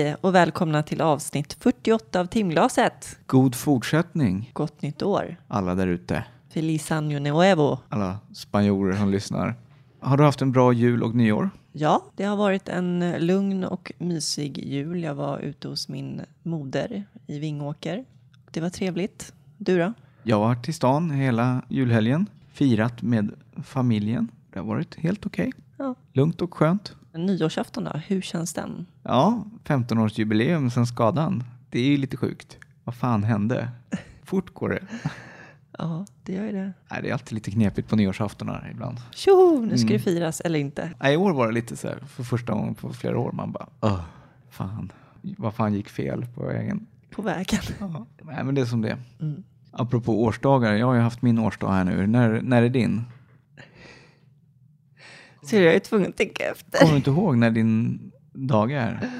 Hej 0.00 0.16
och 0.20 0.34
välkomna 0.34 0.82
till 0.82 1.00
avsnitt 1.00 1.56
48 1.60 2.20
av 2.20 2.26
timglaset. 2.26 3.18
God 3.26 3.54
fortsättning 3.54 4.50
Gott 4.52 4.82
nytt 4.82 5.02
år. 5.02 5.36
alla 5.48 5.74
där 5.74 5.86
ute. 5.86 6.24
Feliz 6.48 6.90
año 6.90 7.18
nuevo. 7.18 7.78
Alla 7.88 8.18
spanjorer 8.32 8.96
som 8.96 9.10
lyssnar. 9.10 9.54
Har 10.00 10.16
du 10.16 10.24
haft 10.24 10.42
en 10.42 10.52
bra 10.52 10.72
jul 10.72 11.02
och 11.02 11.14
nyår? 11.14 11.50
Ja, 11.72 12.04
det 12.16 12.24
har 12.24 12.36
varit 12.36 12.68
en 12.68 13.14
lugn 13.18 13.64
och 13.64 13.92
mysig 13.98 14.58
jul. 14.58 15.02
Jag 15.02 15.14
var 15.14 15.38
ute 15.38 15.68
hos 15.68 15.88
min 15.88 16.20
moder 16.42 17.04
i 17.26 17.38
Vingåker. 17.38 18.04
Det 18.50 18.60
var 18.60 18.70
trevligt. 18.70 19.32
Du 19.56 19.78
då? 19.78 19.92
Jag 20.22 20.36
har 20.36 20.48
varit 20.48 20.68
i 20.68 20.72
stan 20.72 21.10
hela 21.10 21.62
julhelgen. 21.68 22.26
Firat 22.52 23.02
med 23.02 23.30
familjen. 23.62 24.28
Det 24.50 24.58
har 24.58 24.66
varit 24.66 24.94
helt 24.94 25.26
okej. 25.26 25.52
Ja. 25.76 25.94
Lugnt 26.12 26.42
och 26.42 26.54
skönt. 26.54 26.94
Nyårsafton 27.14 27.84
då, 27.84 27.90
hur 28.06 28.20
känns 28.20 28.54
den? 28.54 28.86
Ja, 29.02 29.44
15-årsjubileum 29.64 30.70
sen 30.70 30.86
skadan. 30.86 31.44
Det 31.70 31.78
är 31.80 31.84
ju 31.86 31.96
lite 31.96 32.16
sjukt. 32.16 32.58
Vad 32.84 32.94
fan 32.94 33.24
hände? 33.24 33.68
Fort 34.24 34.54
går 34.54 34.68
det. 34.68 34.80
Ja, 35.78 36.06
det 36.24 36.32
gör 36.32 36.44
ju 36.44 36.52
det. 36.52 36.72
Nej, 36.90 37.02
det 37.02 37.08
är 37.08 37.12
alltid 37.12 37.32
lite 37.32 37.50
knepigt 37.50 37.88
på 37.88 37.96
nyårsaftonar 37.96 38.68
ibland. 38.72 38.98
Tjoho, 39.10 39.60
nu 39.64 39.78
ska 39.78 39.86
Mm. 39.86 39.92
det 39.92 40.04
firas 40.04 40.40
eller 40.40 40.58
inte. 40.58 40.90
Nej, 41.00 41.14
I 41.14 41.16
år 41.16 41.32
var 41.32 41.46
det 41.46 41.52
lite 41.54 41.76
så 41.76 41.88
här, 41.88 41.98
för 42.06 42.22
första 42.24 42.52
gången 42.52 42.74
på 42.74 42.92
flera 42.92 43.18
år, 43.18 43.32
man 43.32 43.52
bara, 43.52 43.66
Åh, 43.80 44.00
fan, 44.50 44.92
vad 45.22 45.54
fan 45.54 45.74
gick 45.74 45.88
fel 45.88 46.26
på 46.34 46.46
vägen? 46.46 46.86
På 47.10 47.22
vägen. 47.22 47.60
Ja. 47.80 48.06
Nej, 48.22 48.44
men 48.44 48.54
det 48.54 48.60
är 48.60 48.64
som 48.66 48.80
det. 48.82 48.96
Mm. 49.20 49.42
Apropå 49.70 50.22
årsdagar, 50.22 50.72
jag 50.74 50.86
har 50.86 50.94
ju 50.94 51.00
haft 51.00 51.22
min 51.22 51.38
årsdag 51.38 51.70
här 51.72 51.84
nu. 51.84 52.06
När, 52.06 52.40
när 52.42 52.62
är 52.62 52.68
din? 52.68 53.04
Så 55.50 55.56
jag 55.56 55.74
är 55.74 55.78
tvungen 55.78 56.10
att 56.10 56.16
tänka 56.16 56.50
efter. 56.50 56.78
Kommer 56.78 56.92
du 56.92 56.96
inte 56.96 57.10
ihåg 57.10 57.36
när 57.36 57.50
din 57.50 58.00
dag 58.32 58.72
är? 58.72 59.10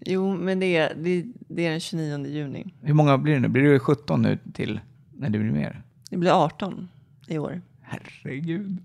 Jo, 0.00 0.36
men 0.36 0.60
det 0.60 0.76
är, 0.76 0.94
det, 0.96 1.24
det 1.48 1.66
är 1.66 1.70
den 1.70 1.80
29 1.80 2.26
juni. 2.26 2.74
Hur 2.80 2.94
många 2.94 3.18
blir 3.18 3.34
det 3.34 3.40
nu? 3.40 3.48
Blir 3.48 3.72
det 3.72 3.78
17 3.78 4.22
nu 4.22 4.38
till 4.54 4.80
när 5.12 5.30
det 5.30 5.38
blir 5.38 5.50
mer? 5.50 5.82
Det 6.10 6.16
blir 6.16 6.44
18 6.44 6.88
i 7.26 7.38
år. 7.38 7.60
Herregud. 7.80 8.80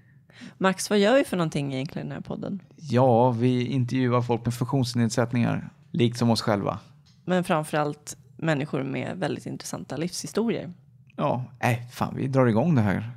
Max, 0.58 0.90
vad 0.90 0.98
gör 0.98 1.14
vi 1.14 1.24
för 1.24 1.36
någonting 1.36 1.74
egentligen 1.74 2.06
i 2.06 2.10
den 2.10 2.16
här 2.16 2.22
podden? 2.22 2.62
Ja, 2.76 3.30
vi 3.30 3.66
intervjuar 3.66 4.22
folk 4.22 4.44
med 4.44 4.54
funktionsnedsättningar, 4.54 5.70
likt 5.90 6.18
som 6.18 6.30
oss 6.30 6.42
själva. 6.42 6.78
Men 7.24 7.44
framförallt 7.44 8.16
människor 8.36 8.82
med 8.82 9.16
väldigt 9.16 9.46
intressanta 9.46 9.96
livshistorier. 9.96 10.72
Ja, 11.16 11.44
nej, 11.60 11.88
fan, 11.92 12.14
vi 12.16 12.26
drar 12.26 12.46
igång 12.46 12.74
det 12.74 12.82
här. 12.82 13.10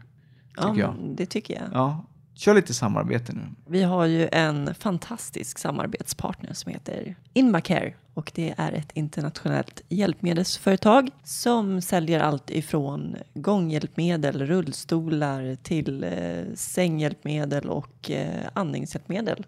Ja, 0.58 0.76
jag. 0.78 0.96
det 1.16 1.26
tycker 1.26 1.54
jag. 1.54 1.64
Ja, 1.74 2.06
kör 2.40 2.54
lite 2.54 2.74
samarbete 2.74 3.34
nu. 3.34 3.42
Vi 3.68 3.84
har 3.84 4.06
ju 4.06 4.28
en 4.32 4.74
fantastisk 4.74 5.58
samarbetspartner 5.58 6.54
som 6.54 6.72
heter 6.72 7.16
Invacare 7.34 7.94
och 8.14 8.32
det 8.36 8.54
är 8.58 8.72
ett 8.72 8.92
internationellt 8.94 9.82
hjälpmedelsföretag 9.90 11.10
som 11.24 11.82
säljer 11.82 12.20
allt 12.20 12.50
ifrån 12.50 13.16
gånghjälpmedel, 13.34 14.46
rullstolar 14.46 15.56
till 15.64 16.04
eh, 16.04 16.10
sänghjälpmedel 16.56 17.70
och 17.70 18.12
eh, 18.12 18.50
andningshjälpmedel. 18.54 19.46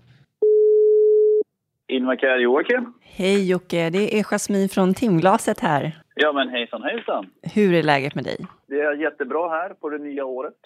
Invacare 1.88 2.42
Joakim. 2.42 2.94
Hej 3.02 3.50
Jocke, 3.50 3.90
det 3.90 4.20
är 4.20 4.24
Jasmin 4.24 4.70
från 4.70 4.94
Timglaset 4.94 5.60
här. 5.60 6.02
Ja 6.16 6.34
men 6.34 6.50
hejsan 6.50 6.84
hejsan. 6.84 7.30
Hur 7.54 7.74
är 7.74 7.84
läget 7.84 8.16
med 8.16 8.24
dig? 8.24 8.38
Det 8.68 8.80
är 8.80 8.94
jättebra 8.94 9.50
här 9.50 9.70
på 9.70 9.90
det 9.90 9.98
nya 9.98 10.26
året. 10.26 10.58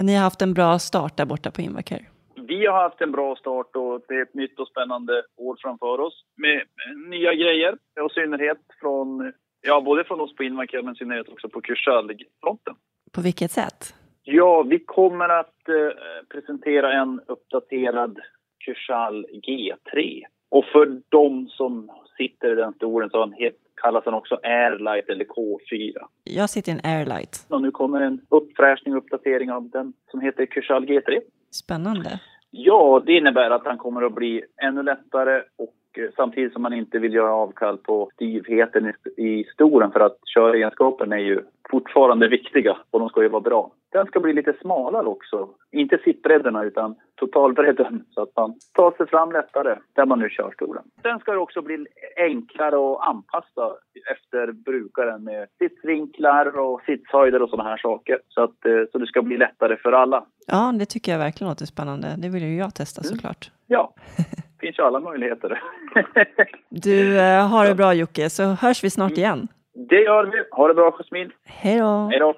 Ni 0.00 0.14
har 0.14 0.22
haft 0.22 0.42
en 0.42 0.54
bra 0.54 0.78
start 0.78 1.16
där 1.16 1.24
borta 1.26 1.50
på 1.50 1.60
Invacare. 1.62 2.04
Vi 2.34 2.66
har 2.66 2.82
haft 2.82 3.00
en 3.00 3.12
bra 3.12 3.36
start 3.36 3.76
och 3.76 4.02
det 4.08 4.14
är 4.14 4.22
ett 4.22 4.34
nytt 4.34 4.58
och 4.60 4.68
spännande 4.68 5.22
år 5.36 5.56
framför 5.62 6.00
oss 6.00 6.24
med 6.36 6.62
nya 7.08 7.34
grejer. 7.34 7.76
Och 8.00 8.12
synnerhet 8.12 8.58
från, 8.80 9.32
ja 9.60 9.80
både 9.80 10.04
från 10.04 10.20
oss 10.20 10.34
på 10.36 10.44
Invacare 10.44 10.82
men 10.82 10.94
i 10.94 10.96
synnerhet 10.96 11.28
också 11.28 11.48
på 11.48 11.60
Kursalg-fronten. 11.60 12.74
På 13.12 13.20
vilket 13.20 13.50
sätt? 13.50 13.94
Ja, 14.22 14.62
vi 14.62 14.78
kommer 14.78 15.28
att 15.28 15.68
eh, 15.68 16.28
presentera 16.28 16.92
en 16.92 17.20
uppdaterad 17.26 18.18
Kursal 18.64 19.26
G3. 19.32 20.22
Och 20.50 20.64
för 20.64 21.00
de 21.08 21.48
som 21.48 21.90
sitter 22.16 22.52
i 22.52 22.54
den 22.54 22.72
stolen 22.72 23.10
så 23.10 23.26
het- 23.26 23.54
kallas 23.80 24.04
den 24.04 24.14
också 24.14 24.40
Airlight 24.42 25.08
eller 25.08 25.24
K4. 25.24 25.94
Jag 26.24 26.50
sitter 26.50 26.72
i 26.72 26.74
en 26.74 26.90
Airlight. 26.90 27.46
Och 27.48 27.62
nu 27.62 27.70
kommer 27.70 28.00
en 28.00 28.20
uppfräschning 28.28 28.94
och 28.94 29.02
uppdatering 29.02 29.52
av 29.52 29.70
den 29.70 29.92
som 30.10 30.20
heter 30.20 30.46
Kursal 30.46 30.86
G3. 30.86 31.20
Spännande. 31.50 32.20
Ja, 32.50 33.02
det 33.06 33.12
innebär 33.12 33.50
att 33.50 33.64
han 33.64 33.78
kommer 33.78 34.02
att 34.02 34.14
bli 34.14 34.44
ännu 34.62 34.82
lättare 34.82 35.42
och 35.56 35.74
samtidigt 36.16 36.52
som 36.52 36.62
man 36.62 36.72
inte 36.72 36.98
vill 36.98 37.14
göra 37.14 37.32
avkall 37.32 37.78
på 37.78 38.10
styvheten 38.14 38.92
i, 39.16 39.44
stolen 39.44 39.92
för 39.92 40.00
att 40.00 40.16
köregenskapen 40.34 41.12
är 41.12 41.18
ju 41.18 41.40
fortfarande 41.70 42.28
viktiga 42.28 42.76
och 42.90 43.00
de 43.00 43.08
ska 43.08 43.22
ju 43.22 43.28
vara 43.28 43.40
bra. 43.40 43.72
Den 43.92 44.06
ska 44.06 44.20
bli 44.20 44.32
lite 44.32 44.54
smalare 44.60 45.06
också. 45.06 45.48
Inte 45.72 45.98
sittbredderna 46.04 46.64
utan 46.64 46.94
totalbredden 47.14 48.04
så 48.10 48.22
att 48.22 48.36
man 48.36 48.54
tar 48.72 48.90
sig 48.90 49.06
fram 49.06 49.32
lättare 49.32 49.78
där 49.92 50.06
man 50.06 50.18
nu 50.18 50.28
kör 50.28 50.52
stolen. 50.54 50.84
Den 51.02 51.18
ska 51.18 51.32
ju 51.32 51.38
också 51.38 51.62
bli 51.62 51.86
enklare 52.16 52.92
att 52.92 53.08
anpassa 53.08 53.76
efter 54.12 54.52
brukaren 54.52 55.24
med 55.24 55.48
sittvinklar 55.58 56.58
och 56.58 56.80
sittshöjder 56.86 57.42
och 57.42 57.50
sådana 57.50 57.68
här 57.68 57.76
saker. 57.76 58.18
Så 58.28 58.42
att 58.42 58.66
eh, 58.66 58.82
så 58.92 58.98
det 58.98 59.06
ska 59.06 59.22
bli 59.22 59.36
lättare 59.36 59.76
för 59.76 59.92
alla. 59.92 60.24
Ja, 60.46 60.72
det 60.78 60.86
tycker 60.86 61.12
jag 61.12 61.18
verkligen 61.18 61.48
låter 61.48 61.66
spännande. 61.66 62.14
Det 62.18 62.28
vill 62.28 62.42
ju 62.42 62.56
jag 62.56 62.74
testa 62.74 63.02
såklart. 63.02 63.50
Ja, 63.66 63.94
det 64.16 64.36
finns 64.60 64.78
ju 64.78 64.82
alla 64.82 65.00
möjligheter. 65.00 65.62
Du, 66.68 67.18
eh, 67.18 67.48
har 67.48 67.66
det 67.66 67.74
bra 67.74 67.94
Jocke, 67.94 68.30
så 68.30 68.44
hörs 68.44 68.84
vi 68.84 68.90
snart 68.90 69.12
igen. 69.12 69.48
det 69.88 70.00
gör 70.02 70.24
vi. 70.24 70.44
Ha 70.50 70.68
det 70.68 70.74
bra, 70.74 70.90
Jasmin. 70.98 71.32
Hej 71.44 71.78
då! 71.78 72.08
Hej 72.10 72.18
då. 72.18 72.34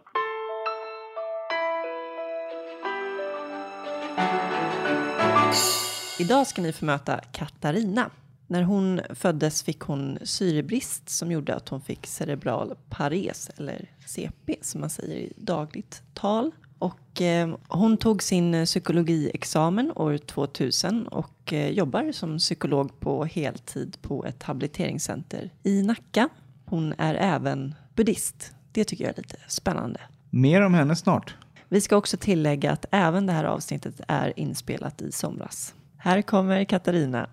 Idag 6.21 6.47
ska 6.47 6.63
ni 6.63 6.73
få 6.73 6.85
möta 6.85 7.21
Katarina. 7.33 8.11
När 8.47 8.63
hon 8.63 9.01
föddes 9.15 9.63
fick 9.63 9.81
hon 9.81 10.19
syrebrist 10.23 11.09
som 11.09 11.33
gjorde 11.33 11.55
att 11.55 11.69
hon 11.69 11.81
fick 11.81 12.07
cerebral 12.07 12.75
pares, 12.91 13.51
eller 13.59 13.89
CP 14.07 14.57
som 14.61 14.81
man 14.81 14.91
säger 14.91 15.17
i 15.17 15.33
dagligt 15.37 16.03
tal. 16.15 16.51
Och 16.83 17.23
eh, 17.23 17.57
hon 17.69 17.97
tog 17.97 18.23
sin 18.23 18.65
psykologiexamen 18.65 19.93
år 19.97 20.19
2000 20.19 21.07
och 21.07 21.53
eh, 21.53 21.71
jobbar 21.71 22.13
som 22.13 22.39
psykolog 22.39 23.01
på 23.01 23.25
heltid 23.25 23.97
på 24.03 24.25
ett 24.25 24.43
habiliteringscenter 24.43 25.51
i 25.63 25.83
Nacka. 25.83 26.29
Hon 26.65 26.95
är 26.99 27.15
även 27.15 27.75
buddhist. 27.95 28.53
Det 28.73 28.85
tycker 28.85 29.05
jag 29.05 29.13
är 29.13 29.17
lite 29.17 29.37
spännande. 29.49 30.01
Mer 30.31 30.63
om 30.63 30.75
henne 30.75 30.97
snart. 30.97 31.37
Vi 31.69 31.81
ska 31.81 31.97
också 31.97 32.17
tillägga 32.17 32.73
att 32.73 32.85
även 32.91 33.27
det 33.27 33.33
här 33.33 33.45
avsnittet 33.45 34.01
är 34.09 34.39
inspelat 34.39 35.03
i 35.03 35.13
somras. 35.13 35.75
Här 35.97 36.23
kommer 36.23 36.65
Katarina. 36.65 37.29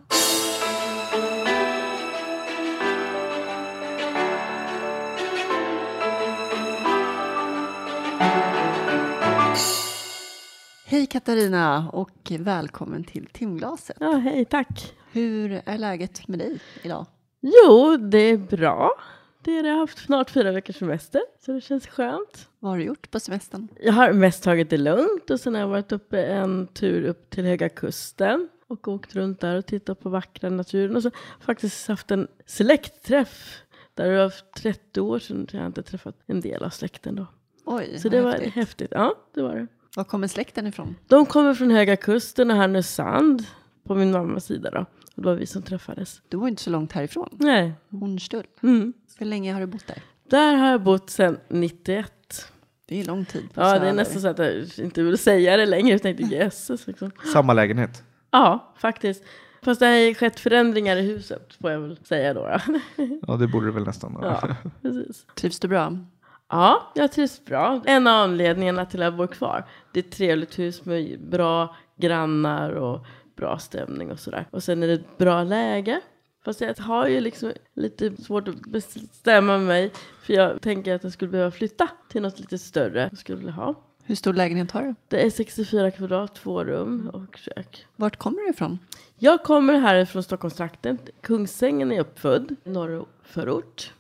Hej 10.90 11.06
Katarina 11.06 11.90
och 11.94 12.32
välkommen 12.40 13.04
till 13.04 13.26
timglaset. 13.26 13.98
Ja, 14.00 14.12
hej, 14.12 14.46
tack. 14.46 14.94
Hur 15.12 15.62
är 15.66 15.78
läget 15.78 16.28
med 16.28 16.40
dig 16.40 16.60
idag? 16.84 17.06
Jo, 17.42 17.98
det 17.98 18.18
är 18.18 18.38
bra. 18.38 18.92
Det 19.44 19.58
är 19.58 19.64
det. 19.64 19.70
Jag 19.70 19.76
har 19.76 19.80
haft 19.82 19.98
snart 19.98 20.30
fyra 20.30 20.52
veckors 20.52 20.76
semester, 20.76 21.22
så 21.46 21.52
det 21.52 21.62
känns 21.62 21.88
skönt. 21.88 22.50
Vad 22.60 22.72
har 22.72 22.78
du 22.78 22.84
gjort 22.84 23.12
på 23.12 23.20
semestern? 23.20 23.68
Jag 23.82 23.94
har 23.94 24.14
mest 24.14 24.44
tagit 24.44 24.70
det 24.70 24.78
lugnt 24.78 25.30
och 25.30 25.40
sen 25.40 25.54
har 25.54 25.62
jag 25.62 25.68
varit 25.68 25.92
uppe 25.92 26.24
en 26.24 26.68
tur 26.68 27.04
upp 27.04 27.30
till 27.30 27.46
Höga 27.46 27.70
Kusten 27.70 28.50
och 28.68 28.88
åkt 28.88 29.16
runt 29.16 29.40
där 29.40 29.56
och 29.56 29.66
tittat 29.66 30.00
på 30.00 30.10
vackra 30.10 30.50
naturen 30.50 30.96
och 30.96 31.04
så 31.04 31.12
faktiskt 31.42 31.88
haft 31.88 32.12
en 32.12 32.28
släktträff 32.46 33.62
där 33.94 34.12
det 34.12 34.18
var 34.18 34.34
30 34.60 35.02
år 35.02 35.20
sedan 35.20 35.48
jag 35.52 35.66
inte 35.66 35.84
träffat 35.84 36.16
en 36.26 36.42
del 36.42 36.64
av 36.64 36.70
släkten 36.70 37.16
då. 37.16 37.26
Oj, 37.66 38.00
Så 38.00 38.10
det 38.10 38.22
var 38.22 38.32
häftigt. 38.32 38.54
häftigt. 38.54 38.92
Ja, 38.92 39.16
det 39.34 39.42
var 39.42 39.56
det. 39.56 39.68
Var 40.00 40.04
kommer 40.04 40.28
släkten 40.28 40.68
ifrån? 40.68 40.96
De 41.08 41.26
kommer 41.26 41.54
från 41.54 41.72
Höga 41.72 41.96
Kusten 41.96 42.52
och 42.52 42.58
Härnösand 42.58 43.46
på 43.88 43.96
min 43.96 44.12
mammas 44.12 44.46
sida 44.46 44.72
då. 44.72 44.80
Och 45.16 45.22
det 45.22 45.26
var 45.26 45.36
vi 45.36 45.46
som 45.46 45.62
träffades. 45.62 46.22
Du 46.30 46.38
var 46.38 46.48
inte 46.48 46.62
så 46.62 46.70
långt 46.70 46.92
härifrån. 46.92 47.30
Nej. 47.32 47.74
Hornstull. 47.92 48.46
Mm. 48.64 48.94
Hur 49.18 49.26
länge 49.26 49.54
har 49.54 49.60
du 49.62 49.68
bott 49.68 49.88
där? 49.88 50.02
Där 50.30 50.56
har 50.56 50.68
jag 50.72 50.84
bott 50.84 51.10
sedan 51.10 51.38
91. 51.48 52.12
Det 52.86 53.00
är 53.00 53.06
lång 53.06 53.26
tid. 53.26 53.54
På 53.54 53.62
Ja, 53.62 53.80
det 53.80 53.90
är 53.90 53.94
nästan 53.94 54.22
så 54.22 54.28
att 54.28 54.40
jag 54.40 54.66
inte 54.78 55.04
vill 55.04 55.18
säga 55.18 55.58
det 55.58 55.66
längre. 55.66 55.92
Jag 55.92 56.02
tänkte 56.02 56.24
jösses 56.24 56.88
liksom. 56.88 57.12
Samma 57.34 57.54
lägenhet. 57.54 58.04
Ja, 58.32 58.74
faktiskt. 58.78 59.24
Fast 59.62 59.80
det 59.80 59.86
har 59.86 60.14
skett 60.14 60.40
förändringar 60.40 60.98
i 60.98 61.02
huset 61.02 61.54
får 61.62 61.72
jag 61.72 61.80
väl 61.80 61.98
säga 62.04 62.34
då. 62.34 62.60
då. 62.68 62.80
Ja, 63.28 63.36
det 63.36 63.48
borde 63.48 63.66
det 63.66 63.72
väl 63.72 63.84
nästan. 63.84 64.18
Ja, 64.22 64.56
precis. 64.82 65.26
Trivs 65.36 65.60
du 65.60 65.68
bra? 65.68 65.98
Ja, 66.50 66.92
jag 66.96 67.12
trivs 67.12 67.46
bra. 67.46 67.82
En 67.86 68.08
av 68.08 68.14
anledningarna 68.14 68.86
till 68.86 69.02
att 69.02 69.06
jag 69.06 69.16
bor 69.16 69.28
kvar. 69.28 69.66
Det 69.94 70.00
är 70.00 70.04
ett 70.04 70.12
trevligt 70.12 70.60
hus 70.60 70.86
med 70.86 71.20
bra 71.30 71.76
grannar 71.98 72.72
och 72.72 73.06
bra 73.36 73.60
stämning 73.60 74.12
och 74.12 74.20
sådär. 74.20 74.48
Och 74.52 74.64
sen 74.64 74.84
är 74.84 74.88
det 74.88 74.94
ett 74.94 75.18
bra 75.18 75.44
läge. 75.44 76.02
Fast 76.46 76.62
jag 76.62 76.78
har 76.78 77.08
ju 77.08 77.20
liksom 77.20 77.54
lite 77.76 78.22
svårt 78.22 78.48
att 78.48 78.62
bestämma 78.62 79.58
mig. 79.58 79.92
För 80.22 80.34
jag 80.34 80.62
tänker 80.62 80.96
att 80.96 81.04
jag 81.04 81.14
skulle 81.14 81.32
behöva 81.32 81.52
flytta 81.52 81.88
till 82.10 82.22
något 82.22 82.40
lite 82.40 82.58
större. 82.58 83.08
Jag 83.12 83.20
skulle 83.20 83.38
vilja 83.38 83.54
ha. 83.54 83.76
Hur 84.04 84.16
stor 84.16 84.34
lägenhet 84.34 84.72
har 84.72 84.84
du? 84.84 84.96
Det 85.08 85.26
är 85.26 85.30
64 85.30 85.92
kvadrat, 85.92 86.36
två 86.36 86.64
rum 86.64 87.10
och 87.14 87.38
kök. 87.38 87.86
Vart 87.96 88.18
kommer 88.18 88.42
du 88.42 88.50
ifrån? 88.50 88.80
Jag 89.18 89.44
kommer 89.44 89.80
härifrån 89.80 90.24
Stockholmstrakten. 90.24 90.98
Kungsängen 91.22 91.92
är 91.92 92.00
uppfödd. 92.00 92.56
Norrförort. 92.64 93.94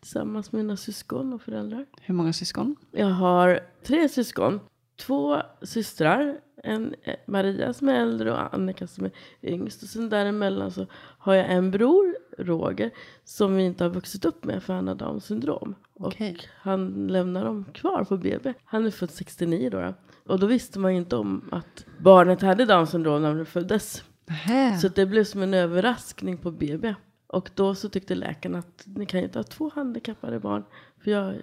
Tillsammans 0.00 0.52
med 0.52 0.64
mina 0.64 0.76
syskon 0.76 1.32
och 1.32 1.42
föräldrar. 1.42 1.86
Hur 2.00 2.14
många 2.14 2.32
syskon? 2.32 2.76
Jag 2.90 3.06
har 3.06 3.60
tre 3.86 4.08
syskon. 4.08 4.60
Två 4.96 5.42
systrar. 5.62 6.40
En 6.64 6.94
eh, 7.02 7.14
Maria 7.26 7.72
som 7.72 7.88
är 7.88 7.94
äldre 7.94 8.32
och 8.32 8.54
Annika 8.54 8.86
som 8.86 9.04
är 9.04 9.10
yngst. 9.42 9.82
Och 9.82 9.88
sen 9.88 10.08
däremellan 10.08 10.70
så 10.70 10.86
har 11.18 11.34
jag 11.34 11.52
en 11.52 11.70
bror, 11.70 12.16
Roger, 12.38 12.90
som 13.24 13.56
vi 13.56 13.62
inte 13.62 13.84
har 13.84 13.90
vuxit 13.90 14.24
upp 14.24 14.44
med 14.44 14.62
för 14.62 14.74
han 14.74 14.88
har 14.88 14.94
Downs 14.94 15.24
syndrom. 15.24 15.74
Okej. 15.94 16.32
Och 16.32 16.44
han 16.48 17.06
lämnar 17.06 17.44
dem 17.44 17.64
kvar 17.74 18.04
på 18.04 18.16
BB. 18.16 18.54
Han 18.64 18.86
är 18.86 18.90
född 18.90 19.10
69 19.10 19.70
då. 19.70 19.94
Och 20.26 20.38
då 20.40 20.46
visste 20.46 20.78
man 20.78 20.92
ju 20.92 20.98
inte 21.00 21.16
om 21.16 21.48
att 21.52 21.86
barnet 21.98 22.42
hade 22.42 22.64
Downs 22.64 22.90
syndrom 22.90 23.22
när 23.22 23.34
det 23.34 23.44
föddes. 23.44 24.02
Nähä. 24.26 24.78
Så 24.78 24.88
det 24.88 25.06
blev 25.06 25.24
som 25.24 25.42
en 25.42 25.54
överraskning 25.54 26.38
på 26.38 26.50
BB. 26.50 26.94
Och 27.28 27.50
då 27.54 27.74
så 27.74 27.88
tyckte 27.88 28.14
läkaren 28.14 28.54
att 28.54 28.84
ni 28.86 29.06
kan 29.06 29.20
ju 29.20 29.26
inte 29.26 29.38
ha 29.38 29.44
två 29.44 29.70
handikappade 29.74 30.40
barn. 30.40 30.64
För 31.04 31.10
jag 31.10 31.34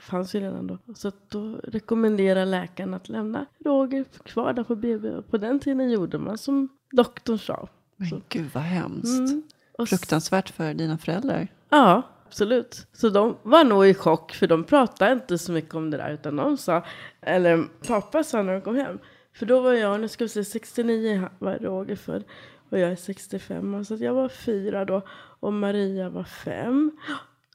fanns 0.00 0.34
ju 0.34 0.40
redan 0.40 0.66
då. 0.66 0.78
Så 0.94 1.12
då 1.28 1.60
rekommenderar 1.64 2.46
läkaren 2.46 2.94
att 2.94 3.08
lämna 3.08 3.46
Roger 3.64 4.04
kvar 4.04 4.52
där 4.52 4.64
på 4.64 4.76
BB. 4.76 5.10
Och 5.10 5.30
på 5.30 5.36
den 5.36 5.60
tiden 5.60 5.90
gjorde 5.90 6.18
man 6.18 6.38
som 6.38 6.68
doktorn 6.90 7.38
sa. 7.38 7.68
Men 7.96 8.22
gud 8.28 8.50
vad 8.54 8.62
hemskt. 8.62 9.18
Mm. 9.18 9.42
Och 9.78 9.88
Fruktansvärt 9.88 10.50
för 10.50 10.74
dina 10.74 10.98
föräldrar. 10.98 11.48
Ja, 11.68 12.02
absolut. 12.26 12.86
Så 12.92 13.08
de 13.08 13.36
var 13.42 13.64
nog 13.64 13.86
i 13.86 13.94
chock 13.94 14.32
för 14.32 14.46
de 14.46 14.64
pratade 14.64 15.12
inte 15.12 15.38
så 15.38 15.52
mycket 15.52 15.74
om 15.74 15.90
det 15.90 15.96
där. 15.96 16.10
Utan 16.10 16.36
de 16.36 16.56
sa, 16.56 16.84
eller 17.20 17.64
pappa 17.86 18.24
sa 18.24 18.42
när 18.42 18.52
de 18.52 18.60
kom 18.60 18.76
hem. 18.76 18.98
För 19.32 19.46
då 19.46 19.60
var 19.60 19.72
jag, 19.72 20.00
nu 20.00 20.08
ska 20.08 20.24
vi 20.24 20.28
se, 20.28 20.44
69 20.44 21.28
var 21.38 21.58
Roger 21.58 21.96
född. 21.96 22.24
Och 22.70 22.78
jag 22.78 22.90
är 22.90 22.96
65. 22.96 23.84
Så 23.84 23.94
att 23.94 24.00
jag 24.00 24.14
var 24.14 24.28
fyra 24.28 24.84
då. 24.84 25.02
Och 25.40 25.52
Maria 25.52 26.08
var 26.08 26.24
fem. 26.24 26.90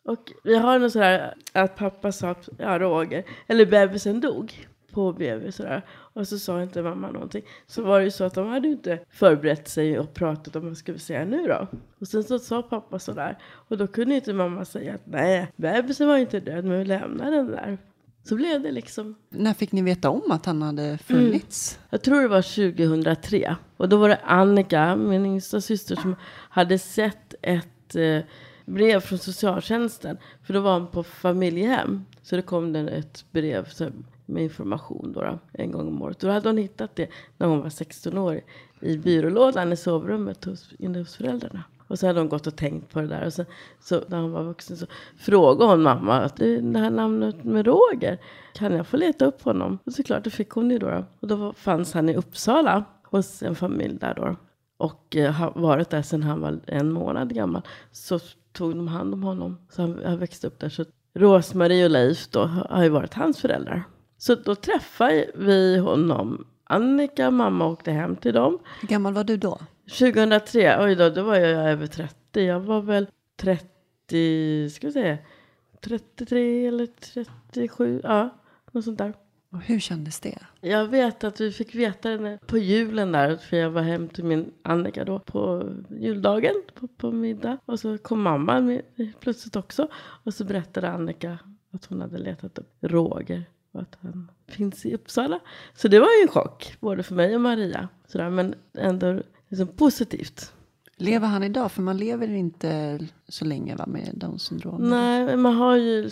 Och 0.03 0.31
vi 0.43 0.55
har 0.55 0.79
något 0.79 0.91
sådär 0.91 1.33
att 1.53 1.75
pappa 1.75 2.11
sa 2.11 2.29
att 2.29 2.49
ja, 2.57 2.79
Roger, 2.79 3.23
eller 3.47 3.65
bebisen 3.65 4.21
dog 4.21 4.67
på 4.93 5.13
BB 5.13 5.51
sådär. 5.51 5.81
Och 5.89 6.27
så 6.27 6.39
sa 6.39 6.63
inte 6.63 6.81
mamma 6.81 7.11
någonting. 7.11 7.43
Så 7.67 7.83
var 7.83 7.99
det 7.99 8.05
ju 8.05 8.11
så 8.11 8.23
att 8.23 8.33
de 8.33 8.47
hade 8.47 8.67
inte 8.67 8.99
förberett 9.09 9.67
sig 9.67 9.99
och 9.99 10.13
pratat 10.13 10.55
om 10.55 10.67
vad 10.67 10.77
ska 10.77 10.93
vi 10.93 10.99
säga 10.99 11.25
nu 11.25 11.47
då. 11.47 11.67
Och 11.99 12.07
sen 12.07 12.23
så 12.23 12.39
sa 12.39 12.61
pappa 12.61 12.99
sådär. 12.99 13.37
Och 13.43 13.77
då 13.77 13.87
kunde 13.87 14.15
inte 14.15 14.33
mamma 14.33 14.65
säga 14.65 14.93
att 14.93 15.05
nej, 15.05 15.47
bebisen 15.55 16.07
var 16.07 16.17
inte 16.17 16.39
död 16.39 16.65
men 16.65 16.79
vi 16.79 16.85
lämnar 16.85 17.31
den 17.31 17.47
där. 17.47 17.77
Så 18.23 18.35
blev 18.35 18.61
det 18.61 18.71
liksom. 18.71 19.15
När 19.29 19.53
fick 19.53 19.71
ni 19.71 19.81
veta 19.81 20.09
om 20.09 20.31
att 20.31 20.45
han 20.45 20.61
hade 20.61 20.97
funnits? 20.97 21.79
Jag 21.89 22.01
tror 22.01 22.21
det 22.21 22.27
var 22.27 22.41
2003. 22.41 23.55
Och 23.77 23.89
då 23.89 23.97
var 23.97 24.09
det 24.09 24.19
Annika, 24.23 24.95
min 24.95 25.25
yngsta 25.25 25.61
syster, 25.61 25.95
som 25.95 26.15
hade 26.49 26.79
sett 26.79 27.35
ett 27.41 27.95
eh, 27.95 28.19
brev 28.65 28.99
från 28.99 29.19
socialtjänsten. 29.19 30.17
För 30.43 30.53
då 30.53 30.59
var 30.59 30.73
hon 30.79 30.87
på 30.87 31.03
familjehem. 31.03 32.05
Så 32.21 32.35
det 32.35 32.41
kom 32.41 32.73
det 32.73 32.89
ett 32.89 33.25
brev 33.31 33.67
med 34.25 34.43
information 34.43 35.13
då, 35.13 35.39
en 35.53 35.71
gång 35.71 35.87
om 35.87 36.01
året. 36.01 36.19
Då 36.19 36.29
hade 36.29 36.49
hon 36.49 36.57
hittat 36.57 36.95
det 36.95 37.07
när 37.37 37.47
hon 37.47 37.61
var 37.61 37.69
16 37.69 38.17
år 38.17 38.41
i 38.81 38.97
byrålådan 38.97 39.73
i 39.73 39.77
sovrummet 39.77 40.45
hos, 40.45 40.73
inne 40.79 40.99
hos 40.99 41.15
föräldrarna. 41.15 41.63
Och 41.93 41.99
så 41.99 42.07
hade 42.07 42.19
hon 42.19 42.29
gått 42.29 42.47
och 42.47 42.55
tänkt 42.55 42.93
på 42.93 43.01
det 43.01 43.07
där. 43.07 43.25
Och 43.25 43.33
sen, 43.33 43.45
så 43.79 44.01
när 44.07 44.21
hon 44.21 44.31
var 44.31 44.43
vuxen 44.43 44.77
så 44.77 44.85
frågade 45.17 45.71
hon 45.71 45.81
mamma 45.81 46.19
att 46.19 46.35
det 46.35 46.79
här 46.79 46.89
namnet 46.89 47.43
med 47.43 47.65
Roger, 47.65 48.17
kan 48.53 48.73
jag 48.73 48.87
få 48.87 48.97
leta 48.97 49.25
upp 49.25 49.41
honom? 49.41 49.79
Och 49.85 49.93
såklart, 49.93 50.23
det 50.23 50.29
fick 50.29 50.49
hon 50.49 50.71
ju 50.71 50.79
då. 50.79 51.05
Och 51.19 51.27
då 51.27 51.53
fanns 51.53 51.93
han 51.93 52.09
i 52.09 52.15
Uppsala 52.15 52.83
hos 53.03 53.43
en 53.43 53.55
familj 53.55 53.97
där 53.99 54.13
då. 54.13 54.35
Och 54.77 55.15
eh, 55.15 55.31
har 55.31 55.53
varit 55.55 55.89
där 55.89 56.01
sedan 56.01 56.23
han 56.23 56.41
var 56.41 56.59
en 56.67 56.91
månad 56.91 57.35
gammal. 57.35 57.61
Så 57.91 58.19
tog 58.51 58.75
de 58.75 58.87
hand 58.87 59.13
om 59.13 59.23
honom. 59.23 59.57
Så 59.69 59.81
han 59.81 60.05
har 60.05 60.17
växt 60.17 60.43
upp 60.43 60.59
där. 60.59 60.69
Så 60.69 60.85
Rosmarie 61.15 61.85
och 61.85 61.91
Leif 61.91 62.27
då 62.27 62.39
har 62.39 62.67
har 62.69 62.83
ju 62.83 62.89
varit 62.89 63.13
hans 63.13 63.41
föräldrar. 63.41 63.83
Så 64.17 64.35
då 64.35 64.55
träffade 64.55 65.31
vi 65.35 65.77
honom. 65.77 66.45
Annika, 66.73 67.31
mamma 67.31 67.67
åkte 67.67 67.91
hem 67.91 68.15
till 68.15 68.33
dem. 68.33 68.59
Hur 68.81 68.87
gammal 68.87 69.13
var 69.13 69.23
du 69.23 69.37
då? 69.37 69.59
2003, 69.99 70.83
oj 70.85 70.95
då, 70.95 71.09
då 71.09 71.23
var 71.23 71.35
jag 71.35 71.69
över 71.69 71.87
30. 71.87 72.41
Jag 72.41 72.59
var 72.59 72.81
väl 72.81 73.07
30, 73.35 74.69
ska 74.69 74.87
vi 74.87 74.93
säga, 74.93 75.17
33 75.81 76.67
eller 76.67 76.87
37, 77.51 78.01
ja, 78.03 78.29
något 78.71 78.85
sånt 78.85 78.97
där. 78.97 79.13
Och 79.49 79.61
hur 79.61 79.79
kändes 79.79 80.19
det? 80.19 80.37
Jag 80.61 80.87
vet 80.87 81.23
att 81.23 81.41
vi 81.41 81.51
fick 81.51 81.75
veta 81.75 82.09
det 82.09 82.39
på 82.47 82.57
julen 82.57 83.11
där, 83.11 83.37
för 83.37 83.57
jag 83.57 83.69
var 83.69 83.81
hem 83.81 84.09
till 84.09 84.23
min 84.23 84.51
Annika 84.61 85.05
då 85.05 85.19
på 85.19 85.69
juldagen 85.89 86.55
på, 86.73 86.87
på 86.87 87.11
middag. 87.11 87.57
Och 87.65 87.79
så 87.79 87.97
kom 87.97 88.21
mamma 88.21 88.59
med, 88.59 88.81
plötsligt 89.19 89.55
också. 89.55 89.87
Och 89.93 90.33
så 90.33 90.45
berättade 90.45 90.89
Annika 90.89 91.37
att 91.71 91.85
hon 91.85 92.01
hade 92.01 92.17
letat 92.17 92.59
upp 92.59 92.77
Roger 92.81 93.45
att 93.79 93.97
han 94.01 94.31
finns 94.47 94.85
i 94.85 94.95
Uppsala. 94.95 95.39
Så 95.73 95.87
det 95.87 95.99
var 95.99 96.07
ju 96.07 96.21
en 96.21 96.27
chock, 96.27 96.77
både 96.79 97.03
för 97.03 97.15
mig 97.15 97.35
och 97.35 97.41
Maria. 97.41 97.87
Sådär, 98.07 98.29
men 98.29 98.55
ändå 98.77 99.21
liksom 99.49 99.67
positivt. 99.67 100.53
Lever 100.97 101.27
han 101.27 101.43
idag? 101.43 101.71
För 101.71 101.81
man 101.81 101.97
lever 101.97 102.27
inte 102.27 102.99
så 103.27 103.45
länge 103.45 103.75
va, 103.75 103.85
med 103.87 104.11
Downs 104.13 104.43
syndrom. 104.43 104.89
Nej, 104.89 105.25
men 105.25 105.41
man 105.41 105.55
har 105.55 105.75
ju 105.75 106.09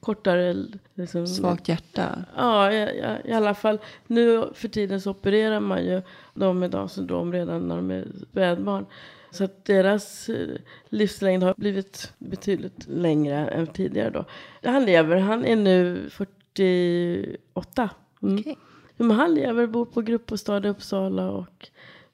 kortare... 0.00 0.56
Liksom, 0.94 1.26
Svagt 1.26 1.68
hjärta. 1.68 2.24
Ja, 2.36 2.72
i, 2.72 3.04
i, 3.24 3.32
alla 3.32 3.54
fall. 3.54 3.78
Nu 4.06 4.44
för 4.54 4.68
tiden 4.68 5.00
så 5.00 5.10
opererar 5.10 5.60
man 5.60 5.84
ju 5.84 6.02
de 6.34 6.58
med 6.58 6.70
Downs 6.70 6.92
syndrom 6.92 7.32
redan 7.32 7.68
när 7.68 7.76
de 7.76 7.90
är 7.90 8.06
spädbarn. 8.30 8.86
Så 9.30 9.44
att 9.44 9.64
deras 9.64 10.28
eh, 10.28 10.56
livslängd 10.88 11.42
har 11.42 11.54
blivit 11.56 12.12
betydligt 12.18 12.86
längre 12.88 13.48
än 13.48 13.66
tidigare 13.66 14.10
då. 14.10 14.24
Han 14.62 14.84
lever, 14.84 15.16
han 15.16 15.44
är 15.44 15.56
nu 15.56 16.10
48. 16.56 17.90
Mm. 18.22 18.42
Ja, 18.46 19.04
men 19.04 19.10
han 19.10 19.34
lever, 19.34 19.66
bor 19.66 19.84
på 19.84 20.02
gruppbostad 20.02 20.66
i 20.66 20.68
Uppsala 20.68 21.30
och 21.30 21.68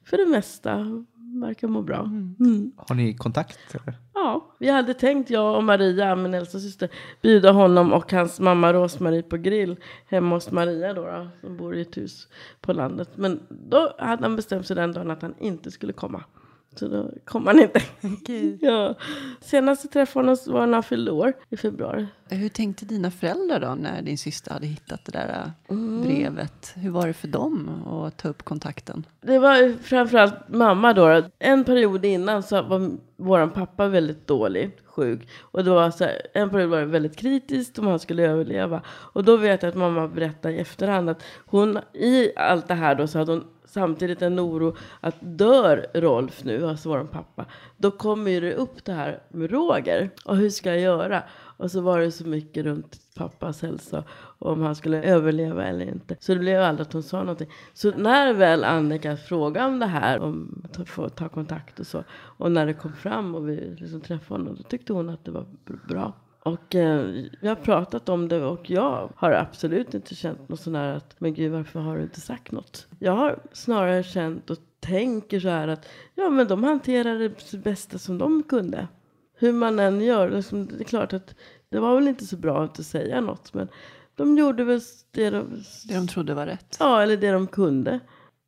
för 0.04 0.16
det 0.16 0.26
mesta 0.26 1.04
verkar 1.40 1.68
må 1.68 1.82
bra. 1.82 2.00
Mm. 2.00 2.72
Har 2.76 2.94
ni 2.94 3.14
kontakt? 3.14 3.58
Eller? 3.74 3.94
Ja, 4.14 4.54
vi 4.58 4.68
hade 4.68 4.94
tänkt, 4.94 5.30
jag 5.30 5.56
och 5.56 5.64
Maria, 5.64 6.16
min 6.16 6.34
äldsta 6.34 6.58
syster, 6.58 6.88
bjuda 7.22 7.52
honom 7.52 7.92
och 7.92 8.12
hans 8.12 8.40
mamma 8.40 8.72
Rosmarie 8.72 9.22
på 9.22 9.36
grill 9.36 9.76
hemma 10.06 10.36
hos 10.36 10.50
Maria 10.50 10.94
då, 10.94 11.06
då, 11.06 11.28
som 11.40 11.56
bor 11.56 11.76
i 11.76 11.80
ett 11.80 11.96
hus 11.96 12.28
på 12.60 12.72
landet. 12.72 13.10
Men 13.14 13.40
då 13.48 13.94
hade 13.98 14.22
han 14.22 14.36
bestämt 14.36 14.66
sig 14.66 14.76
den 14.76 14.92
dagen 14.92 15.10
att 15.10 15.22
han 15.22 15.34
inte 15.38 15.70
skulle 15.70 15.92
komma. 15.92 16.24
Så 16.76 16.88
då 16.88 17.10
kom 17.24 17.46
han 17.46 17.60
inte. 17.60 17.80
ja. 18.66 18.94
Senast 19.40 19.84
jag 19.84 19.92
träffade 19.92 20.22
honom 20.28 20.36
var 20.46 20.66
när 20.66 20.72
han 20.74 20.82
fyllde 20.82 21.10
år 21.10 21.32
i 21.48 21.56
februari. 21.56 22.06
Hur 22.28 22.48
tänkte 22.48 22.84
dina 22.84 23.10
föräldrar 23.10 23.60
då 23.60 23.74
när 23.74 24.02
din 24.02 24.18
syster 24.18 24.50
hade 24.52 24.66
hittat 24.66 25.04
det 25.04 25.12
där 25.12 25.28
äh, 25.28 25.50
Mm. 25.76 26.02
brevet? 26.02 26.72
Hur 26.76 26.90
var 26.90 27.06
det 27.06 27.12
för 27.12 27.28
dem 27.28 27.70
att 27.86 28.16
ta 28.16 28.28
upp 28.28 28.42
kontakten? 28.42 29.06
Det 29.20 29.38
var 29.38 29.82
framförallt 29.82 30.34
mamma 30.48 30.92
då. 30.92 31.22
En 31.38 31.64
period 31.64 32.04
innan 32.04 32.42
så 32.42 32.62
var 32.62 32.90
vår 33.16 33.46
pappa 33.46 33.88
väldigt 33.88 34.26
dålig, 34.26 34.70
sjuk. 34.84 35.28
Och 35.40 35.64
det 35.64 35.70
var 35.70 35.90
så 35.90 36.04
här, 36.04 36.16
en 36.34 36.50
period 36.50 36.70
var 36.70 36.78
det 36.80 36.86
väldigt 36.86 37.16
kritiskt 37.16 37.78
om 37.78 37.86
han 37.86 37.98
skulle 37.98 38.22
överleva. 38.22 38.82
Och 38.88 39.24
då 39.24 39.36
vet 39.36 39.62
jag 39.62 39.70
att 39.70 39.76
mamma 39.76 40.08
berättade 40.08 40.54
i 40.54 40.58
efterhand 40.58 41.10
att 41.10 41.22
hon 41.46 41.78
i 41.92 42.32
allt 42.36 42.68
det 42.68 42.74
här 42.74 42.94
då 42.94 43.06
så 43.06 43.18
hade 43.18 43.32
hon 43.32 43.44
samtidigt 43.70 44.22
en 44.22 44.40
oro 44.40 44.76
att 45.00 45.16
dör 45.20 45.86
Rolf 45.94 46.44
nu, 46.44 46.66
alltså 46.66 46.88
vår 46.88 47.04
pappa, 47.04 47.46
då 47.76 47.90
kommer 47.90 48.30
ju 48.30 48.40
det 48.40 48.54
upp 48.54 48.84
det 48.84 48.92
här 48.92 49.22
med 49.28 49.50
Roger. 49.50 50.10
Och 50.24 50.36
hur 50.36 50.50
ska 50.50 50.70
jag 50.70 50.80
göra? 50.80 51.22
Och 51.32 51.70
så 51.70 51.80
var 51.80 52.00
det 52.00 52.12
så 52.12 52.26
mycket 52.26 52.64
runt 52.64 53.00
pappas 53.14 53.62
hälsa 53.62 54.04
och 54.10 54.52
om 54.52 54.62
han 54.62 54.74
skulle 54.74 55.02
överleva 55.02 55.64
eller 55.64 55.86
inte. 55.86 56.16
Så 56.20 56.34
det 56.34 56.40
blev 56.40 56.62
aldrig 56.62 56.86
att 56.86 56.92
hon 56.92 57.02
sa 57.02 57.18
någonting. 57.18 57.50
Så 57.74 57.90
när 57.90 58.32
väl 58.32 58.64
Annika 58.64 59.16
frågade 59.16 59.66
om 59.66 59.78
det 59.78 59.86
här, 59.86 60.20
om 60.20 60.64
att 60.78 60.88
få 60.88 61.08
ta 61.08 61.28
kontakt 61.28 61.80
och 61.80 61.86
så, 61.86 62.04
och 62.12 62.52
när 62.52 62.66
det 62.66 62.74
kom 62.74 62.92
fram 62.92 63.34
och 63.34 63.48
vi 63.48 63.76
liksom 63.78 64.00
träffade 64.00 64.40
honom, 64.40 64.56
då 64.56 64.62
tyckte 64.62 64.92
hon 64.92 65.08
att 65.08 65.24
det 65.24 65.30
var 65.30 65.46
bra. 65.88 66.12
Och 66.42 66.74
eh, 66.74 67.00
vi 67.40 67.48
har 67.48 67.54
pratat 67.54 68.08
om 68.08 68.28
det 68.28 68.44
och 68.44 68.70
jag 68.70 69.10
har 69.16 69.30
absolut 69.32 69.94
inte 69.94 70.14
känt 70.14 70.48
något 70.48 70.60
sån 70.60 70.74
här 70.74 70.94
att 70.94 71.14
men 71.20 71.34
gud 71.34 71.52
varför 71.52 71.80
har 71.80 71.96
du 71.96 72.02
inte 72.02 72.20
sagt 72.20 72.52
något? 72.52 72.86
Jag 72.98 73.12
har 73.12 73.38
snarare 73.52 74.02
känt 74.02 74.50
och 74.50 74.58
tänker 74.80 75.40
så 75.40 75.48
här 75.48 75.68
att 75.68 75.86
ja 76.14 76.30
men 76.30 76.48
de 76.48 76.64
hanterade 76.64 77.28
det 77.50 77.58
bästa 77.64 77.98
som 77.98 78.18
de 78.18 78.42
kunde. 78.42 78.88
Hur 79.34 79.52
man 79.52 79.78
än 79.78 80.00
gör, 80.00 80.30
liksom, 80.30 80.66
det 80.66 80.80
är 80.80 80.84
klart 80.84 81.12
att 81.12 81.34
det 81.68 81.78
var 81.78 81.94
väl 81.94 82.08
inte 82.08 82.24
så 82.26 82.36
bra 82.36 82.64
att 82.64 82.70
inte 82.70 82.84
säga 82.84 83.20
något 83.20 83.54
men 83.54 83.68
de 84.14 84.38
gjorde 84.38 84.64
väl 84.64 84.80
det 85.10 85.30
de, 85.30 85.62
Det 85.88 85.94
de 85.94 86.08
trodde 86.08 86.34
var 86.34 86.46
rätt. 86.46 86.76
ja, 86.80 87.02
eller 87.02 87.16
det 87.16 87.30
de 87.32 87.46
kunde. 87.46 88.00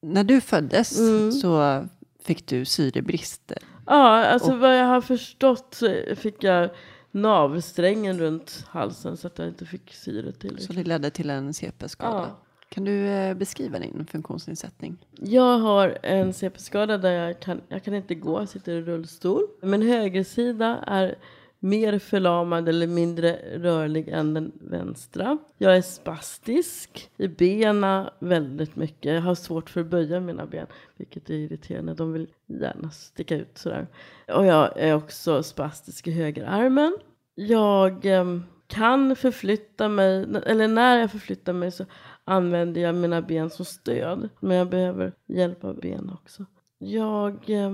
När 0.03 0.25
du 0.25 0.41
föddes 0.41 0.99
Mm. 1.01 1.33
så 1.33 1.85
fick 2.25 2.47
du 2.47 2.65
syrebrist. 2.65 3.53
Ja, 3.87 4.25
alltså 4.27 4.53
Och- 4.53 4.59
vad 4.59 4.79
jag 4.79 4.85
har 4.87 5.01
förstått 5.01 5.75
så 5.75 5.95
fick 6.17 6.45
jag 6.45 6.71
navelsträngen 7.13 8.19
runt 8.19 8.65
halsen 8.69 9.17
så 9.17 9.27
att 9.27 9.39
jag 9.39 9.49
inte 9.49 9.67
fick 9.67 9.93
syre 9.95 10.33
Så 10.33 10.39
tillräckligt. 10.39 10.77
det 10.77 10.85
ledde 10.85 11.11
till 11.11 11.31
en 11.31 11.55
CP-skada. 11.55 12.17
Ja. 12.19 12.39
Kan 12.69 12.85
du 12.85 13.07
eh, 13.07 13.35
beskriva 13.35 13.79
din 13.79 14.07
funktionsnedsättning? 14.11 14.97
Jag 15.21 15.59
har 15.59 15.99
en 16.03 16.33
CP-skada 16.33 16.99
där 16.99 17.13
jag 17.13 17.41
kan, 17.41 17.61
jag 17.69 17.85
kan 17.85 17.95
inte 17.95 18.15
gå, 18.15 18.41
jag 18.41 18.49
sitter 18.49 18.73
i 18.73 18.83
rullstol. 18.83 19.47
Min 19.63 19.83
högersida 19.83 20.85
är 20.87 21.15
mer 21.63 21.99
förlamad 21.99 22.69
eller 22.69 22.87
mindre 22.87 23.39
rörlig 23.59 24.09
än 24.09 24.35
den 24.35 24.53
vänstra. 24.61 25.39
Jag 25.59 25.77
är 25.77 25.83
spastisk 25.83 27.11
i 27.17 27.29
benen 27.29 28.09
väldigt 28.19 28.77
mycket. 28.77 29.15
Jag 29.15 29.23
har 29.23 29.35
svårt 29.35 29.71
för 29.71 29.81
att 29.81 29.87
böja 29.87 30.21
mina 30.21 30.47
ben, 30.47 30.67
vilket 30.97 31.31
är 31.31 31.35
irriterande. 31.35 31.95
De 31.95 32.13
vill 32.13 32.27
gärna 32.47 32.91
sticka 32.91 33.37
ut 33.37 33.59
sådär. 33.59 33.87
Och 34.29 34.47
jag 34.47 34.79
är 34.79 34.95
också 34.95 35.43
spastisk 35.43 36.09
i 36.09 36.11
högerarmen. 36.11 36.97
Jag 37.35 38.07
eh, 38.07 38.25
kan 38.67 39.17
förflytta 39.17 39.89
mig, 39.89 40.27
eller 40.47 40.69
när 40.69 40.99
jag 40.99 41.11
förflyttar 41.11 41.53
mig 41.53 41.71
så 41.71 41.85
använder 42.25 42.81
jag 42.81 42.95
mina 42.95 43.23
ben 43.23 43.51
som 43.51 43.65
stöd. 43.65 44.29
Men 44.41 44.57
jag 44.57 44.69
behöver 44.69 45.13
hjälp 45.27 45.65
av 45.65 45.81
ben 45.81 46.11
också. 46.23 46.47
Jag 46.79 47.51
eh, 47.51 47.71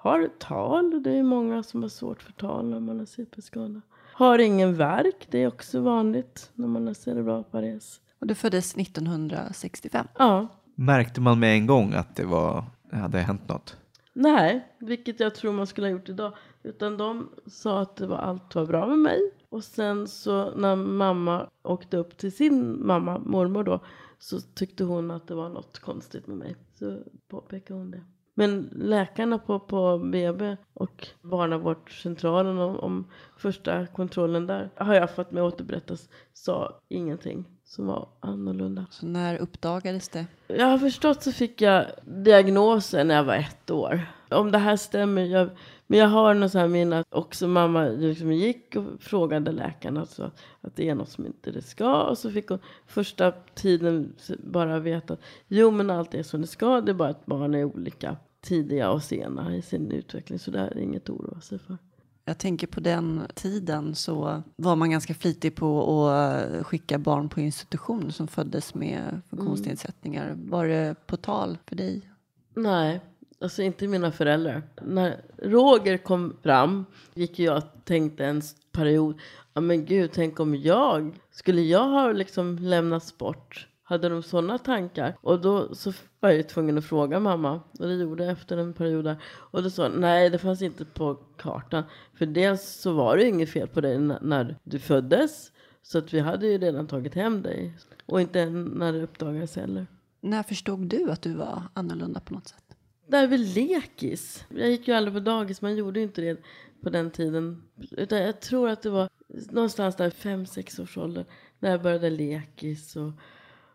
har 0.00 0.28
tal. 0.38 1.02
Det 1.02 1.10
är 1.10 1.22
många 1.22 1.62
som 1.62 1.82
har 1.82 1.88
svårt 1.88 2.22
för 2.22 2.32
tal 2.32 2.66
när 2.70 2.80
man 2.80 2.98
har 2.98 3.06
CP-skada. 3.06 3.80
Har 4.12 4.38
ingen 4.38 4.74
värk. 4.74 5.26
Det 5.30 5.42
är 5.42 5.48
också 5.48 5.80
vanligt 5.80 6.50
när 6.54 6.68
man 6.68 6.86
har 6.86 6.94
cerebral 6.94 7.44
pares. 7.44 8.00
Och 8.20 8.26
du 8.26 8.34
föddes 8.34 8.76
1965. 8.76 10.06
Ja, 10.18 10.46
Märkte 10.74 11.20
man 11.20 11.40
med 11.40 11.54
en 11.54 11.66
gång 11.66 11.92
att 11.92 12.16
det 12.16 12.24
var, 12.24 12.64
hade 12.92 13.18
hänt 13.18 13.48
något? 13.48 13.76
nej, 14.12 14.74
vilket 14.78 15.20
jag 15.20 15.34
tror 15.34 15.52
man 15.52 15.66
skulle 15.66 15.86
ha 15.86 15.92
gjort 15.92 16.08
idag. 16.08 16.32
Utan 16.62 16.96
de 16.96 17.28
sa 17.46 17.80
att 17.80 17.96
det 17.96 18.06
var, 18.06 18.16
allt 18.16 18.54
var 18.54 18.66
bra 18.66 18.86
med 18.86 18.98
mig. 18.98 19.18
Och 19.48 19.64
sen 19.64 20.08
så 20.08 20.54
när 20.56 20.76
mamma 20.76 21.48
åkte 21.62 21.96
upp 21.96 22.16
till 22.18 22.32
sin 22.32 22.86
mamma, 22.86 23.18
mormor 23.18 23.64
då, 23.64 23.80
så 24.18 24.40
tyckte 24.40 24.84
hon 24.84 25.10
att 25.10 25.26
det 25.26 25.34
var 25.34 25.48
något 25.48 25.78
konstigt 25.78 26.26
med 26.26 26.36
mig. 26.36 26.56
Så 26.74 26.98
påpekade 27.28 27.80
hon 27.80 27.90
det. 27.90 28.00
Men 28.38 28.68
läkarna 28.72 29.38
på, 29.38 29.58
på 29.58 29.98
BB 29.98 30.56
och 30.74 31.08
barnavårdscentralen 31.22 32.58
om, 32.58 32.76
om 32.76 33.06
första 33.36 33.86
kontrollen 33.86 34.46
där 34.46 34.70
har 34.76 34.94
jag 34.94 35.14
fått 35.14 35.30
mig 35.30 35.42
återberättas 35.42 36.08
sa 36.32 36.80
ingenting 36.88 37.44
som 37.64 37.86
var 37.86 38.08
annorlunda. 38.20 38.86
Så 38.90 39.06
när 39.06 39.36
uppdagades 39.36 40.08
det? 40.08 40.26
Jag 40.46 40.66
har 40.66 40.78
förstått 40.78 41.22
så 41.22 41.32
fick 41.32 41.60
jag 41.60 41.86
diagnosen 42.04 43.08
när 43.08 43.14
jag 43.14 43.24
var 43.24 43.34
ett 43.34 43.70
år. 43.70 44.06
Om 44.30 44.52
det 44.52 44.58
här 44.58 44.76
stämmer, 44.76 45.22
jag, 45.22 45.50
men 45.86 45.98
jag 45.98 46.08
har 46.08 46.34
något 46.34 46.52
så 46.52 46.58
här 46.58 46.68
minne 46.68 46.98
att 46.98 47.14
också 47.14 47.48
mamma 47.48 47.84
liksom 47.84 48.32
gick 48.32 48.76
och 48.76 48.84
frågade 49.00 49.52
läkarna 49.52 50.06
så 50.06 50.30
att 50.60 50.76
det 50.76 50.88
är 50.88 50.94
något 50.94 51.08
som 51.08 51.26
inte 51.26 51.50
det 51.50 51.62
ska. 51.62 52.02
Och 52.02 52.18
så 52.18 52.30
fick 52.30 52.48
hon 52.48 52.58
första 52.86 53.32
tiden 53.54 54.12
bara 54.38 54.78
veta 54.78 55.14
att 55.14 55.20
jo 55.48 55.70
men 55.70 55.90
allt 55.90 56.14
är 56.14 56.22
som 56.22 56.40
det 56.40 56.46
ska, 56.46 56.80
det 56.80 56.92
är 56.92 56.94
bara 56.94 57.08
att 57.08 57.26
barn 57.26 57.54
är 57.54 57.64
olika 57.64 58.16
tidiga 58.40 58.90
och 58.90 59.02
sena 59.02 59.56
i 59.56 59.62
sin 59.62 59.90
utveckling. 59.92 60.38
Så 60.38 60.50
det 60.50 60.58
är 60.58 60.78
inget 60.78 61.02
att 61.02 61.10
oroa 61.10 61.40
sig 61.40 61.58
för. 61.58 61.78
Jag 62.24 62.38
tänker 62.38 62.66
på 62.66 62.80
den 62.80 63.22
tiden 63.34 63.94
så 63.94 64.42
var 64.56 64.76
man 64.76 64.90
ganska 64.90 65.14
flitig 65.14 65.54
på 65.54 66.06
att 66.08 66.66
skicka 66.66 66.98
barn 66.98 67.28
på 67.28 67.40
institution 67.40 68.12
som 68.12 68.28
föddes 68.28 68.74
med 68.74 69.20
funktionsnedsättningar. 69.30 70.34
Var 70.36 70.66
det 70.66 70.94
på 71.06 71.16
tal 71.16 71.58
för 71.66 71.76
dig? 71.76 72.10
Nej, 72.54 73.00
alltså 73.40 73.62
inte 73.62 73.88
mina 73.88 74.12
föräldrar. 74.12 74.62
När 74.82 75.20
Roger 75.42 75.98
kom 75.98 76.36
fram 76.42 76.84
gick 77.14 77.38
jag 77.38 77.56
och 77.56 77.84
tänkte 77.84 78.24
en 78.26 78.42
period, 78.72 79.18
ja 79.54 79.60
men 79.60 79.84
gud, 79.84 80.10
tänk 80.14 80.40
om 80.40 80.54
jag, 80.54 81.18
skulle 81.30 81.62
jag 81.62 81.88
ha 81.88 82.12
liksom 82.12 82.58
lämnats 82.58 83.18
bort? 83.18 83.68
Hade 83.88 84.08
de 84.08 84.22
sådana 84.22 84.58
tankar? 84.58 85.16
Och 85.20 85.40
då 85.40 85.74
så 85.74 85.92
var 86.20 86.28
jag 86.28 86.36
ju 86.36 86.42
tvungen 86.42 86.78
att 86.78 86.84
fråga 86.84 87.20
mamma. 87.20 87.60
Och 87.78 87.86
det 87.86 87.94
gjorde 87.94 88.24
jag 88.24 88.32
efter 88.32 88.56
en 88.56 88.72
period 88.72 89.04
där. 89.04 89.16
Och 89.24 89.62
då 89.62 89.70
sa 89.70 89.88
nej 89.88 90.30
det 90.30 90.38
fanns 90.38 90.62
inte 90.62 90.84
på 90.84 91.14
kartan. 91.14 91.84
För 92.14 92.26
dels 92.26 92.62
så 92.62 92.92
var 92.92 93.16
det 93.16 93.22
ju 93.22 93.28
inget 93.28 93.50
fel 93.50 93.68
på 93.68 93.80
dig 93.80 93.98
när 93.98 94.56
du 94.64 94.78
föddes. 94.78 95.52
Så 95.82 95.98
att 95.98 96.14
vi 96.14 96.20
hade 96.20 96.46
ju 96.46 96.58
redan 96.58 96.86
tagit 96.86 97.14
hem 97.14 97.42
dig. 97.42 97.78
Och 98.06 98.20
inte 98.20 98.46
när 98.50 98.92
det 98.92 99.02
uppdagades 99.02 99.56
heller. 99.56 99.86
När 100.20 100.42
förstod 100.42 100.80
du 100.80 101.10
att 101.10 101.22
du 101.22 101.34
var 101.34 101.62
annorlunda 101.74 102.20
på 102.20 102.34
något 102.34 102.48
sätt? 102.48 102.64
Där 103.06 103.26
vid 103.26 103.54
lekis. 103.54 104.44
Jag 104.48 104.70
gick 104.70 104.88
ju 104.88 104.94
aldrig 104.94 105.14
på 105.14 105.20
dagis, 105.20 105.62
man 105.62 105.76
gjorde 105.76 106.00
ju 106.00 106.06
inte 106.06 106.20
det 106.20 106.40
på 106.82 106.90
den 106.90 107.10
tiden. 107.10 107.62
Utan 107.90 108.18
jag 108.18 108.40
tror 108.40 108.68
att 108.68 108.82
det 108.82 108.90
var 108.90 109.08
någonstans 109.50 109.96
där 109.96 110.10
fem 110.10 110.46
sex 110.46 110.78
års 110.78 110.98
ålder 110.98 111.24
när 111.58 111.70
jag 111.70 111.82
började 111.82 112.10
lekis. 112.10 112.96
Och 112.96 113.12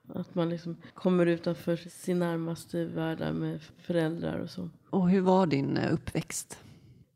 att 0.10 0.36
man 0.36 0.50
liksom 0.50 0.78
kommer 0.94 1.26
utanför 1.26 1.76
sin 1.76 2.20
närmaste 2.20 2.86
värld 2.86 3.36
med 3.36 3.62
föräldrar 3.78 4.40
och 4.40 4.50
så. 4.50 4.70
Och 4.90 5.10
hur 5.10 5.22
var 5.22 5.46
din 5.46 5.78
eh, 5.78 5.94
uppväxt? 5.94 6.60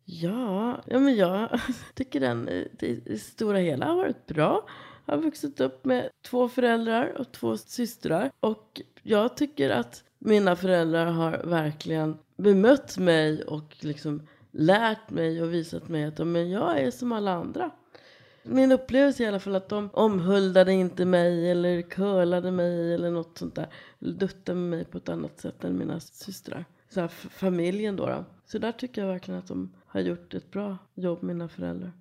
Ja, 0.06 0.82
ja 0.86 1.00
men 1.00 1.16
jag 1.16 1.60
tycker 1.94 2.20
den 2.20 2.50
i 2.50 2.68
det 2.80 2.88
i 2.88 3.02
det 3.06 3.18
stora 3.18 3.58
hela 3.58 3.86
har 3.86 3.96
varit 3.96 4.26
bra. 4.26 4.68
Jag 5.06 5.16
har 5.16 5.22
vuxit 5.22 5.60
upp 5.60 5.86
med 5.86 6.10
två 6.26 6.50
föräldrar 6.50 7.18
och 7.20 7.32
två 7.32 7.58
systrar. 7.58 8.32
Och 8.40 8.82
jag 9.04 9.38
tycker 9.38 9.70
att 9.70 10.04
mina 10.20 10.56
föräldrar 10.56 11.06
har 11.06 11.42
verkligen 11.46 12.18
bemött 12.38 12.98
mig 12.98 13.44
och 13.44 13.76
liksom 13.80 14.28
lärt 14.52 15.10
mig 15.10 15.42
och 15.42 15.54
visat 15.54 15.88
mig 15.88 16.06
att 16.06 16.28
men 16.28 16.50
jag 16.50 16.80
är 16.80 16.92
som 16.92 17.12
alla 17.12 17.32
andra. 17.32 17.72
Min 18.50 18.72
upplevelse 18.72 19.24
i 19.24 19.28
alla 19.28 19.40
fall 19.40 19.56
att 19.56 19.70
de 19.70 19.90
omhuldade 19.94 20.74
inte 20.74 21.06
mig 21.06 21.52
eller 21.52 21.82
curlade 21.82 22.52
mig 22.52 22.94
eller 22.94 23.12
något 23.12 23.38
sånt 23.38 23.56
där. 23.56 23.68
Eller 24.02 24.14
duttade 24.14 24.60
med 24.60 24.70
mig 24.70 24.86
på 24.86 24.98
ett 24.98 25.10
annat 25.10 25.40
sätt 25.40 25.64
än 25.64 25.78
mina 25.78 26.00
systrar. 26.00 26.66
Så 26.90 27.02
här, 27.02 27.08
familjen 27.08 27.96
då, 27.96 28.06
då. 28.06 28.26
Så 28.46 28.58
där 28.58 28.72
tycker 28.72 29.02
jag 29.02 29.08
verkligen 29.08 29.40
att 29.40 29.48
de 29.48 29.74
har 29.86 30.00
gjort 30.00 30.34
ett 30.34 30.52
bra 30.52 30.78
jobb, 30.96 31.24
mina 31.24 31.48
föräldrar. 31.48 31.92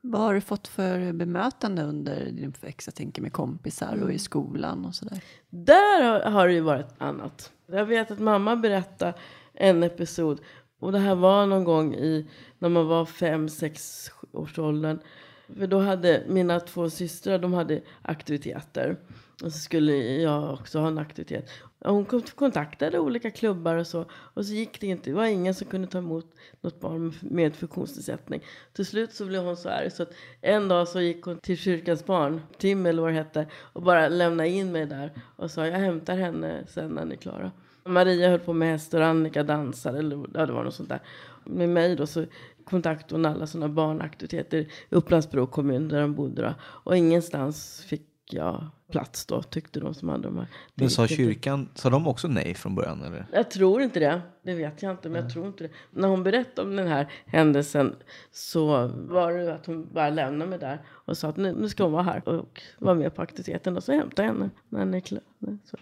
Vad 0.00 0.20
har 0.20 0.34
du 0.34 0.40
fått 0.40 0.68
för 0.68 1.12
bemötande 1.12 1.82
under 1.82 2.24
din 2.24 2.48
uppväxt? 2.48 2.86
Jag 2.86 2.94
tänker 2.94 3.22
med 3.22 3.32
kompisar 3.32 4.02
och 4.02 4.12
i 4.12 4.18
skolan 4.18 4.84
och 4.84 4.94
sådär. 4.94 5.20
Där 5.50 6.02
har, 6.02 6.30
har 6.30 6.46
det 6.46 6.54
ju 6.54 6.60
varit 6.60 6.94
annat. 6.98 7.52
Jag 7.66 7.84
vet 7.84 8.10
att 8.10 8.18
mamma 8.18 8.56
berättade 8.56 9.14
en 9.52 9.82
episod. 9.82 10.40
Och 10.78 10.92
det 10.92 10.98
här 10.98 11.14
var 11.14 11.46
någon 11.46 11.64
gång 11.64 11.94
i, 11.94 12.26
när 12.58 12.68
man 12.68 12.86
var 12.86 13.04
fem, 13.04 13.48
sex 13.48 14.10
års 14.32 14.58
åldern. 14.58 14.98
För 15.58 15.66
då 15.66 15.78
hade 15.78 16.22
mina 16.28 16.60
två 16.60 16.90
systrar, 16.90 17.38
de 17.38 17.52
hade 17.52 17.80
aktiviteter. 18.02 18.96
Och 19.42 19.52
så 19.52 19.58
skulle 19.58 19.96
jag 19.96 20.54
också 20.54 20.78
ha 20.78 20.88
en 20.88 20.98
aktivitet. 20.98 21.50
Och 21.78 21.94
Hon 21.94 22.22
kontaktade 22.34 22.98
olika 22.98 23.30
klubbar 23.30 23.76
och 23.76 23.86
så. 23.86 24.04
Och 24.12 24.46
så 24.46 24.52
gick 24.52 24.80
det 24.80 24.86
inte. 24.86 25.10
Det 25.10 25.16
var 25.16 25.26
ingen 25.26 25.54
som 25.54 25.66
kunde 25.66 25.86
ta 25.86 25.98
emot 25.98 26.26
något 26.60 26.80
barn 26.80 27.14
med 27.20 27.56
funktionsnedsättning. 27.56 28.44
Till 28.72 28.86
slut 28.86 29.12
så 29.12 29.26
blev 29.26 29.42
hon 29.42 29.56
så 29.56 29.68
arg 29.68 29.90
så 29.90 30.02
att 30.02 30.12
en 30.40 30.68
dag 30.68 30.88
så 30.88 31.00
gick 31.00 31.22
hon 31.22 31.38
till 31.38 31.56
kyrkans 31.56 32.06
barn, 32.06 32.40
Tim 32.58 32.86
eller 32.86 33.02
vad 33.02 33.10
det 33.10 33.16
hette, 33.16 33.46
och 33.72 33.82
bara 33.82 34.08
lämnade 34.08 34.48
in 34.48 34.72
mig 34.72 34.86
där 34.86 35.12
och 35.36 35.50
sa 35.50 35.66
jag 35.66 35.78
hämtar 35.78 36.16
henne 36.16 36.64
sen 36.68 36.90
när 36.90 37.04
ni 37.04 37.14
är 37.14 37.18
klara. 37.18 37.52
Maria 37.84 38.28
höll 38.28 38.38
på 38.38 38.52
med 38.52 38.70
hästar 38.70 39.00
och 39.00 39.06
Annika 39.06 39.42
dansade 39.42 39.98
eller 39.98 40.26
ja, 40.34 40.46
det 40.46 40.52
var 40.52 40.64
något 40.64 40.74
sånt 40.74 40.88
där. 40.88 41.00
Med 41.44 41.68
mig 41.68 41.96
då 41.96 42.06
så 42.06 42.24
kontaktade 42.70 43.14
hon 43.14 43.26
alla 43.26 43.46
sådana 43.46 43.74
barnaktiviteter 43.74 44.58
i 44.58 44.68
Upplandsbro 44.90 45.46
kommun 45.46 45.88
där 45.88 46.00
de 46.00 46.14
bodde 46.14 46.42
då. 46.42 46.54
Och 46.62 46.96
ingenstans 46.96 47.84
fick 47.88 48.06
jag 48.30 48.66
plats 48.90 49.26
då 49.26 49.42
tyckte 49.42 49.80
de 49.80 49.94
som 49.94 50.08
hade 50.08 50.22
de 50.22 50.36
här. 50.36 50.46
Men 50.74 50.90
sa 50.90 51.06
kyrkan, 51.06 51.68
sa 51.74 51.90
de 51.90 52.08
också 52.08 52.28
nej 52.28 52.54
från 52.54 52.74
början 52.74 53.02
eller? 53.02 53.26
Jag 53.32 53.50
tror 53.50 53.82
inte 53.82 54.00
det. 54.00 54.20
Det 54.42 54.54
vet 54.54 54.82
jag 54.82 54.92
inte, 54.92 55.08
men 55.08 55.22
jag 55.22 55.32
tror 55.32 55.46
inte 55.46 55.64
det. 55.64 55.70
När 55.90 56.08
hon 56.08 56.22
berättade 56.22 56.68
om 56.68 56.76
den 56.76 56.86
här 56.86 57.12
händelsen 57.26 57.96
så 58.32 58.86
var 58.88 59.32
det 59.32 59.54
att 59.54 59.66
hon 59.66 59.92
bara 59.92 60.10
lämnade 60.10 60.50
mig 60.50 60.58
där 60.58 60.82
och 60.88 61.16
sa 61.16 61.28
att 61.28 61.36
nu, 61.36 61.52
nu 61.52 61.68
ska 61.68 61.82
hon 61.82 61.92
vara 61.92 62.02
här 62.02 62.28
och 62.28 62.62
vara 62.78 62.94
med 62.94 63.14
på 63.14 63.22
aktiviteten 63.22 63.76
och 63.76 63.84
så 63.84 63.92
hämta 63.92 64.22
henne 64.22 64.50
när 64.68 64.84
ni 64.84 64.96
är 64.96 65.00
klara. 65.00 65.22
Så. 65.64 65.76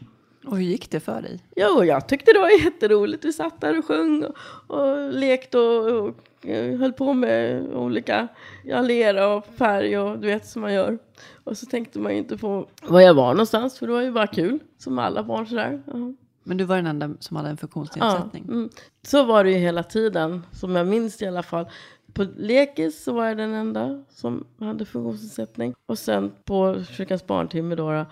Och 0.47 0.57
hur 0.57 0.65
gick 0.65 0.91
det 0.91 1.01
för 1.01 1.23
dig? 1.23 1.41
Jo, 1.57 1.85
jag 1.85 2.09
tyckte 2.09 2.33
det 2.33 2.39
var 2.39 2.65
jätteroligt. 2.65 3.25
Vi 3.25 3.33
satt 3.33 3.61
där 3.61 3.79
och 3.79 3.85
sjöng 3.85 4.25
och, 4.25 4.37
och 4.77 5.13
lekte 5.13 5.59
och, 5.59 6.09
och 6.09 6.49
eh, 6.49 6.79
höll 6.79 6.93
på 6.93 7.15
med 7.15 7.67
olika 7.75 8.29
ja, 8.65 8.81
lera 8.81 9.35
och 9.35 9.47
färg 9.47 9.99
och 9.99 10.19
du 10.19 10.27
vet 10.27 10.47
som 10.47 10.63
man 10.63 10.75
gör. 10.75 10.99
Och 11.45 11.57
så 11.57 11.67
tänkte 11.67 11.99
man 11.99 12.13
ju 12.13 12.19
inte 12.19 12.37
på 12.37 12.69
var 12.83 13.01
jag 13.01 13.15
var 13.15 13.35
någonstans 13.35 13.79
för 13.79 13.87
det 13.87 13.93
var 13.93 14.03
ju 14.03 14.13
bara 14.13 14.27
kul 14.27 14.59
som 14.79 14.99
alla 14.99 15.23
barn 15.23 15.47
sådär. 15.47 15.83
Ja. 15.87 16.13
Men 16.49 16.57
du 16.57 16.65
var 16.65 16.77
den 16.77 16.87
enda 16.87 17.11
som 17.21 17.37
hade 17.37 17.49
en 17.49 17.57
funktionsnedsättning. 17.57 18.45
Ja, 18.47 18.53
mm. 18.55 18.71
Så 19.03 19.25
var 19.25 19.45
det 19.45 19.51
ju 19.51 19.57
hela 19.57 19.83
tiden, 19.83 20.47
som 20.53 20.77
jag 20.77 20.87
minns 20.87 21.23
i 21.23 21.27
alla 21.27 21.43
fall. 21.43 21.67
På 22.13 22.27
lekis 22.37 23.05
så 23.05 23.13
var 23.13 23.27
jag 23.27 23.37
den 23.37 23.55
enda 23.55 24.05
som 24.11 24.45
hade 24.59 24.85
funktionsnedsättning. 24.85 25.75
Och 25.87 25.99
sen 25.99 26.33
på 26.45 26.85
kyrkans 26.85 27.27
barntimme 27.27 27.75
då. 27.75 27.93
då. 27.93 28.07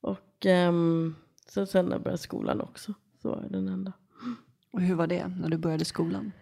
Och 0.00 0.46
ehm, 0.46 1.14
sen, 1.50 1.66
sen 1.66 1.84
när 1.84 1.92
jag 1.92 2.02
började 2.02 2.22
skolan 2.22 2.60
också 2.60 2.94
så 3.22 3.28
var 3.28 3.42
jag 3.42 3.52
den 3.52 3.68
enda. 3.68 3.92
Och 4.70 4.80
hur 4.80 4.94
var 4.94 5.06
det 5.06 5.28
när 5.28 5.48
du 5.48 5.58
började 5.58 5.84
skolan? 5.84 6.32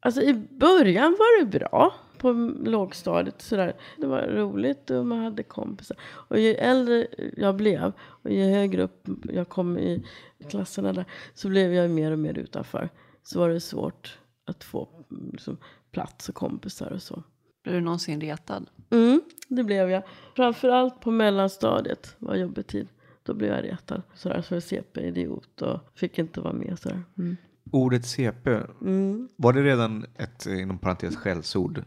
Alltså 0.00 0.22
i 0.22 0.34
början 0.34 1.16
var 1.18 1.40
det 1.40 1.58
bra 1.58 1.94
på 2.18 2.32
lågstadiet. 2.64 3.42
Sådär. 3.42 3.76
Det 3.96 4.06
var 4.06 4.22
roligt 4.22 4.90
och 4.90 5.06
man 5.06 5.18
hade 5.18 5.42
kompisar. 5.42 5.96
Och 6.02 6.38
ju 6.38 6.54
äldre 6.54 7.06
jag 7.36 7.56
blev 7.56 7.92
och 7.98 8.30
ju 8.30 8.44
högre 8.44 8.82
upp 8.82 9.08
jag 9.32 9.48
kom 9.48 9.78
i 9.78 10.04
klasserna 10.50 10.92
där 10.92 11.04
så 11.34 11.48
blev 11.48 11.74
jag 11.74 11.90
mer 11.90 12.12
och 12.12 12.18
mer 12.18 12.38
utanför. 12.38 12.88
Så 13.22 13.38
var 13.38 13.48
det 13.48 13.60
svårt 13.60 14.18
att 14.44 14.64
få 14.64 14.88
liksom, 15.32 15.58
plats 15.90 16.28
och 16.28 16.34
kompisar 16.34 16.90
och 16.92 17.02
så. 17.02 17.22
Blev 17.62 17.74
du 17.74 17.80
någonsin 17.80 18.20
retad? 18.20 18.66
Mm, 18.90 19.20
det 19.48 19.64
blev 19.64 19.90
jag. 19.90 20.02
Framförallt 20.36 21.00
på 21.00 21.10
mellanstadiet 21.10 22.16
var 22.18 22.34
jobbig 22.34 22.66
tid. 22.66 22.88
Då 23.24 23.34
blev 23.34 23.50
jag 23.50 23.64
retad. 23.64 24.02
Sådär, 24.14 24.42
så 24.42 24.60
CP-idiot 24.60 25.62
och 25.62 25.80
fick 25.94 26.18
inte 26.18 26.40
vara 26.40 26.52
med. 26.52 26.78
Sådär. 26.78 27.02
Mm. 27.18 27.36
Ordet 27.70 28.06
CP, 28.06 28.60
Mm. 28.80 29.28
var 29.36 29.52
det 29.52 29.62
redan 29.62 30.04
ett 30.16 30.46
inom 30.46 30.78
parentes 30.78 31.16
skällsord 31.16 31.82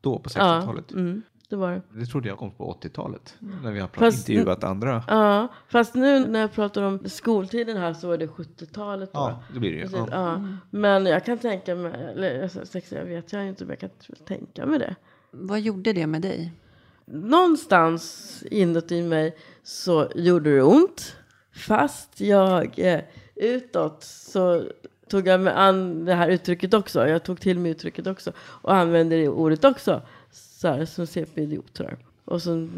då 0.00 0.18
på 0.18 0.28
60-talet? 0.28 0.84
Ja, 0.88 0.98
mm, 0.98 1.22
det 1.48 1.56
var 1.56 1.70
det. 1.72 1.82
Det 2.00 2.06
trodde 2.06 2.28
jag 2.28 2.38
kom 2.38 2.50
på 2.50 2.70
80-talet. 2.80 3.36
När 3.62 3.72
vi 3.72 3.80
har 3.80 3.88
Fast- 3.88 4.28
intervjuat 4.28 4.64
andra. 4.64 5.02
Ja, 5.08 5.48
fast 5.68 5.94
nu 5.94 6.26
när 6.26 6.40
jag 6.40 6.52
pratar 6.52 6.82
om 6.82 7.00
skoltiden 7.08 7.76
här 7.76 7.94
så 7.94 8.08
var 8.08 8.18
det 8.18 8.26
70-talet 8.26 9.12
då. 9.12 9.18
Ja, 9.20 9.42
det 9.52 9.58
blir 9.60 9.70
det 9.70 9.76
ju. 9.76 9.82
Precis, 9.82 9.98
Ja. 9.98 10.06
ja. 10.10 10.48
Men 10.70 11.06
jag 11.06 11.24
kan 11.24 11.38
tänka 11.38 11.74
mig, 11.74 11.92
eller 11.94 12.42
alltså, 12.42 12.66
sex, 12.66 12.92
jag 12.92 13.04
vet 13.04 13.32
jag 13.32 13.48
inte, 13.48 13.64
men 13.64 13.70
jag 13.80 13.90
kan 14.06 14.16
tänka 14.26 14.66
mig 14.66 14.78
det. 14.78 14.96
Vad 15.30 15.60
gjorde 15.60 15.92
det 15.92 16.06
med 16.06 16.22
dig? 16.22 16.52
Någonstans 17.06 18.42
inuti 18.50 19.02
mig 19.02 19.36
så 19.62 20.10
gjorde 20.14 20.54
det 20.54 20.62
ont. 20.62 21.16
Fast 21.52 22.20
jag 22.20 22.78
eh, 22.78 23.00
utåt 23.34 24.02
så 24.04 24.64
tog 25.08 25.26
jag 25.26 25.40
med 25.40 25.60
an 25.60 26.04
det 26.04 26.14
här 26.14 26.28
uttrycket 26.28 26.74
också. 26.74 27.08
Jag 27.08 27.22
tog 27.22 27.40
till 27.40 27.58
mig 27.58 27.70
uttrycket 27.70 28.06
också. 28.06 28.32
Och 28.38 28.74
använde 28.74 29.16
det 29.16 29.28
ordet 29.28 29.64
också. 29.64 30.02
Så 30.30 30.68
här, 30.68 30.84
som 30.84 31.06
CP-idiot. 31.06 31.80
Och 32.24 32.42
så 32.42 32.68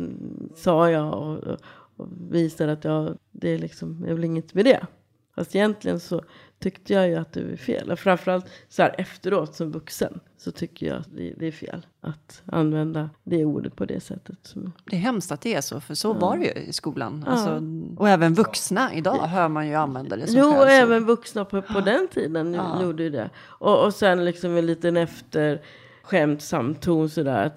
sa 0.56 0.90
jag 0.90 1.14
och, 1.14 1.38
och, 1.38 1.58
och 1.96 2.08
visade 2.30 2.72
att 2.72 2.84
jag, 2.84 3.18
det 3.30 3.48
är 3.48 3.58
liksom, 3.58 4.04
jag 4.08 4.14
vill 4.14 4.24
inget 4.24 4.54
med 4.54 4.64
det. 4.64 4.86
Fast 5.34 5.54
egentligen 5.54 6.00
så 6.00 6.24
tyckte 6.58 6.92
jag 6.94 7.08
ju 7.08 7.14
att 7.16 7.32
det 7.32 7.44
var 7.44 7.56
fel. 7.56 7.90
Och 7.90 7.98
framförallt 7.98 8.46
så 8.68 8.82
här 8.82 8.94
efteråt 8.98 9.54
som 9.54 9.72
vuxen 9.72 10.20
så 10.36 10.50
tycker 10.50 10.86
jag 10.86 10.96
att 10.96 11.16
det, 11.16 11.34
det 11.36 11.46
är 11.46 11.52
fel 11.52 11.86
att 12.00 12.42
använda 12.46 13.10
det 13.24 13.44
ordet 13.44 13.76
på 13.76 13.84
det 13.84 14.00
sättet. 14.00 14.38
Som, 14.42 14.72
Det 14.84 14.96
är 14.96 15.00
hemskt 15.00 15.32
att 15.32 15.40
det 15.40 15.54
är 15.54 15.60
så, 15.60 15.80
för 15.80 15.94
så 15.94 16.12
var 16.12 16.36
det 16.38 16.44
ju 16.44 16.52
i 16.52 16.72
skolan. 16.72 17.24
Alltså, 17.26 17.62
och 17.96 18.08
även 18.08 18.34
vuxna 18.34 18.94
idag 18.94 19.14
hör 19.26 19.48
man 19.48 19.68
ju 19.68 19.74
använda 19.74 20.16
det 20.16 20.26
som 20.26 20.36
jo, 20.40 20.46
och 20.46 20.52
skällsord. 20.54 20.68
även 20.70 21.04
vuxna 21.04 21.44
på, 21.44 21.62
på 21.62 21.80
den 21.80 22.08
tiden 22.08 22.54
Ja. 22.54 22.82
gjorde 22.82 23.02
ju 23.02 23.10
det. 23.10 23.30
Och, 23.38 23.84
och 23.84 23.94
sen 23.94 24.24
liksom 24.24 24.56
en 24.56 24.66
liten 24.66 24.96
efter 24.96 25.62
skämtsam 26.02 26.74
ton 26.74 27.10
sådär. 27.10 27.46
Att 27.46 27.56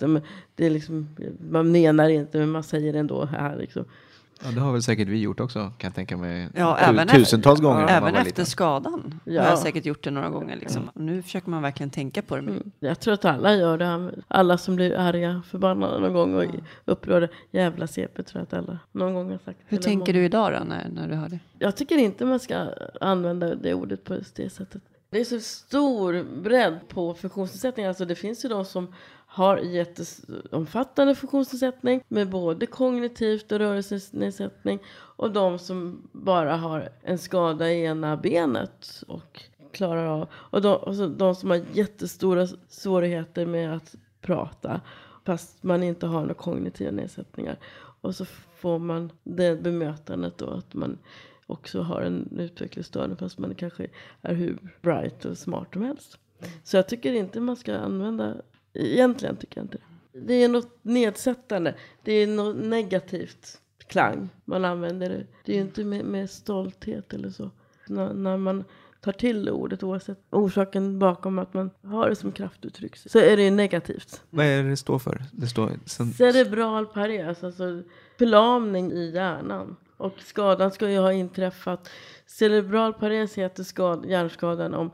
det 0.55 0.65
är 0.65 0.69
liksom, 0.69 1.15
man 1.49 1.71
menar 1.71 2.09
inte 2.09 2.37
men 2.37 2.49
man 2.49 2.63
säger 2.63 2.93
ändå 2.93 3.25
här 3.25 3.57
liksom. 3.57 3.85
Ja, 4.43 4.51
det 4.51 4.59
har 4.61 4.71
väl 4.71 4.83
säkert 4.83 5.07
vi 5.07 5.17
gjort 5.21 5.39
också, 5.39 5.59
kan 5.59 5.87
jag 5.87 5.95
tänka 5.95 6.17
mig. 6.17 6.49
Ja, 6.55 6.77
Tu- 6.79 6.83
även 6.89 7.07
tusentals 7.07 7.59
efter, 7.59 7.63
gånger 7.69 7.81
man 7.81 7.89
Även 7.89 8.07
efter 8.15 8.25
liten. 8.25 8.45
skadan 8.45 9.19
Ja. 9.23 9.41
har 9.41 9.49
jag 9.49 9.59
säkert 9.59 9.85
gjort 9.85 10.03
det 10.03 10.11
några 10.11 10.29
gånger. 10.29 10.55
Liksom. 10.55 10.89
Och 10.95 11.01
Nu 11.01 11.21
försöker 11.21 11.49
man 11.49 11.61
verkligen 11.61 11.89
tänka 11.89 12.21
på 12.21 12.35
det. 12.35 12.41
Men 12.41 12.53
Mm. 12.55 12.71
Jag 12.79 12.99
tror 12.99 13.13
att 13.13 13.25
alla 13.25 13.55
gör 13.55 13.77
det. 13.77 14.11
Alla 14.27 14.57
som 14.57 14.75
blir 14.75 14.97
arga, 14.97 15.41
förbannade 15.51 15.99
någon 15.99 16.13
gång 16.13 16.35
och 16.35 16.45
upprörda. 16.85 17.27
Jävla 17.51 17.87
CP 17.87 18.23
tror 18.23 18.39
jag 18.39 18.59
att 18.59 18.69
alla 18.69 18.79
någon 18.91 19.13
gång 19.13 19.31
har 19.31 19.37
sagt. 19.37 19.59
Hur 19.67 19.77
Eller 19.77 19.83
tänker 19.83 20.13
många. 20.13 20.19
du 20.19 20.25
idag 20.25 20.51
då, 20.53 20.63
när, 20.69 20.89
när 20.89 21.07
du 21.07 21.15
hör 21.15 21.29
det? 21.29 21.39
Jag 21.59 21.75
tycker 21.75 21.97
inte 21.97 22.25
man 22.25 22.39
ska 22.39 22.67
använda 23.01 23.55
det 23.55 23.73
ordet 23.73 24.03
på 24.03 24.15
just 24.15 24.35
det 24.35 24.49
sättet. 24.49 24.81
Det 25.09 25.19
är 25.19 25.25
så 25.25 25.39
stor 25.39 26.23
bredd 26.41 26.79
på 26.87 27.13
funktionsnedsättningar. 27.13 27.89
Alltså 27.89 28.05
det 28.05 28.15
finns 28.15 28.45
ju 28.45 28.49
de 28.49 28.65
som 28.65 28.93
har 29.33 29.57
jätteomfattande 29.57 31.15
funktionsnedsättning 31.15 32.03
med 32.07 32.29
både 32.29 32.65
kognitivt 32.65 33.51
och 33.51 33.59
rörelsenedsättning 33.59 34.79
och 34.93 35.31
de 35.31 35.59
som 35.59 36.09
bara 36.11 36.55
har 36.55 36.89
en 37.01 37.17
skada 37.17 37.71
i 37.71 37.83
ena 37.83 38.17
benet 38.17 39.03
och 39.07 39.43
klarar 39.71 40.05
av 40.05 40.27
och 40.33 40.61
de, 40.61 40.75
och 40.75 41.09
de 41.11 41.35
som 41.35 41.49
har 41.49 41.61
jättestora 41.73 42.47
svårigheter 42.67 43.45
med 43.45 43.75
att 43.75 43.95
prata 44.21 44.81
fast 45.25 45.63
man 45.63 45.83
inte 45.83 46.07
har 46.07 46.21
några 46.21 46.33
kognitiva 46.33 46.91
nedsättningar. 46.91 47.57
Och 48.01 48.15
så 48.15 48.25
får 48.55 48.79
man 48.79 49.11
det 49.23 49.63
bemötandet 49.63 50.37
då 50.37 50.49
att 50.49 50.73
man 50.73 50.97
också 51.47 51.81
har 51.81 52.01
en 52.01 52.37
utvecklingsstörning 52.39 53.17
fast 53.17 53.39
man 53.39 53.55
kanske 53.55 53.87
är 54.21 54.33
hur 54.33 54.57
bright 54.81 55.25
och 55.25 55.37
smart 55.37 55.73
som 55.73 55.81
helst. 55.81 56.17
Så 56.63 56.77
jag 56.77 56.87
tycker 56.87 57.13
inte 57.13 57.39
man 57.39 57.55
ska 57.55 57.77
använda, 57.77 58.35
egentligen 58.73 59.37
tycker 59.37 59.57
jag 59.57 59.63
inte 59.65 59.77
det. 59.77 60.19
Det 60.19 60.33
är 60.33 60.49
något 60.49 60.77
nedsättande, 60.81 61.75
det 62.03 62.11
är 62.11 62.27
något 62.27 62.55
negativt 62.55 63.61
klang 63.91 64.29
man 64.45 64.65
använder 64.65 65.09
det. 65.09 65.25
Det 65.45 65.51
är 65.51 65.55
ju 65.55 65.61
inte 65.61 65.83
med, 65.83 66.05
med 66.05 66.29
stolthet 66.29 67.13
eller 67.13 67.29
så. 67.29 67.51
När, 67.87 68.13
när 68.13 68.37
man 68.37 68.63
tar 69.01 69.11
till 69.11 69.49
ordet 69.49 69.83
oavsett 69.83 70.19
orsaken 70.29 70.99
bakom 70.99 71.39
att 71.39 71.53
man 71.53 71.71
har 71.83 72.09
det 72.09 72.15
som 72.15 72.31
kraftuttryck 72.31 72.97
så 72.97 73.19
är 73.19 73.37
det 73.37 73.43
ju 73.43 73.51
negativt. 73.51 74.21
Vad 74.29 74.45
är 74.45 74.63
det 74.63 74.69
det 74.69 74.77
står 74.77 74.99
för? 74.99 75.23
Det 75.31 75.47
står... 75.47 75.71
Sen, 75.85 76.13
Cerebral 76.13 76.85
pares, 76.85 77.43
alltså 77.43 77.83
förlamning 78.17 78.91
i 78.91 79.11
hjärnan. 79.11 79.75
Och 79.97 80.13
skadan 80.19 80.71
ska 80.71 80.89
ju 80.89 80.99
ha 80.99 81.13
inträffat. 81.13 81.89
Cerebral 82.25 82.93
pares 82.93 83.37
heter 83.37 83.63
skad, 83.63 84.05
hjärnskadan 84.05 84.73
om 84.73 84.91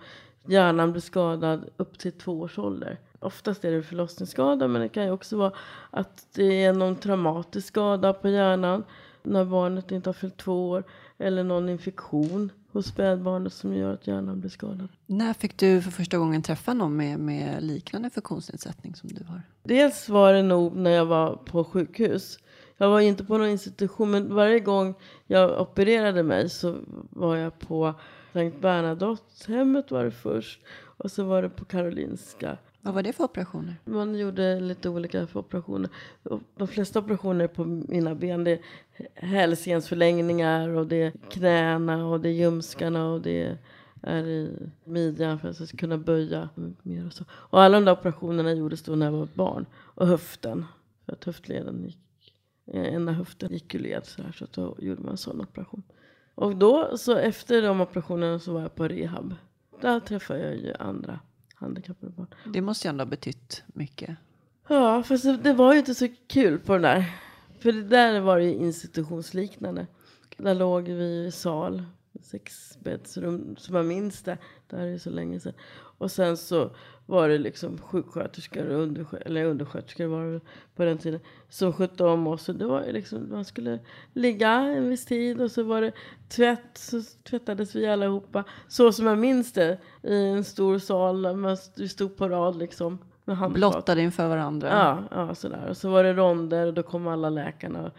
hjärnan 0.47 0.91
blir 0.91 1.01
skadad 1.01 1.69
upp 1.77 1.99
till 1.99 2.11
två 2.11 2.41
års 2.41 2.59
ålder. 2.59 2.99
Oftast 3.19 3.65
är 3.65 3.71
det 3.71 3.83
förlossningsskada 3.83 4.67
men 4.67 4.81
det 4.81 4.89
kan 4.89 5.03
ju 5.03 5.11
också 5.11 5.37
vara 5.37 5.51
att 5.89 6.27
det 6.33 6.63
är 6.63 6.73
någon 6.73 6.95
traumatisk 6.95 7.67
skada 7.67 8.13
på 8.13 8.29
hjärnan 8.29 8.83
när 9.23 9.45
barnet 9.45 9.91
inte 9.91 10.09
har 10.09 10.13
fyllt 10.13 10.37
två 10.37 10.69
år. 10.69 10.83
Eller 11.17 11.43
någon 11.43 11.69
infektion 11.69 12.51
hos 12.71 12.85
spädbarnet 12.85 13.53
som 13.53 13.75
gör 13.75 13.93
att 13.93 14.07
hjärnan 14.07 14.39
blir 14.39 14.49
skadad. 14.49 14.87
När 15.05 15.33
fick 15.33 15.57
du 15.57 15.81
för 15.81 15.91
första 15.91 16.17
gången 16.17 16.41
träffa 16.41 16.73
någon 16.73 16.97
med, 16.97 17.19
med 17.19 17.63
liknande 17.63 18.09
funktionsnedsättning 18.09 18.95
som 18.95 19.09
du 19.09 19.23
har? 19.23 19.41
Dels 19.63 20.09
var 20.09 20.33
det 20.33 20.41
nog 20.41 20.75
när 20.75 20.91
jag 20.91 21.05
var 21.05 21.35
på 21.35 21.63
sjukhus. 21.63 22.39
Jag 22.77 22.89
var 22.89 22.99
inte 22.99 23.23
på 23.25 23.37
någon 23.37 23.47
institution, 23.49 24.11
men 24.11 24.35
varje 24.35 24.59
gång 24.59 24.95
jag 25.27 25.61
opererade 25.61 26.23
mig 26.23 26.49
så 26.49 26.75
var 27.09 27.35
jag 27.35 27.59
på 27.59 27.93
Sankt 28.33 28.61
Bernadotthemmet 28.61 29.91
var 29.91 30.03
det 30.03 30.11
först. 30.11 30.61
Och 30.97 31.11
så 31.11 31.23
var 31.23 31.41
det 31.41 31.49
på 31.49 31.65
Karolinska. 31.65 32.57
Vad 32.81 32.93
var 32.93 33.03
det 33.03 33.13
för 33.13 33.23
operationer? 33.23 33.75
Man 33.85 34.15
gjorde 34.15 34.59
lite 34.59 34.89
olika 34.89 35.27
för 35.27 35.39
operationer. 35.39 35.89
De 36.55 36.67
flesta 36.67 36.99
operationer 36.99 37.47
på 37.47 37.65
mina 37.65 38.15
ben 38.15 38.43
det 38.43 38.51
är 38.51 38.59
hälsensförlängningar 39.13 40.69
och 40.69 40.87
det 40.87 41.01
är 41.01 41.11
knäna 41.29 42.07
och 42.07 42.19
det 42.19 42.29
är 42.29 42.33
ljumskarna 42.33 43.09
och 43.09 43.21
det 43.21 43.57
är 44.01 44.27
i 44.27 44.69
midjan 44.83 45.39
för 45.39 45.49
att 45.49 45.59
jag 45.59 45.67
ska 45.67 45.77
kunna 45.77 45.97
böja 45.97 46.49
mer 46.83 47.05
och 47.05 47.13
så. 47.13 47.23
Och 47.31 47.61
alla 47.61 47.77
de 47.79 47.85
där 47.85 47.91
operationerna 47.91 48.53
gjordes 48.53 48.83
då 48.83 48.95
när 48.95 49.05
jag 49.05 49.13
var 49.13 49.27
barn. 49.33 49.65
Och 49.75 50.07
höften, 50.07 50.65
för 51.05 51.13
att 51.13 51.23
höftleden 51.23 51.83
gick, 51.85 52.33
ena 52.73 53.11
höften 53.11 53.53
gick 53.53 53.75
ur 53.75 53.79
led 53.79 54.05
så 54.05 54.21
här 54.21 54.31
så 54.31 54.45
då 54.51 54.75
gjorde 54.79 55.01
man 55.01 55.11
en 55.11 55.17
sån 55.17 55.41
operation. 55.41 55.83
Och 56.35 56.55
då 56.55 56.97
så 56.97 57.17
efter 57.17 57.61
de 57.61 57.81
operationerna 57.81 58.39
så 58.39 58.53
var 58.53 58.61
jag 58.61 58.75
på 58.75 58.87
rehab. 58.87 59.35
Där 59.81 59.99
träffade 59.99 60.39
jag 60.39 60.55
ju 60.55 60.73
andra 60.79 61.19
handikappade 61.59 62.11
barn. 62.11 62.27
Det 62.53 62.61
måste 62.61 62.87
ju 62.87 62.89
ändå 62.89 63.01
ha 63.01 63.09
betytt 63.09 63.63
mycket. 63.67 64.17
Ja, 64.67 65.03
fast 65.03 65.23
det, 65.23 65.37
det 65.37 65.53
var 65.53 65.73
ju 65.73 65.79
inte 65.79 65.95
så 65.95 66.07
kul 66.27 66.59
på 66.59 66.73
den 66.73 66.81
där. 66.81 67.05
För 67.59 67.71
det 67.71 67.83
där 67.83 68.19
var 68.19 68.37
ju 68.37 68.53
institutionsliknande. 68.53 69.87
Där 70.37 70.55
låg 70.55 70.83
vi 70.83 71.25
i 71.25 71.31
sal, 71.31 71.83
sexbäddsrum, 72.21 73.55
som 73.57 73.75
jag 73.75 73.85
minns 73.85 74.21
det. 74.21 74.37
Det 74.67 74.77
här 74.77 74.83
är 74.83 74.89
ju 74.89 74.99
så 74.99 75.09
länge 75.09 75.39
sedan. 75.39 75.53
Och 75.73 76.11
sen 76.11 76.37
så 76.37 76.75
var 77.09 77.29
det 77.29 77.37
liksom 77.37 77.77
sjuksköterskor 77.77 78.69
och 78.69 78.81
underskö 78.81 79.17
eller 79.17 79.45
undersköterskor 79.45 80.05
var 80.05 80.25
det 80.25 80.39
på 80.75 80.83
den 80.85 80.97
tiden. 80.97 81.19
Som 81.49 81.73
skötte 81.73 82.03
om 82.03 82.27
oss. 82.27 82.49
Och 82.49 82.55
det 82.55 82.65
var 82.65 82.83
liksom, 82.91 83.29
man 83.31 83.45
skulle 83.45 83.79
ligga 84.13 84.49
en 84.51 84.89
viss 84.89 85.05
tid 85.05 85.41
och 85.41 85.51
så 85.51 85.63
var 85.63 85.81
det 85.81 85.91
tvätt. 86.29 86.77
Så 86.77 87.01
tvättades 87.29 87.75
vi 87.75 87.87
allihopa. 87.87 88.43
Så 88.67 88.91
som 88.91 89.05
jag 89.05 89.17
minns 89.17 89.53
det. 89.53 89.77
I 90.03 90.25
en 90.25 90.43
stor 90.43 90.79
sal 90.79 91.21
där 91.21 91.33
man 91.33 91.53
st- 91.53 91.87
stod 91.87 92.17
på 92.17 92.29
rad 92.29 92.55
liksom. 92.55 92.97
Med. 93.25 93.51
Blottade 93.51 94.01
inför 94.01 94.27
varandra. 94.27 94.69
Ja, 94.69 95.03
ja 95.11 95.35
sådär. 95.35 95.67
Och 95.69 95.77
så 95.77 95.89
var 95.89 96.03
det 96.03 96.13
ronder 96.13 96.67
och 96.67 96.73
då 96.73 96.83
kom 96.83 97.07
alla 97.07 97.29
läkarna 97.29 97.91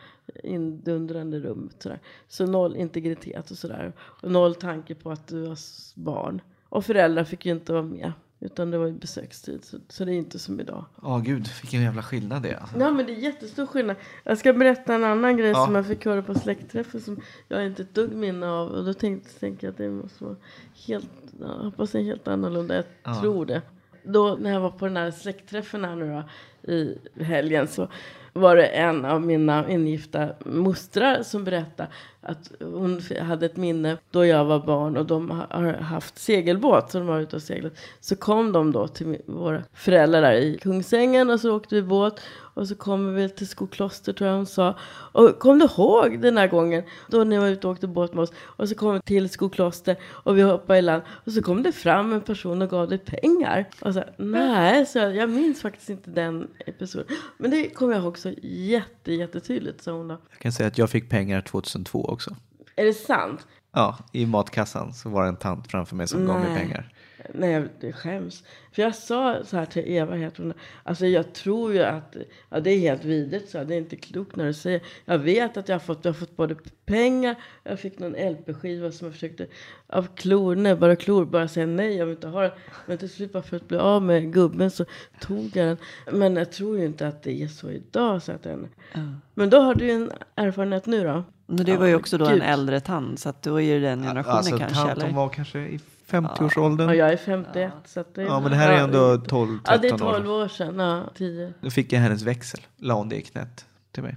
indundrande 0.44 1.40
rummet. 1.40 1.82
Sådär. 1.82 2.00
Så 2.28 2.46
noll 2.46 2.76
integritet 2.76 3.50
och 3.50 3.58
sådär. 3.58 3.92
Och 3.98 4.30
noll 4.30 4.54
tanke 4.54 4.94
på 4.94 5.10
att 5.10 5.26
du 5.26 5.40
var 5.40 5.58
barn. 5.94 6.40
Och 6.68 6.84
föräldrar 6.84 7.24
fick 7.24 7.46
ju 7.46 7.52
inte 7.52 7.72
vara 7.72 7.82
med. 7.82 8.12
Utan 8.40 8.70
det 8.70 8.78
var 8.78 8.86
ju 8.86 8.92
besökstid. 8.92 9.64
Så, 9.64 9.76
så 9.88 10.04
det 10.04 10.12
är 10.12 10.16
inte 10.16 10.38
som 10.38 10.60
idag. 10.60 10.84
Ja, 11.02 11.18
gud, 11.24 11.48
vilken 11.62 11.82
jävla 11.82 12.02
skillnad 12.02 12.42
det 12.42 12.50
är. 12.50 12.56
Alltså. 12.56 12.78
Ja 12.78 12.90
men 12.90 13.06
det 13.06 13.12
är 13.12 13.16
jättestor 13.16 13.66
skillnad. 13.66 13.96
Jag 14.24 14.38
ska 14.38 14.52
berätta 14.52 14.94
en 14.94 15.04
annan 15.04 15.36
grej 15.36 15.50
Ja. 15.50 15.64
som 15.66 15.74
jag 15.74 15.86
fick 15.86 16.04
höra 16.04 16.22
på 16.22 16.34
släktträffen 16.34 17.00
som 17.00 17.20
jag 17.48 17.66
inte 17.66 17.82
ett 17.82 17.94
dugg 17.94 18.12
minne 18.12 18.46
av. 18.48 18.68
Och 18.68 18.84
då 18.84 18.94
tänkte, 18.94 19.40
tänkte 19.40 19.66
jag 19.66 19.70
att 19.72 19.78
det 19.78 19.90
måste 19.90 20.24
vara 20.24 20.36
helt, 20.86 21.10
jag 21.40 21.48
hoppas 21.48 21.90
det 21.90 21.98
är 21.98 22.02
helt 22.02 22.28
annorlunda. 22.28 22.74
Jag 22.74 22.84
Ja. 23.04 23.20
tror 23.20 23.46
det. 23.46 23.62
Då 24.04 24.38
när 24.40 24.50
jag 24.52 24.60
var 24.60 24.70
på 24.70 24.84
den 24.86 24.96
här 24.96 25.10
släktträffen 25.10 25.84
här 25.84 25.96
nu 25.96 26.12
då, 26.12 26.24
i 26.72 26.98
helgen 27.24 27.68
så 27.68 27.88
var 28.32 28.56
det 28.56 28.66
en 28.66 29.04
av 29.04 29.22
mina 29.22 29.70
ingifta 29.70 30.28
mostrar 30.44 31.22
som 31.22 31.44
berättade 31.44 31.88
att 32.20 32.50
hon 32.60 33.00
hade 33.20 33.46
ett 33.46 33.56
minne 33.56 33.96
då 34.10 34.26
jag 34.26 34.44
var 34.44 34.58
barn 34.58 34.96
och 34.96 35.06
de 35.06 35.30
har 35.30 35.72
haft 35.72 36.18
segelbåt 36.18 36.90
så 36.90 36.98
de 36.98 37.06
var 37.06 37.20
ute 37.20 37.36
och 37.36 37.42
seglat. 37.42 37.72
Så 38.00 38.16
kom 38.16 38.52
de 38.52 38.72
då 38.72 38.88
till 38.88 39.16
våra 39.26 39.62
föräldrar 39.74 40.32
i 40.32 40.58
Kungsängen 40.58 41.30
och 41.30 41.40
så 41.40 41.56
åkte 41.56 41.74
vi 41.74 41.82
båt 41.82 42.20
och 42.58 42.68
så 42.68 42.74
kommer 42.74 43.12
vi 43.12 43.28
till 43.28 43.48
Skokloster 43.48 44.12
tror 44.12 44.30
jag 44.30 44.36
hon 44.36 44.46
sa. 44.46 44.78
Och 44.90 45.38
kom 45.38 45.58
du 45.58 45.64
ihåg 45.64 46.20
den 46.20 46.36
här 46.36 46.48
gången 46.48 46.82
då 47.08 47.24
ni 47.24 47.38
var 47.38 47.46
ute 47.46 47.66
och 47.66 47.72
åkte 47.72 47.86
båt 47.86 48.14
med 48.14 48.22
oss 48.22 48.32
och 48.40 48.68
så 48.68 48.74
kom 48.74 48.94
vi 48.94 49.00
till 49.00 49.28
Skokloster 49.28 49.96
och 50.04 50.38
vi 50.38 50.42
hoppade 50.42 50.78
i 50.78 50.82
land 50.82 51.02
och 51.08 51.32
så 51.32 51.42
kom 51.42 51.62
det 51.62 51.72
fram 51.72 52.12
en 52.12 52.20
person 52.20 52.62
och 52.62 52.70
gav 52.70 52.88
dig 52.88 52.98
pengar. 52.98 53.68
Och 53.80 53.94
så, 53.94 54.04
nej, 54.16 54.86
så 54.86 54.98
jag, 54.98 55.16
jag 55.16 55.30
minns 55.30 55.62
faktiskt 55.62 55.90
inte 55.90 56.10
den 56.10 56.48
episoden. 56.66 57.16
Men 57.36 57.50
det 57.50 57.70
kommer 57.70 57.92
jag 57.92 58.02
ihåg 58.02 58.18
så 58.18 58.34
jätte, 58.42 59.12
jättetydligt 59.12 59.82
sa 59.82 59.92
hon 59.92 60.08
då. 60.08 60.18
Jag 60.30 60.38
kan 60.38 60.52
säga 60.52 60.66
att 60.66 60.78
jag 60.78 60.90
fick 60.90 61.10
pengar 61.10 61.40
2002 61.40 62.04
också. 62.04 62.36
Är 62.76 62.84
det 62.84 62.94
sant? 62.94 63.46
Ja, 63.72 63.98
i 64.12 64.26
matkassan 64.26 64.94
så 64.94 65.08
var 65.08 65.22
det 65.22 65.28
en 65.28 65.36
tant 65.36 65.70
framför 65.70 65.96
mig 65.96 66.08
som 66.08 66.26
gav 66.26 66.40
mig 66.40 66.48
Nej. 66.48 66.58
pengar. 66.58 66.92
Nej, 67.34 67.50
jag 67.52 67.68
det 67.80 67.92
skäms. 67.92 68.44
För 68.72 68.82
jag 68.82 68.94
sa 68.94 69.44
så 69.44 69.56
här 69.56 69.66
till 69.66 69.82
Eva, 69.86 70.14
heter 70.14 70.42
hon. 70.42 70.52
Alltså 70.82 71.06
jag 71.06 71.32
tror 71.32 71.72
ju 71.74 71.82
att, 71.82 72.16
ja 72.50 72.60
det 72.60 72.70
är 72.70 72.78
helt 72.78 73.04
vidrigt 73.04 73.48
så 73.50 73.64
det 73.64 73.74
är 73.74 73.78
inte 73.78 73.96
klokt 73.96 74.36
när 74.36 74.46
du 74.46 74.52
säger. 74.54 74.80
Jag 75.04 75.18
vet 75.18 75.56
att 75.56 75.68
jag 75.68 75.74
har 75.74 75.80
fått, 75.80 76.04
jag 76.04 76.12
har 76.12 76.18
fått 76.18 76.36
både 76.36 76.56
pengar, 76.86 77.34
jag 77.64 77.80
fick 77.80 77.98
någon 77.98 78.12
LP-skiva 78.12 78.92
som 78.92 79.04
jag 79.06 79.14
försökte 79.14 79.46
av 79.86 80.06
klor, 80.14 80.56
näbbar 80.56 80.88
och 80.88 80.98
klor, 81.00 81.24
bara 81.24 81.48
säga 81.48 81.66
nej 81.66 81.96
jag 81.96 82.06
vill 82.06 82.14
inte 82.14 82.28
ha 82.28 82.42
den. 82.42 82.50
Men 82.86 82.98
till 82.98 83.10
slut 83.10 83.32
bara 83.32 83.42
för 83.42 83.56
att 83.56 83.68
bli 83.68 83.78
av 83.78 84.02
med 84.02 84.32
gubben 84.32 84.70
så 84.70 84.84
tog 85.20 85.56
jag 85.56 85.66
den. 85.66 85.76
Men 86.18 86.36
jag 86.36 86.52
tror 86.52 86.78
ju 86.78 86.84
inte 86.84 87.08
att 87.08 87.22
det 87.22 87.42
är 87.42 87.48
så 87.48 87.70
idag. 87.70 88.22
Så 88.22 88.32
att 88.32 88.42
den, 88.42 88.68
Men 89.34 89.50
då 89.50 89.60
har 89.60 89.74
du 89.74 89.84
ju 89.84 89.90
en 89.92 90.10
erfarenhet 90.34 90.86
nu 90.86 91.04
då? 91.04 91.24
Men 91.46 91.64
det 91.64 91.76
var 91.76 91.86
ju 91.86 91.94
också 91.94 92.18
då 92.18 92.24
en 92.26 92.32
Gud. 92.32 92.42
äldre 92.42 92.80
tant, 92.80 93.20
så 93.20 93.28
att 93.28 93.42
då 93.42 93.60
är 93.60 93.74
det 93.74 93.80
den 93.86 94.02
generationen 94.02 94.36
Alltså, 94.36 94.58
kanske. 94.58 94.76
tant, 94.76 94.90
eller? 94.92 95.06
hon 95.06 95.14
var 95.14 95.28
kanske 95.28 95.58
i 95.58 95.80
50-årsåldern. 96.10 96.88
Ja, 96.88 96.94
Ja, 96.94 96.98
jag 97.04 97.12
är 97.12 97.16
51 97.16 97.72
så 97.84 98.00
att 98.00 98.14
det 98.14 98.22
men 98.22 98.50
det 98.50 98.56
här 98.56 98.72
är 98.72 98.82
ändå 98.82 99.14
12-13 99.14 99.60
Ja, 99.64 99.76
det 99.76 99.88
är 99.88 99.92
år. 99.94 99.98
12 99.98 100.30
år 100.30 100.48
sedan. 100.48 100.78
Ja, 100.78 101.10
10. 101.14 101.52
Då 101.60 101.70
fick 101.70 101.92
jag 101.92 102.00
hennes 102.00 102.22
växel. 102.22 102.60
La 102.76 102.94
hon 102.94 103.08
det 103.08 103.16
i 103.16 103.22
knät 103.22 103.66
till 103.92 104.02
mig. 104.02 104.16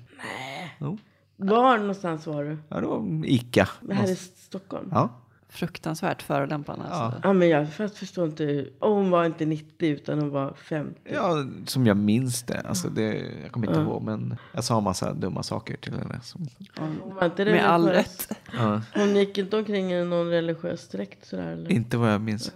Jo. 0.79 0.97
Var 1.35 1.77
någonstans 1.77 2.27
var 2.27 2.43
du? 2.43 2.57
Ja, 2.69 2.81
det 2.81 2.87
var 2.87 3.25
Ica. 3.25 3.69
Det 3.81 3.93
här 3.93 4.11
är 4.11 4.15
Stockholm. 4.15 4.89
Ja. 4.91 5.09
Ja. 5.51 5.57
Fruktansvärt 5.57 6.21
förolämpande. 6.21 6.85
Alltså. 6.85 7.19
Ja. 7.23 7.33
men 7.33 7.49
jag 7.49 7.73
fast 7.73 7.97
förstår 7.97 8.25
inte. 8.25 8.43
hur- 8.43 8.73
Och 8.79 8.91
hon 8.91 9.09
var 9.09 9.25
inte 9.25 9.45
90 9.45 9.89
utan 9.89 10.19
hon 10.19 10.29
var 10.29 10.53
50. 10.53 10.99
ja, 11.13 11.45
som 11.65 11.85
jag 11.87 11.97
minns 11.97 12.43
det. 12.43 12.59
Alltså 12.61 12.89
det 12.89 13.15
jag 13.43 13.51
kommer 13.51 13.67
inte 13.67 13.79
ihåg, 13.79 14.01
men 14.03 14.35
jag 14.53 14.63
sa 14.63 14.77
en 14.77 14.83
massa 14.83 15.13
dumma 15.13 15.43
saker 15.43 15.77
till 15.77 15.93
henne. 15.93 16.19
Som, 16.23 16.47
Hon 16.77 17.15
var 17.15 17.25
inte 17.25 17.45
Med 17.45 17.65
all 17.69 17.87
rätt. 17.89 18.31
ja, 18.57 18.81
Hon 18.93 19.15
gick 19.15 19.37
inte 19.37 19.57
omkring 19.57 19.93
i 19.93 20.05
någon 20.05 20.27
religiös 20.29 20.87
dräkt 20.89 21.25
sådär 21.27 21.47
eller? 21.51 21.71
inte 21.71 21.97
vad 21.97 22.13
jag 22.13 22.21
minns. 22.21 22.53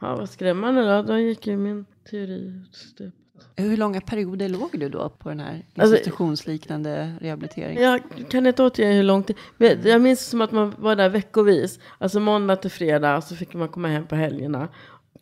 Ja, 0.00 0.16
vad 0.16 0.30
skrämmande 0.30 0.96
då. 0.96 1.02
Då 1.02 1.18
gick 1.18 1.46
ju 1.46 1.56
min 1.56 1.84
teori 2.10 2.62
stup. 2.72 3.14
Hur 3.56 3.76
långa 3.76 4.00
perioder 4.00 4.48
låg 4.48 4.70
du 4.72 4.88
då 4.88 5.08
på 5.08 5.28
den 5.28 5.40
här 5.40 5.62
Alltså- 5.76 5.96
institutionsliknande 5.96 7.14
rehabiliteringen? 7.20 7.82
Jag 7.82 8.00
kan 8.30 8.46
inte 8.46 8.62
återge 8.62 8.92
hur 8.92 9.02
långt 9.02 9.26
det... 9.26 9.34
men 9.56 9.82
Jag 9.84 10.00
minns 10.00 10.26
som 10.26 10.40
att 10.40 10.52
man 10.52 10.74
var 10.78 10.96
där 10.96 11.08
veckovis. 11.08 11.78
Alltså 11.98 12.20
måndag 12.20 12.56
till 12.56 12.70
fredag 12.70 13.20
så 13.20 13.36
fick 13.36 13.54
man 13.54 13.68
komma 13.68 13.88
hem 13.88 14.06
på 14.06 14.14
helgerna. 14.14 14.68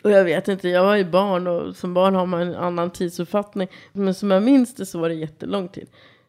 Och 0.05 0.11
jag 0.11 0.25
vet 0.25 0.49
inte, 0.49 0.69
jag 0.69 0.83
var 0.85 0.97
ju 0.97 1.05
barn 1.05 1.47
och 1.47 1.77
som 1.77 1.95
barn 1.95 2.15
har 2.15 2.27
man 2.27 2.41
en 2.41 2.55
annan 2.55 2.91
tidsuppfattning. 2.91 3.69
Men 3.93 4.15
som 4.15 4.31
jag 4.31 4.43
minns 4.43 4.75
det 4.75 4.87
så 4.87 4.99
var 5.01 5.09
det 5.09 5.15
jättelång 5.15 5.69
tid. 5.69 5.87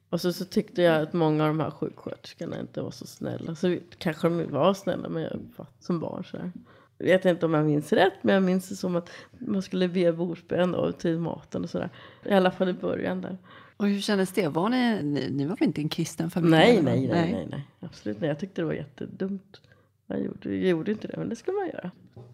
Och 0.10 0.21
så, 0.21 0.34
så 0.34 0.45
tyckte 0.45 0.82
jag 0.82 1.02
att 1.02 1.13
många 1.13 1.43
av 1.43 1.49
de 1.49 1.60
här 1.60 1.71
sjuksköterskorna 1.71 2.60
inte 2.60 2.82
var 2.82 2.91
så 2.91 3.08
snälla. 3.08 3.56
Så 3.56 3.78
kanske 3.97 4.30
de 4.30 4.52
var 4.52 4.73
snälla 4.73 5.10
men 5.10 5.23
jag 5.23 5.39
var 5.56 5.67
som 5.80 5.99
barn 5.99 6.23
så 6.23 6.38
här. 6.38 6.52
Jag 6.99 7.05
vet 7.07 7.25
inte 7.25 7.45
om 7.45 7.53
jag 7.53 7.65
minns 7.65 7.93
rätt 7.93 8.13
men 8.21 8.33
jag 8.35 8.43
minns 8.43 8.69
det 8.69 8.75
som 8.75 8.95
att 8.95 9.09
man 9.39 9.62
skulle 9.62 9.88
be 9.88 10.13
bordsbön 10.13 10.93
till 10.99 11.19
maten 11.19 11.63
och 11.63 11.69
sådär. 11.69 11.89
I 12.25 12.33
alla 12.33 12.51
fall 12.51 12.69
i 12.69 12.73
början 12.73 13.21
där. 13.21 13.38
Och 13.77 13.88
hur 13.88 13.99
kändes 13.99 14.31
det? 14.31 14.47
Var 14.47 14.69
ni, 14.69 15.03
ni, 15.03 15.29
ni 15.31 15.45
var 15.45 15.55
väl 15.55 15.67
inte 15.67 15.81
en 15.81 15.89
kristen 15.89 16.29
familj? 16.29 16.51
Nej, 16.51 16.81
nej, 16.81 17.07
nej, 17.07 17.31
nej, 17.33 17.47
nej. 17.51 17.67
Absolut 17.79 18.21
nej. 18.21 18.27
Jag 18.27 18.39
tyckte 18.39 18.62
det 18.62 18.65
var 18.65 18.73
jättedumt. 18.73 19.62
Jag 20.07 20.21
gjorde, 20.23 20.55
jag 20.55 20.69
gjorde 20.69 20.91
inte 20.91 21.07
det, 21.07 21.17
men 21.17 21.29
det 21.29 21.35
ska 21.35 21.51
man 21.51 21.67
göra. 21.67 21.91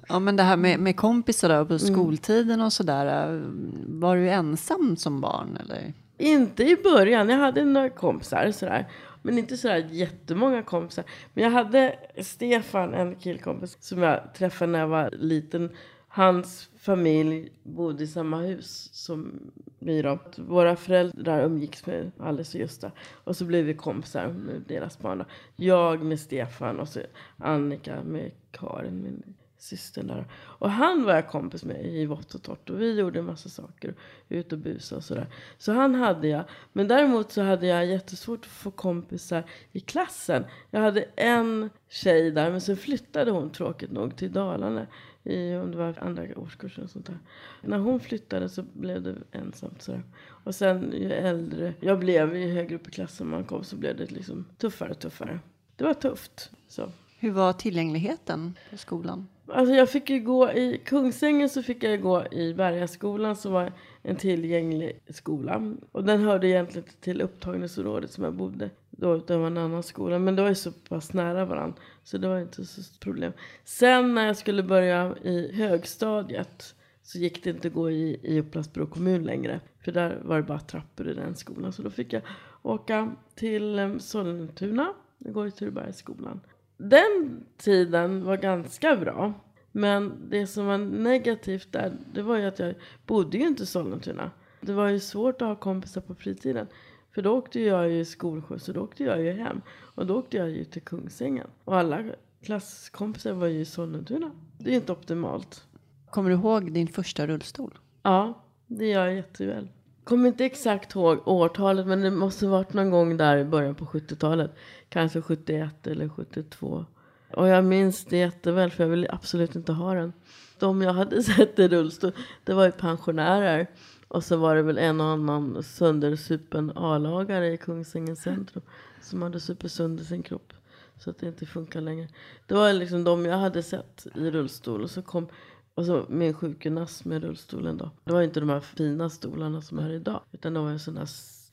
Ja, 0.08 0.20
men 0.20 0.36
det 0.36 0.44
här 0.44 0.58
med, 0.58 0.80
med 0.80 0.96
kompisar 0.98 1.50
då, 1.50 1.56
Mm. 1.56 1.68
på 1.68 1.80
skoltiden 1.80 2.62
och 2.62 2.74
sådär. 2.74 3.44
Var 3.88 4.16
du 4.16 4.30
ensam 4.30 4.98
som 4.98 5.22
barn 5.22 5.58
eller? 5.64 5.94
Inte 6.18 6.64
i 6.64 6.76
början. 6.84 7.30
Jag 7.30 7.38
hade 7.38 7.64
några 7.66 7.90
kompisar 7.90 8.52
sådär. 8.52 8.86
Men 9.26 9.38
inte 9.38 9.58
sådär 9.58 9.88
jättemånga 9.92 10.64
kompisar. 10.64 11.06
Men 11.34 11.44
jag 11.44 11.52
hade 11.52 12.00
Stefan, 12.22 12.94
en 12.94 13.16
killkompis, 13.16 13.78
som 13.80 14.02
jag 14.02 14.34
träffade 14.34 14.72
när 14.72 14.80
jag 14.80 14.88
var 14.88 15.12
liten. 15.12 15.70
Hans 16.08 16.70
familj 16.78 17.52
bodde 17.64 18.04
i 18.04 18.08
samma 18.08 18.42
hus 18.42 18.90
som 18.94 19.52
vi 19.80 20.02
då. 20.02 20.20
Våra 20.38 20.76
föräldrar 20.76 21.44
umgicks 21.44 21.86
med 21.86 22.12
Alice 22.20 22.58
och 22.58 22.62
Gösta. 22.62 22.92
Och 23.12 23.36
så 23.36 23.46
blev 23.46 23.66
vi 23.66 23.74
kompisar 23.74 24.28
med 24.28 24.64
deras 24.68 25.00
barn. 25.00 25.18
Då. 25.18 25.26
Jag 25.56 26.04
med 26.04 26.20
Stefan 26.20 26.80
och 26.80 26.88
så 26.88 27.00
Annika 27.38 28.04
med 28.04 28.32
Karin, 28.52 29.24
systern 29.66 30.08
där. 30.08 30.26
Och 30.34 30.72
han 30.72 31.04
var 31.04 31.14
jag 31.14 31.30
kompis 31.30 31.64
med 31.64 31.86
i 31.86 32.06
vått 32.06 32.36
och 32.36 32.42
torrt. 32.42 32.70
Och 32.70 32.82
vi 32.82 33.00
gjorde 33.00 33.20
en 33.20 33.26
massa 33.26 33.50
saker. 33.50 33.96
Ut 34.30 34.54
och 34.54 34.60
busa 34.60 34.96
och 34.96 35.04
sådär. 35.04 35.28
Så 35.58 35.74
han 35.74 35.96
hade 35.96 36.28
jag. 36.28 36.44
Men 36.74 36.88
däremot 36.88 37.32
så 37.32 37.42
hade 37.42 37.68
jag 37.68 37.86
jättesvårt 37.86 38.46
att 38.46 38.52
få 38.52 38.72
kompisar 38.72 39.44
i 39.72 39.80
klassen. 39.80 40.46
Jag 40.72 40.82
hade 40.82 41.02
en 41.16 41.70
tjej 41.90 42.32
där. 42.32 42.52
Men 42.52 42.62
sen 42.62 42.78
flyttade 42.78 43.32
hon 43.32 43.50
tråkigt 43.50 43.92
nog 43.92 44.16
till 44.16 44.32
Dalarna. 44.32 44.88
I, 45.24 45.56
om 45.56 45.72
det 45.72 45.78
var 45.78 45.96
andra 46.00 46.24
årskursen 46.36 46.84
och 46.84 46.90
sånt 46.90 47.06
där. 47.06 47.20
När 47.62 47.78
hon 47.78 48.00
flyttade 48.00 48.50
så 48.50 48.64
blev 48.74 49.02
det 49.02 49.16
ensamt 49.32 49.82
sådär. 49.82 50.04
Och 50.46 50.56
sen 50.56 50.94
ju 50.94 51.12
äldre 51.12 51.74
jag 51.80 52.00
blev, 52.00 52.36
ju 52.36 52.54
högre 52.54 52.76
upp 52.76 52.88
i 52.88 52.92
klassen 52.92 53.28
man 53.28 53.44
kom 53.44 53.64
så 53.64 53.76
blev 53.76 53.98
det 53.98 54.12
liksom 54.12 54.46
tuffare 54.58 54.92
och 54.92 55.00
tuffare. 55.00 55.40
Det 55.76 55.84
var 55.84 55.94
tufft. 55.94 56.52
Så. 56.68 56.92
Hur 57.20 57.32
var 57.32 57.54
tillgängligheten 57.54 58.58
på 58.72 58.78
skolan? 58.78 59.28
Alltså 59.48 59.76
jag 59.76 59.90
fick 59.90 60.10
ju 60.10 60.20
gå 60.20 60.52
i 60.52 60.82
Kungsängen 60.86 61.50
så 61.50 61.64
fick 61.64 61.84
jag 61.84 62.02
gå 62.02 62.26
i 62.32 62.54
Bergaskolan 62.54 63.36
som 63.36 63.52
var 63.52 63.74
en 64.02 64.16
tillgänglig 64.16 65.00
skola. 65.10 65.76
Och 65.92 66.04
den 66.04 66.22
hörde 66.22 66.48
egentligen 66.48 66.88
inte 66.88 67.02
till 67.02 67.22
upptagningsområdet 67.22 68.12
som 68.12 68.24
jag 68.24 68.34
bodde 68.34 68.70
då 68.90 69.16
utan 69.16 69.38
det 69.38 69.42
var 69.42 69.48
en 69.48 69.58
annan 69.58 69.84
skola. 69.84 70.20
Men 70.20 70.36
det 70.36 70.42
var 70.42 70.50
ju 70.50 70.56
så 70.56 70.72
pass 70.72 71.14
nära 71.14 71.46
varandra 71.46 71.78
så 72.04 72.18
det 72.18 72.28
var 72.28 72.40
inte 72.40 72.66
så 72.66 72.84
stort 72.84 73.00
problem. 73.00 73.34
Sen 73.64 74.16
när 74.16 74.28
jag 74.28 74.38
skulle 74.38 74.64
börja 74.64 75.16
i 75.24 75.52
högstadiet 75.52 76.76
så 77.04 77.20
gick 77.20 77.44
det 77.44 77.50
inte 77.50 77.68
att 77.68 77.74
gå 77.74 77.92
i, 77.92 78.20
i 78.24 78.42
Upplands-Bro 78.42 78.88
kommun 78.88 79.24
längre. 79.24 79.62
För 79.80 79.92
där 79.92 80.20
var 80.24 80.38
det 80.38 80.44
bara 80.44 80.60
trappor 80.60 81.10
i 81.10 81.14
den 81.14 81.36
skolan. 81.36 81.74
Så 81.74 81.82
då 81.82 81.90
fick 81.90 82.14
jag 82.14 82.22
åka 82.62 83.16
till 83.36 83.80
eh, 83.80 83.98
Sollentuna. 83.98 84.94
Jag 85.18 85.34
går 85.34 85.48
i 85.48 85.52
Turebergsskolan. 85.52 86.42
Den 86.78 87.46
tiden 87.58 88.26
var 88.26 88.38
ganska 88.38 88.96
bra. 88.96 89.34
Men 89.72 90.14
det 90.30 90.48
som 90.48 90.66
var 90.66 90.78
negativt 90.78 91.72
där, 91.72 91.94
det 92.14 92.22
var 92.22 92.38
ju 92.38 92.46
att 92.46 92.60
jag 92.60 92.76
bodde 93.06 93.38
ju 93.38 93.48
inte 93.48 93.64
i 93.64 93.66
Sollentuna. 93.66 94.32
Det 94.62 94.74
var 94.74 94.88
ju 94.88 95.00
svårt 95.00 95.42
att 95.42 95.48
ha 95.48 95.56
kompisar 95.56 96.02
på 96.02 96.16
fritiden. 96.16 96.68
För 97.12 97.22
då 97.22 97.32
åkte 97.38 97.60
jag 97.60 97.90
ju 97.90 98.00
i 98.00 98.06
skolskjuts 98.06 98.68
och 98.68 98.74
då 98.74 98.82
åkte 98.82 99.04
jag 99.04 99.22
ju 99.22 99.32
hem. 99.32 99.62
Och 99.80 100.06
då 100.06 100.16
åkte 100.16 100.38
jag 100.38 100.50
ju 100.50 100.64
till 100.64 100.82
Kungsängen. 100.82 101.48
Och 101.64 101.78
alla 101.78 102.04
klasskompisar 102.42 103.34
var 103.34 103.48
ju 103.48 103.60
i 103.60 103.66
Sollentuna. 103.66 104.32
Det 104.58 104.72
är 104.72 104.76
inte 104.76 104.92
optimalt. 104.92 105.68
Kommer 106.10 106.30
du 106.30 106.36
ihåg 106.36 106.72
din 106.72 106.88
första 106.88 107.28
rullstol? 107.28 107.78
Ja, 108.04 108.44
det 108.68 108.88
gör 108.88 109.06
jag 109.06 109.16
jätteväl. 109.16 109.68
Kommer 110.06 110.28
inte 110.28 110.46
exakt 110.46 110.96
ihåg 110.96 111.28
årtalet 111.28 111.88
men 111.88 112.02
det 112.02 112.12
måste 112.12 112.48
varit 112.48 112.74
någon 112.74 112.92
gång 112.92 113.18
där 113.18 113.38
i 113.38 113.44
början 113.44 113.76
på 113.76 113.86
70-talet. 113.86 114.52
Kanske 114.90 115.22
71 115.22 115.88
eller 115.88 116.10
72. 116.10 116.86
Och 117.32 117.48
jag 117.48 117.66
minns 117.66 118.06
det 118.06 118.18
jätteväl 118.18 118.72
för 118.72 118.84
jag 118.84 118.90
ville 118.90 119.08
absolut 119.12 119.56
inte 119.56 119.72
ha 119.72 119.94
den. 119.94 120.14
De 120.60 120.82
jag 120.82 120.94
hade 120.94 121.24
sett 121.24 121.60
i 121.60 121.68
rullstol, 121.68 122.12
det 122.44 122.54
var 122.54 122.66
ju 122.66 122.72
pensionärer. 122.72 123.68
Och 124.08 124.24
så 124.24 124.38
var 124.38 124.56
det 124.56 124.62
väl 124.62 124.78
en 124.78 125.02
och 125.02 125.08
annan 125.08 125.64
söndersupen 125.64 126.72
A-lagare 126.76 127.54
i 127.54 127.58
Kungsängen 127.58 128.16
centrum. 128.16 128.64
Som 129.02 129.22
hade 129.22 129.40
supit 129.40 129.72
sönder 129.72 130.04
sin 130.04 130.24
kropp. 130.24 130.54
Så 130.98 131.10
att 131.10 131.20
det 131.20 131.28
inte 131.28 131.46
funkar 131.46 131.82
längre. 131.82 132.08
Det 132.48 132.54
var 132.54 132.74
liksom 132.74 133.04
de 133.04 133.26
jag 133.26 133.38
hade 133.38 133.64
sett 133.64 134.08
i 134.16 134.32
rullstol. 134.32 134.84
Och 134.84 134.92
så 134.92 135.02
kom 135.02 135.28
och 135.76 135.86
så 135.86 136.06
med 136.10 136.28
en 136.28 136.34
sjukgymnast 136.34 137.06
med 137.06 137.24
rullstolen 137.24 137.78
då. 137.78 137.92
Det 138.04 138.12
var 138.12 138.22
inte 138.22 138.40
de 138.40 138.50
här 138.50 138.60
fina 138.60 139.10
stolarna 139.10 139.62
som 139.62 139.80
är 139.80 139.84
här 139.84 139.90
idag. 139.90 140.22
Utan 140.32 140.54
det 140.54 140.60
var 140.60 140.70
en 140.70 140.80
sån 140.80 140.98
här 140.98 141.08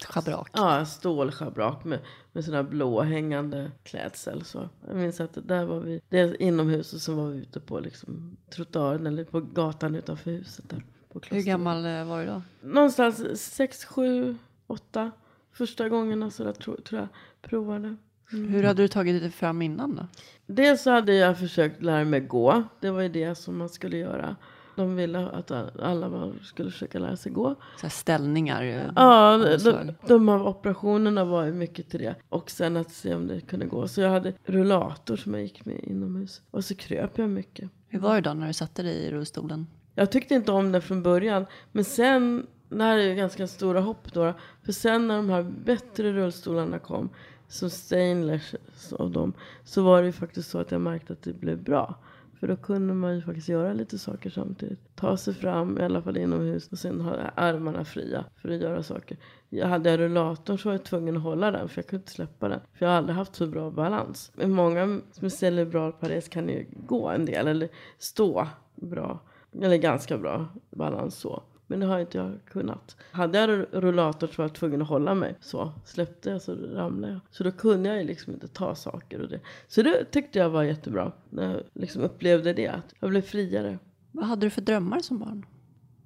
Schabrak. 0.08 0.50
Ja, 0.52 0.84
stålschabrak 0.84 1.84
med, 1.84 1.98
med 2.32 2.44
här 2.44 2.62
blåhängande 2.62 3.70
klädsel. 3.82 4.44
Så. 4.44 4.68
Jag 4.86 4.96
minns 4.96 5.20
att 5.20 5.48
där 5.48 5.64
var 5.64 5.80
vi, 5.80 6.00
det 6.08 6.18
är 6.18 6.42
inomhus 6.42 6.92
och 6.92 7.00
så 7.00 7.14
var 7.14 7.28
vi 7.28 7.38
ute 7.38 7.60
på 7.60 7.80
liksom, 7.80 8.36
trottoaren 8.50 9.06
eller 9.06 9.24
på 9.24 9.40
gatan 9.40 9.94
utanför 9.94 10.30
huset. 10.30 10.68
Där, 10.68 10.84
på 11.12 11.20
Hur 11.30 11.42
gammal 11.42 11.86
eh, 11.86 12.04
var 12.04 12.20
du 12.20 12.26
då? 12.26 12.42
Någonstans 12.60 13.42
sex, 13.54 13.84
sju, 13.84 14.36
åtta. 14.66 15.10
Första 15.52 15.88
gången 15.88 16.30
så 16.30 16.44
där, 16.44 16.52
tror, 16.52 16.76
tror 16.76 17.00
jag 17.00 17.08
provade. 17.42 17.96
Hur 18.32 18.62
hade 18.62 18.82
du 18.82 18.88
tagit 18.88 19.22
dig 19.22 19.30
fram 19.30 19.62
innan 19.62 19.96
då? 19.96 20.06
Dels 20.46 20.82
så 20.82 20.90
hade 20.90 21.14
jag 21.14 21.38
försökt 21.38 21.82
lära 21.82 22.04
mig 22.04 22.20
gå. 22.20 22.62
Det 22.80 22.90
var 22.90 23.00
ju 23.02 23.08
det 23.08 23.34
som 23.34 23.58
man 23.58 23.68
skulle 23.68 23.96
göra. 23.96 24.36
De 24.76 24.96
ville 24.96 25.26
att 25.28 25.50
alla 25.80 26.32
skulle 26.42 26.70
försöka 26.70 26.98
lära 26.98 27.16
sig 27.16 27.32
gå. 27.32 27.54
Så 27.76 27.82
här 27.82 27.88
ställningar? 27.90 28.62
eh, 28.62 28.90
Ja, 28.96 29.36
de, 29.64 29.94
de 30.08 30.28
här 30.28 30.46
operationerna 30.46 31.24
var 31.24 31.44
ju 31.44 31.52
mycket 31.52 31.90
till 31.90 32.00
det. 32.00 32.14
Och 32.28 32.50
sen 32.50 32.76
att 32.76 32.90
se 32.90 33.14
om 33.14 33.26
det 33.26 33.40
kunde 33.40 33.66
gå. 33.66 33.88
Så 33.88 34.00
jag 34.00 34.10
hade 34.10 34.32
rullator 34.44 35.16
som 35.16 35.34
jag 35.34 35.42
gick 35.42 35.64
med 35.64 35.80
inomhus. 35.84 36.42
Och 36.50 36.64
så 36.64 36.74
kröp 36.74 37.18
jag 37.18 37.30
mycket. 37.30 37.70
Hur 37.88 37.98
var 37.98 38.14
det 38.14 38.20
då 38.20 38.34
när 38.34 38.46
du 38.46 38.52
satte 38.52 38.82
dig 38.82 38.94
i 38.94 39.10
rullstolen? 39.10 39.66
Jag 39.94 40.12
tyckte 40.12 40.34
inte 40.34 40.52
om 40.52 40.72
det 40.72 40.80
från 40.80 41.02
början. 41.02 41.46
Men 41.72 41.84
sen, 41.84 42.46
det 42.68 42.82
här 42.84 42.98
är 42.98 43.02
ju 43.08 43.14
ganska 43.14 43.46
stora 43.46 43.80
hopp 43.80 44.12
då. 44.12 44.34
För 44.64 44.72
sen 44.72 45.08
när 45.08 45.16
de 45.16 45.30
här 45.30 45.42
bättre 45.42 46.12
rullstolarna 46.12 46.78
kom, 46.78 47.08
som 47.52 47.70
Stainless 47.70 48.54
av 48.92 49.10
dem, 49.10 49.32
så 49.64 49.82
var 49.82 50.00
det 50.00 50.06
ju 50.06 50.12
faktiskt 50.12 50.50
så 50.50 50.58
att 50.58 50.70
jag 50.70 50.80
märkte 50.80 51.12
att 51.12 51.22
det 51.22 51.32
blev 51.32 51.62
bra. 51.62 51.94
För 52.40 52.48
då 52.48 52.56
kunde 52.56 52.94
man 52.94 53.14
ju 53.14 53.22
faktiskt 53.22 53.48
göra 53.48 53.72
lite 53.72 53.98
saker 53.98 54.30
samtidigt. 54.30 54.96
Ta 54.96 55.16
sig 55.16 55.34
fram, 55.34 55.78
i 55.78 55.82
alla 55.82 56.02
fall 56.02 56.16
inomhus, 56.16 56.68
och 56.72 56.78
sen 56.78 57.00
ha 57.00 57.14
armarna 57.34 57.84
fria 57.84 58.24
för 58.36 58.48
att 58.48 58.60
göra 58.60 58.82
saker. 58.82 59.16
Jag 59.48 59.66
hade 59.66 59.90
jag 59.90 60.00
rullatorn 60.00 60.58
så 60.58 60.68
var 60.68 60.74
jag 60.74 60.84
tvungen 60.84 61.16
att 61.16 61.22
hålla 61.22 61.50
den, 61.50 61.68
för 61.68 61.78
jag 61.78 61.86
kunde 61.86 62.00
inte 62.00 62.12
släppa 62.12 62.48
den. 62.48 62.60
För 62.72 62.86
jag 62.86 62.90
har 62.90 62.98
aldrig 62.98 63.16
haft 63.16 63.34
så 63.34 63.46
bra 63.46 63.70
balans. 63.70 64.32
Men 64.34 64.50
många 64.50 65.00
med 65.20 65.32
cerebral 65.32 65.92
pares 65.92 66.28
kan 66.28 66.48
ju 66.48 66.66
gå 66.86 67.08
en 67.08 67.24
del, 67.24 67.48
eller 67.48 67.68
stå 67.98 68.48
bra. 68.74 69.18
Eller 69.62 69.76
ganska 69.76 70.18
bra 70.18 70.46
balans 70.70 71.14
så. 71.14 71.42
Men 71.72 71.80
det 71.80 71.86
har 71.86 71.98
inte 71.98 72.18
jag 72.18 72.32
kunnat. 72.50 72.96
Hade 73.12 73.38
jag 73.38 73.50
ru- 73.50 73.66
rullator 73.72 74.26
så 74.26 74.32
var 74.36 74.44
jag 74.44 74.54
tvungen 74.54 74.82
att 74.82 74.88
hålla 74.88 75.14
mig. 75.14 75.36
Så 75.40 75.72
släppte 75.84 76.30
jag 76.30 76.42
så 76.42 76.54
ramlade 76.54 77.12
jag. 77.12 77.20
Så 77.30 77.44
då 77.44 77.52
kunde 77.52 77.88
jag 77.88 77.98
ju 77.98 78.04
liksom 78.04 78.32
inte 78.32 78.48
ta 78.48 78.74
saker 78.74 79.20
och 79.20 79.28
det. 79.28 79.40
Så 79.68 79.82
det 79.82 80.04
tyckte 80.04 80.38
jag 80.38 80.50
var 80.50 80.62
jättebra. 80.62 81.12
När 81.30 81.52
jag 81.52 81.62
liksom 81.72 82.02
upplevde 82.02 82.52
det. 82.52 82.68
Att 82.68 82.94
jag 83.00 83.10
blev 83.10 83.22
friare. 83.22 83.78
Vad 84.12 84.24
hade 84.24 84.46
du 84.46 84.50
för 84.50 84.60
drömmar 84.60 85.00
som 85.00 85.18
barn? 85.18 85.46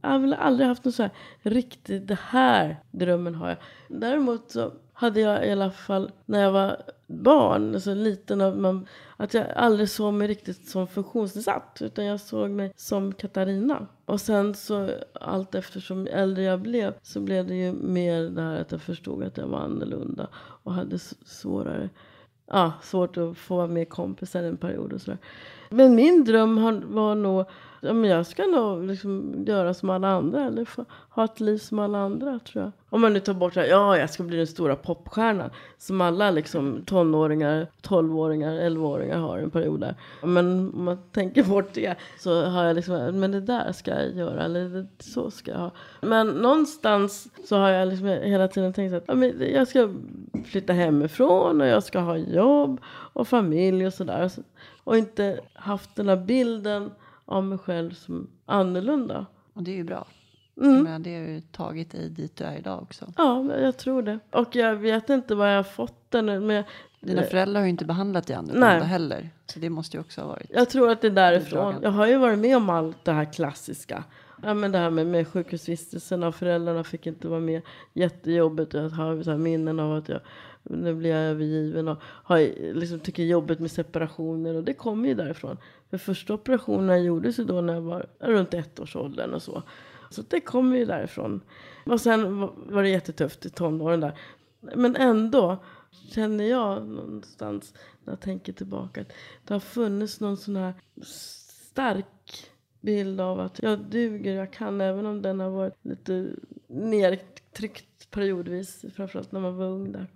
Jag 0.02 0.08
har 0.08 0.18
väl 0.18 0.34
aldrig 0.34 0.68
haft 0.68 0.84
någon 0.84 0.92
så 0.92 1.02
här 1.02 1.12
riktigt, 1.42 2.08
det 2.08 2.18
här 2.22 2.80
drömmen 2.90 3.34
har 3.34 3.48
jag. 3.48 3.58
Däremot 3.88 4.50
så 4.50 4.72
hade 4.98 5.20
jag 5.20 5.46
i 5.46 5.52
alla 5.52 5.70
fall 5.70 6.10
när 6.24 6.42
jag 6.42 6.52
var 6.52 6.76
barn, 7.06 7.74
alltså 7.74 7.94
liten, 7.94 8.40
att, 8.40 8.56
man, 8.56 8.86
att 9.16 9.34
jag 9.34 9.46
aldrig 9.56 9.90
såg 9.90 10.14
mig 10.14 10.28
riktigt 10.28 10.68
som 10.68 10.86
funktionsnedsatt. 10.86 11.78
Utan 11.80 12.04
jag 12.04 12.20
såg 12.20 12.50
mig 12.50 12.72
som 12.76 13.12
Katarina. 13.12 13.86
Och 14.04 14.20
sen 14.20 14.54
så 14.54 14.90
allt 15.20 15.54
eftersom 15.54 16.06
äldre 16.06 16.42
jag 16.42 16.60
blev 16.60 16.94
så 17.02 17.20
blev 17.20 17.46
det 17.46 17.54
ju 17.54 17.72
mer 17.72 18.22
det 18.22 18.42
här 18.42 18.60
att 18.60 18.72
jag 18.72 18.82
förstod 18.82 19.22
att 19.22 19.36
jag 19.36 19.46
var 19.46 19.58
annorlunda 19.58 20.28
och 20.34 20.72
hade 20.72 20.98
svårare 21.24 21.90
ja, 22.46 22.72
svårt 22.82 23.16
att 23.16 23.38
få 23.38 23.56
vara 23.56 23.66
med 23.66 23.88
kompisar 23.88 24.42
en 24.42 24.56
period 24.56 24.92
och 24.92 25.00
sådär. 25.00 25.18
Men 25.70 25.94
min 25.94 26.24
dröm 26.24 26.62
var 26.94 27.14
nog, 27.14 27.44
ja, 27.80 27.92
men 27.92 28.10
jag 28.10 28.26
ska 28.26 28.44
nog 28.44 28.84
liksom 28.84 29.44
göra 29.46 29.74
som 29.74 29.90
alla 29.90 30.08
andra 30.08 30.44
eller 30.44 30.64
få, 30.64 30.84
ha 31.10 31.24
ett 31.24 31.40
liv 31.40 31.58
som 31.58 31.78
alla 31.78 31.98
andra 31.98 32.38
tror 32.38 32.64
jag. 32.64 32.72
Om 32.90 33.00
man 33.00 33.12
nu 33.12 33.20
tar 33.20 33.34
bort 33.34 33.54
det 33.54 33.60
här, 33.60 33.68
ja 33.68 33.98
jag 33.98 34.10
ska 34.10 34.22
bli 34.22 34.36
den 34.36 34.46
stora 34.46 34.76
popstjärnan 34.76 35.50
som 35.78 36.00
alla 36.00 36.30
liksom 36.30 36.82
tonåringar, 36.86 37.66
12-åringar, 37.82 38.60
11-åringar 38.60 39.18
har 39.18 39.38
en 39.38 39.50
period 39.50 39.80
där. 39.80 39.94
Men 40.22 40.72
om 40.74 40.84
man 40.84 40.98
tänker 41.12 41.42
bort 41.44 41.72
det 41.72 41.96
så 42.18 42.44
har 42.44 42.64
jag 42.64 42.76
liksom, 42.76 43.20
men 43.20 43.32
det 43.32 43.40
där 43.40 43.72
ska 43.72 43.90
jag 43.90 44.14
göra 44.14 44.44
eller 44.44 44.68
det, 44.68 44.86
så 44.98 45.30
ska 45.30 45.50
jag 45.50 45.58
ha. 45.58 45.70
Men 46.00 46.28
någonstans 46.28 47.28
så 47.44 47.56
har 47.56 47.70
jag 47.70 47.88
liksom 47.88 48.06
hela 48.06 48.48
tiden 48.48 48.72
tänkt 48.72 48.94
att 48.94 49.04
ja, 49.06 49.14
men 49.14 49.52
jag 49.54 49.68
ska 49.68 49.88
flytta 50.44 50.72
hemifrån 50.72 51.60
och 51.60 51.66
jag 51.66 51.82
ska 51.82 51.98
ha 51.98 52.16
jobb 52.16 52.80
och 52.86 53.28
familj 53.28 53.86
och 53.86 53.94
sådär. 53.94 54.30
Och 54.84 54.96
inte 54.96 55.40
haft 55.54 55.96
den 55.96 56.08
här 56.08 56.16
bilden 56.16 56.90
av 57.26 57.44
mig 57.44 57.58
själv 57.58 57.90
som 57.90 58.30
annorlunda. 58.46 59.26
Och 59.52 59.62
det 59.62 59.70
är 59.70 59.76
ju 59.76 59.84
bra. 59.84 60.06
Mm. 60.60 60.74
Jag 60.74 60.84
menar, 60.84 60.98
det 60.98 61.14
har 61.14 61.26
ju 61.26 61.40
tagit 61.40 61.90
dig 61.90 62.10
dit 62.10 62.36
du 62.36 62.44
är 62.44 62.56
idag 62.56 62.82
också. 62.82 63.12
Ja, 63.16 63.42
men 63.42 63.62
jag 63.62 63.76
tror 63.76 64.02
det. 64.02 64.18
Och 64.30 64.56
jag 64.56 64.76
vet 64.76 65.10
inte 65.10 65.34
var 65.34 65.46
jag 65.46 65.56
har 65.56 65.62
fått 65.62 66.10
den. 66.10 66.26
Men 66.46 66.56
jag, 66.56 66.64
Dina 67.00 67.22
föräldrar 67.22 67.60
har 67.60 67.66
ju 67.66 67.70
inte 67.70 67.84
behandlat 67.84 68.26
dig 68.26 68.36
annorlunda 68.36 68.78
Nej. 68.78 68.82
heller. 68.82 69.30
Så 69.46 69.58
det 69.58 69.70
måste 69.70 69.96
ju 69.96 70.00
också 70.00 70.20
ha 70.20 70.28
varit. 70.28 70.50
jag 70.54 70.70
tror 70.70 70.90
att 70.90 71.00
det 71.00 71.06
är 71.06 71.10
därifrån. 71.10 71.74
Jag 71.82 71.90
har 71.90 72.06
ju 72.06 72.16
varit 72.16 72.38
med 72.38 72.56
om 72.56 72.70
allt 72.70 73.04
det 73.04 73.12
här 73.12 73.32
klassiska. 73.32 74.04
Ja, 74.42 74.54
men 74.54 74.72
det 74.72 74.78
här 74.78 74.90
med, 74.90 75.06
med 75.06 75.28
sjukhusvistelserna. 75.28 76.32
Föräldrarna 76.32 76.84
fick 76.84 77.06
inte 77.06 77.28
vara 77.28 77.40
med. 77.40 77.62
Jättejobbigt 77.92 78.74
att 78.74 78.92
ha 78.92 79.22
så 79.22 79.36
minnen 79.36 79.80
av 79.80 79.96
att 79.96 80.08
jag 80.08 80.20
nu 80.70 80.94
blir 80.94 81.10
jag 81.10 81.20
övergiven 81.20 81.88
och 81.88 81.98
har, 82.02 82.38
liksom, 82.74 83.00
tycker 83.00 83.22
det 83.22 83.26
är 83.28 83.30
jobbigt 83.30 83.58
med 83.58 83.70
separationer. 83.70 84.54
Och 84.54 84.64
det 84.64 84.74
kommer 84.74 85.08
ju 85.08 85.14
därifrån. 85.14 85.58
För 85.90 85.98
första 85.98 86.34
operationerna 86.34 86.98
gjordes 86.98 87.38
ju 87.38 87.44
då 87.44 87.60
när 87.60 87.74
jag 87.74 87.80
var 87.80 88.06
runt 88.18 88.54
ettårsåldern 88.54 89.34
och 89.34 89.42
så. 89.42 89.62
Så 90.10 90.22
det 90.28 90.40
kommer 90.40 90.76
ju 90.76 90.84
därifrån. 90.84 91.40
Och 91.86 92.00
sen 92.00 92.40
var 92.56 92.82
det 92.82 92.88
jättetufft 92.88 93.46
i 93.46 93.50
tonåren 93.50 94.00
där. 94.00 94.18
Men 94.60 94.96
ändå 94.96 95.56
känner 95.90 96.44
jag 96.44 96.88
någonstans 96.88 97.74
när 98.04 98.12
jag 98.12 98.20
tänker 98.20 98.52
tillbaka 98.52 99.00
att 99.00 99.12
det 99.44 99.54
har 99.54 99.60
funnits 99.60 100.20
någon 100.20 100.36
sån 100.36 100.56
här 100.56 100.74
stark 101.02 102.50
bild 102.80 103.20
av 103.20 103.40
att 103.40 103.62
jag 103.62 103.78
duger, 103.78 104.34
jag 104.34 104.52
kan 104.52 104.80
även 104.80 105.06
om 105.06 105.22
den 105.22 105.40
har 105.40 105.50
varit 105.50 105.74
lite 105.82 106.30
nedtryckt 106.66 108.10
periodvis, 108.10 108.84
framförallt 108.94 109.32
när 109.32 109.40
man 109.40 109.56
var 109.56 109.66
ung 109.66 109.92
där. 109.92 110.06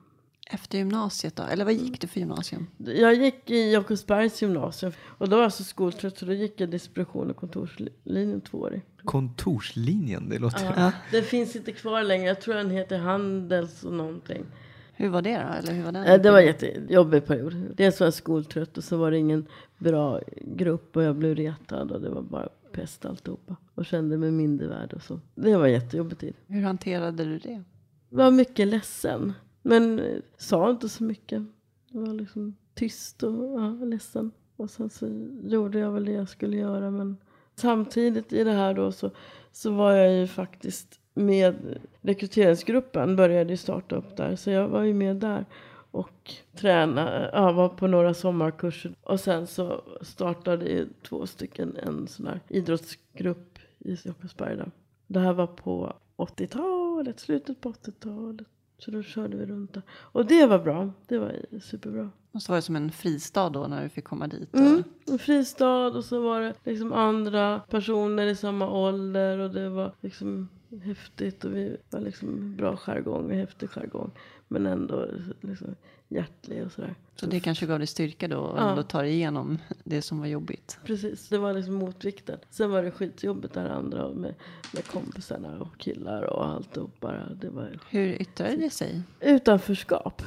Efter 0.52 0.78
gymnasiet 0.78 1.36
då? 1.36 1.42
Eller 1.42 1.64
vad 1.64 1.74
gick 1.74 2.00
du 2.00 2.06
för 2.06 2.20
gymnasium? 2.20 2.66
Jag 2.78 3.14
gick 3.14 3.50
i 3.50 3.72
Jakobsbergs 3.72 4.42
gymnasium 4.42 4.92
och 5.18 5.28
då 5.28 5.36
var 5.36 5.42
jag 5.42 5.52
så 5.52 5.64
skoltrött 5.64 6.18
så 6.18 6.26
då 6.26 6.32
gick 6.32 6.60
jag 6.60 6.70
distribution 6.70 7.30
och 7.30 7.36
kontorslinjen 7.36 8.40
tvåårig. 8.40 8.82
Kontorslinjen, 9.04 10.28
det 10.28 10.38
låter... 10.38 10.64
Ja. 10.76 10.92
Den 11.12 11.22
finns 11.24 11.56
inte 11.56 11.72
kvar 11.72 12.02
längre, 12.02 12.26
jag 12.26 12.40
tror 12.40 12.54
den 12.54 12.70
heter 12.70 12.98
Handels 12.98 13.84
och 13.84 13.92
någonting. 13.92 14.44
Hur 14.92 15.08
var 15.08 15.22
det 15.22 15.34
då? 15.34 15.52
Eller 15.58 15.72
hur 15.72 15.84
var 15.84 15.92
den? 15.92 16.04
Eh, 16.04 16.20
Det 16.22 16.30
var 16.30 16.38
en 16.38 16.46
jättejobbig 16.46 17.26
period. 17.26 17.54
Dels 17.76 18.00
var 18.00 18.06
jag 18.06 18.14
skoltrött 18.14 18.78
och 18.78 18.84
så 18.84 18.96
var 18.96 19.10
det 19.10 19.18
ingen 19.18 19.46
bra 19.78 20.20
grupp 20.40 20.96
och 20.96 21.02
jag 21.02 21.16
blev 21.16 21.34
retad 21.36 21.92
och 21.92 22.00
det 22.00 22.10
var 22.10 22.22
bara 22.22 22.48
pest 22.72 23.04
alltihopa. 23.04 23.56
Och 23.74 23.86
kände 23.86 24.16
mig 24.18 24.30
mindre 24.30 24.66
värd 24.66 24.92
och 24.92 25.02
så. 25.02 25.20
Det 25.34 25.56
var 25.56 25.66
en 25.66 25.72
jättejobbig 25.72 26.18
tid. 26.18 26.34
Hur 26.46 26.62
hanterade 26.62 27.24
du 27.24 27.38
det? 27.38 27.62
var 28.08 28.30
mycket 28.30 28.68
ledsen. 28.68 29.32
Men 29.62 29.98
eh, 29.98 30.18
sa 30.36 30.70
inte 30.70 30.88
så 30.88 31.04
mycket. 31.04 31.42
Det 31.88 31.98
var 31.98 32.14
liksom 32.14 32.56
tyst 32.74 33.22
och 33.22 33.60
ja, 33.60 33.70
ledsen. 33.70 34.30
Och 34.56 34.70
sen 34.70 34.90
så 34.90 35.08
gjorde 35.42 35.78
jag 35.78 35.90
väl 35.90 36.04
det 36.04 36.12
jag 36.12 36.28
skulle 36.28 36.56
göra. 36.56 36.90
Men 36.90 37.16
samtidigt 37.54 38.32
i 38.32 38.44
det 38.44 38.52
här 38.52 38.74
då 38.74 38.92
så, 38.92 39.10
så 39.52 39.72
var 39.72 39.92
jag 39.92 40.14
ju 40.14 40.26
faktiskt 40.26 41.00
med 41.14 41.78
rekryteringsgruppen. 42.00 43.16
Började 43.16 43.50
ju 43.50 43.56
starta 43.56 43.96
upp 43.96 44.16
där. 44.16 44.36
Så 44.36 44.50
jag 44.50 44.68
var 44.68 44.82
ju 44.82 44.94
med 44.94 45.16
där. 45.16 45.46
Och 45.92 46.34
tränade, 46.56 47.30
ja, 47.32 47.52
var 47.52 47.68
på 47.68 47.86
några 47.86 48.14
sommarkurser. 48.14 48.94
Och 49.02 49.20
sen 49.20 49.46
så 49.46 49.82
startade 50.02 50.64
ju 50.68 50.88
två 51.02 51.26
stycken 51.26 51.76
en 51.76 52.08
sån 52.08 52.26
här 52.26 52.40
idrottsgrupp 52.48 53.58
i 53.78 53.96
Jakobsberg. 54.04 54.56
Där. 54.56 54.70
Det 55.06 55.20
här 55.20 55.32
var 55.32 55.46
på 55.46 55.96
80-talet, 56.16 57.20
slutet 57.20 57.60
på 57.60 57.72
80-talet. 57.72 58.46
Så 58.80 58.90
då 58.90 59.02
körde 59.02 59.36
vi 59.36 59.46
runt 59.46 59.74
där. 59.74 59.82
Och 59.90 60.26
det 60.26 60.46
var 60.46 60.58
bra. 60.58 60.90
Det 61.06 61.18
var 61.18 61.36
superbra. 61.60 62.10
Och 62.32 62.42
så 62.42 62.52
var 62.52 62.56
det 62.56 62.62
som 62.62 62.76
en 62.76 62.90
fristad 62.90 63.50
då 63.50 63.66
när 63.66 63.82
du 63.82 63.88
fick 63.88 64.04
komma 64.04 64.26
dit? 64.26 64.54
Och... 64.54 64.60
Mm, 64.60 64.84
en 65.06 65.18
fristad 65.18 65.86
och 65.86 66.04
så 66.04 66.20
var 66.20 66.40
det 66.40 66.54
liksom 66.64 66.92
andra 66.92 67.60
personer 67.70 68.26
i 68.26 68.36
samma 68.36 68.70
ålder 68.70 69.38
och 69.38 69.50
det 69.50 69.68
var 69.68 69.92
liksom 70.00 70.48
häftigt 70.82 71.44
och 71.44 71.56
vi 71.56 71.76
var 71.90 72.00
liksom 72.00 72.56
bra 72.56 72.76
jargong 72.76 73.30
och 73.30 73.36
häftig 73.36 73.70
jargong. 73.70 74.10
Men 74.52 74.66
ändå 74.66 75.06
liksom 75.40 75.74
hjärtlig 76.08 76.64
och 76.64 76.72
sådär. 76.72 76.94
Så 77.16 77.26
det 77.26 77.40
kanske 77.40 77.66
gav 77.66 77.78
dig 77.78 77.86
styrka 77.86 78.28
då 78.28 78.38
och 78.38 78.58
Ja. 78.58 78.70
ändå 78.70 78.82
ta 78.82 79.04
igenom 79.04 79.58
det 79.84 80.02
som 80.02 80.18
var 80.20 80.26
jobbigt? 80.26 80.78
Precis, 80.84 81.28
det 81.28 81.38
var 81.38 81.52
liksom 81.54 81.74
motvikten. 81.74 82.38
Sen 82.50 82.70
var 82.70 82.82
det 82.82 82.90
skitjobbigt 82.90 83.54
där 83.54 83.68
andra 83.68 84.08
med, 84.08 84.34
med 84.74 84.86
kompisarna 84.86 85.60
och 85.60 85.78
killar 85.78 86.22
och 86.22 86.46
alltihop 86.48 87.00
bara. 87.00 87.28
Det 87.34 87.48
var 87.50 87.78
Hur 87.90 88.20
yttrade 88.20 88.56
det 88.56 88.70
sig? 88.70 89.02
Utanförskap. 89.20 90.22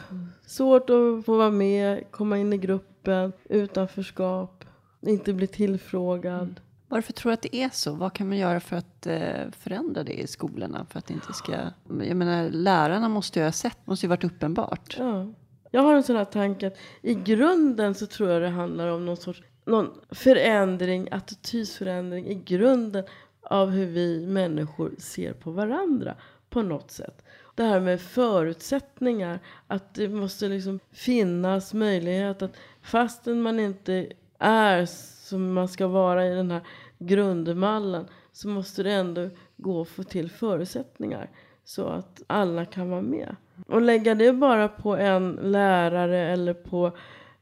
Svårt 0.45 0.89
att 0.89 1.25
få 1.25 1.38
vara 1.38 1.51
med, 1.51 2.03
komma 2.12 2.38
in 2.38 2.53
i 2.53 2.57
gruppen, 2.57 3.33
utanförskap, 3.49 4.65
inte 5.01 5.33
bli 5.33 5.47
tillfrågad. 5.47 6.62
Varför 6.93 7.13
tror 7.13 7.29
du 7.29 7.34
att 7.34 7.41
det 7.41 7.56
är 7.56 7.69
så? 7.69 7.93
Vad 7.93 8.13
kan 8.13 8.29
man 8.29 8.38
göra 8.38 8.60
för 8.60 8.75
att 8.75 9.08
eh, 9.08 9.51
förändra 9.51 10.03
det 10.03 10.13
i 10.13 10.27
skolorna? 10.27 10.86
För 10.89 10.99
att 10.99 11.08
det 11.08 11.13
inte 11.13 11.34
ska... 11.34 11.51
Jag 11.88 12.17
menar, 12.17 12.49
lärarna 12.49 13.10
måste 13.10 13.39
ju 13.39 13.45
ha 13.45 13.51
sett, 13.51 13.88
måste 13.88 14.06
ju 14.06 14.10
varit 14.10 14.23
uppenbart. 14.23 14.95
Ja. 14.99 15.27
Jag 15.71 15.82
har 15.82 15.95
en 15.95 16.03
sån 16.03 16.15
här 16.15 16.25
tanke 16.25 16.67
att 16.67 16.77
i 17.01 17.13
grunden 17.13 17.95
så 17.95 18.06
tror 18.06 18.29
jag 18.29 18.41
det 18.41 18.49
handlar 18.49 18.88
om 18.88 19.06
någon 19.06 19.17
sorts 19.17 19.43
någon 19.65 19.89
förändring, 20.10 21.08
attitydsförändring 21.12 22.27
i 22.27 22.36
grunden 22.36 23.03
av 23.41 23.69
hur 23.69 23.86
vi 23.86 24.27
människor 24.27 24.91
ser 24.97 25.34
på 25.34 25.51
varandra 25.51 26.15
på 26.49 26.62
något 26.62 26.91
sätt. 26.91 27.25
Det 27.56 27.63
här 27.63 27.79
med 27.79 28.01
förutsättningar, 28.01 29.39
att 29.67 29.93
det 29.93 30.10
måste 30.10 30.47
liksom 30.47 30.79
finnas 30.91 31.73
möjlighet 31.73 32.41
att 32.41 32.56
fastän 32.82 33.41
man 33.41 33.60
inte 33.60 34.08
är 34.39 34.86
som 35.23 35.53
man 35.53 35.67
ska 35.67 35.88
vara 35.88 36.27
i 36.27 36.36
den 36.36 36.51
här 36.51 36.62
grundmallen 36.99 38.06
så 38.32 38.47
måste 38.47 38.84
det 38.84 38.91
ändå 38.91 39.29
gå 39.58 39.82
att 39.82 39.88
få 39.88 40.03
till 40.03 40.29
förutsättningar 40.29 41.29
så 41.63 41.86
att 41.86 42.23
alla 42.27 42.65
kan 42.65 42.89
vara 42.89 43.01
med. 43.01 43.36
Och 43.67 43.82
lägga 43.82 44.15
det 44.15 44.34
bara 44.34 44.67
på 44.67 44.95
en 44.95 45.39
lärare 45.41 46.19
eller 46.19 46.53
på 46.53 46.91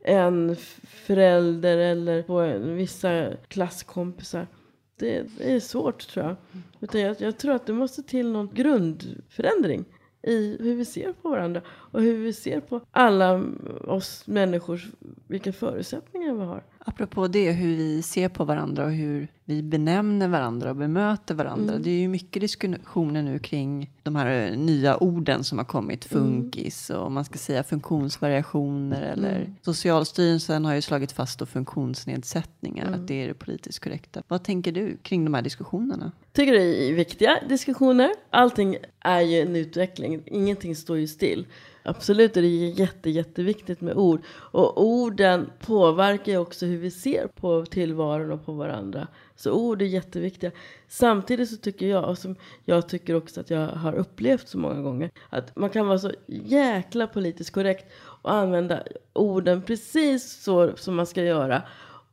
en 0.03 0.55
förälder 0.83 1.77
eller 1.77 2.23
på 2.23 2.41
vissa 2.73 3.27
klasskompisar. 3.47 4.47
Det, 4.95 5.25
är 5.39 5.59
svårt 5.59 6.07
tror 6.07 6.25
jag. 6.25 6.35
Utan 6.79 7.01
jag. 7.01 7.21
Jag 7.21 7.37
tror 7.37 7.53
att 7.53 7.65
det 7.65 7.73
måste 7.73 8.03
till 8.03 8.31
någon 8.31 8.49
grundförändring 8.53 9.85
i 10.23 10.57
hur 10.59 10.75
vi 10.75 10.85
ser 10.85 11.13
på 11.13 11.29
varandra 11.29 11.61
och 11.67 12.01
hur 12.01 12.17
vi 12.17 12.33
ser 12.33 12.59
på 12.59 12.81
alla 12.91 13.43
oss 13.87 14.27
människor, 14.27 14.81
vilka 15.27 15.53
förutsättningar 15.53 16.33
vi 16.33 16.45
har. 16.45 16.63
Apropå 16.85 17.27
det, 17.27 17.51
hur 17.51 17.75
vi 17.75 18.01
ser 18.01 18.29
på 18.29 18.45
varandra 18.45 18.85
och 18.85 18.91
hur 18.91 19.27
vi 19.45 19.63
benämner 19.63 20.27
varandra 20.27 20.69
och 20.69 20.75
bemöter 20.75 21.35
varandra. 21.35 21.73
Mm. 21.73 21.83
Det 21.83 21.89
är 21.89 21.99
ju 21.99 22.07
mycket 22.07 22.41
diskussioner 22.41 23.21
nu 23.21 23.39
kring 23.39 23.91
de 24.03 24.15
här 24.15 24.55
nya 24.55 24.97
orden 24.97 25.43
som 25.43 25.57
har 25.57 25.65
kommit. 25.65 26.11
Mm. 26.11 26.23
Funkis 26.23 26.89
och 26.89 27.11
man 27.11 27.25
ska 27.25 27.37
säga 27.37 27.63
funktionsvariationer. 27.63 29.01
Mm. 29.01 29.13
Eller 29.13 29.53
Socialstyrelsen 29.61 30.65
har 30.65 30.73
ju 30.73 30.81
slagit 30.81 31.11
fast 31.11 31.39
då 31.39 31.45
funktionsnedsättningar. 31.45 32.87
Mm. 32.87 32.99
Att 32.99 33.07
det 33.07 33.23
är 33.23 33.27
det 33.27 33.33
politiskt 33.33 33.79
korrekta. 33.79 34.23
Vad 34.27 34.43
tänker 34.43 34.71
du 34.71 34.97
kring 34.97 35.25
de 35.25 35.33
här 35.33 35.41
diskussionerna? 35.41 36.11
tycker 36.33 36.53
det 36.53 36.89
är 36.89 36.93
viktiga 36.93 37.39
diskussioner. 37.49 38.11
Allting 38.29 38.77
är 38.99 39.21
ju 39.21 39.41
en 39.41 39.55
utveckling. 39.55 40.21
Ingenting 40.25 40.75
står 40.75 40.97
ju 40.97 41.07
still. 41.07 41.45
Absolut 41.83 42.37
är 42.37 42.41
det 42.41 42.47
jätte, 42.47 43.09
jätteviktigt 43.09 43.81
med 43.81 43.97
ord. 43.97 44.21
Och 44.27 44.83
orden 44.83 45.49
påverkar 45.59 46.31
ju 46.31 46.37
också 46.37 46.65
hur 46.65 46.77
vi 46.77 46.91
ser 46.91 47.27
på 47.27 47.65
tillvaron 47.65 48.31
och 48.31 48.45
på 48.45 48.53
varandra. 48.53 49.07
Så 49.35 49.51
ord 49.51 49.81
är 49.81 49.85
jätteviktiga. 49.85 50.51
Samtidigt 50.87 51.49
så 51.49 51.57
tycker 51.57 51.87
jag, 51.87 52.09
och 52.09 52.17
som 52.17 52.35
jag 52.65 52.89
tycker 52.89 53.15
också 53.15 53.41
att 53.41 53.49
jag 53.49 53.67
har 53.67 53.93
upplevt 53.93 54.47
så 54.47 54.57
många 54.57 54.81
gånger, 54.81 55.11
att 55.29 55.55
man 55.55 55.69
kan 55.69 55.87
vara 55.87 55.99
så 55.99 56.11
jäkla 56.27 57.07
politiskt 57.07 57.51
korrekt 57.51 57.91
och 57.97 58.33
använda 58.33 58.83
orden 59.13 59.61
precis 59.61 60.43
så 60.43 60.71
som 60.75 60.95
man 60.95 61.05
ska 61.05 61.23
göra. 61.23 61.61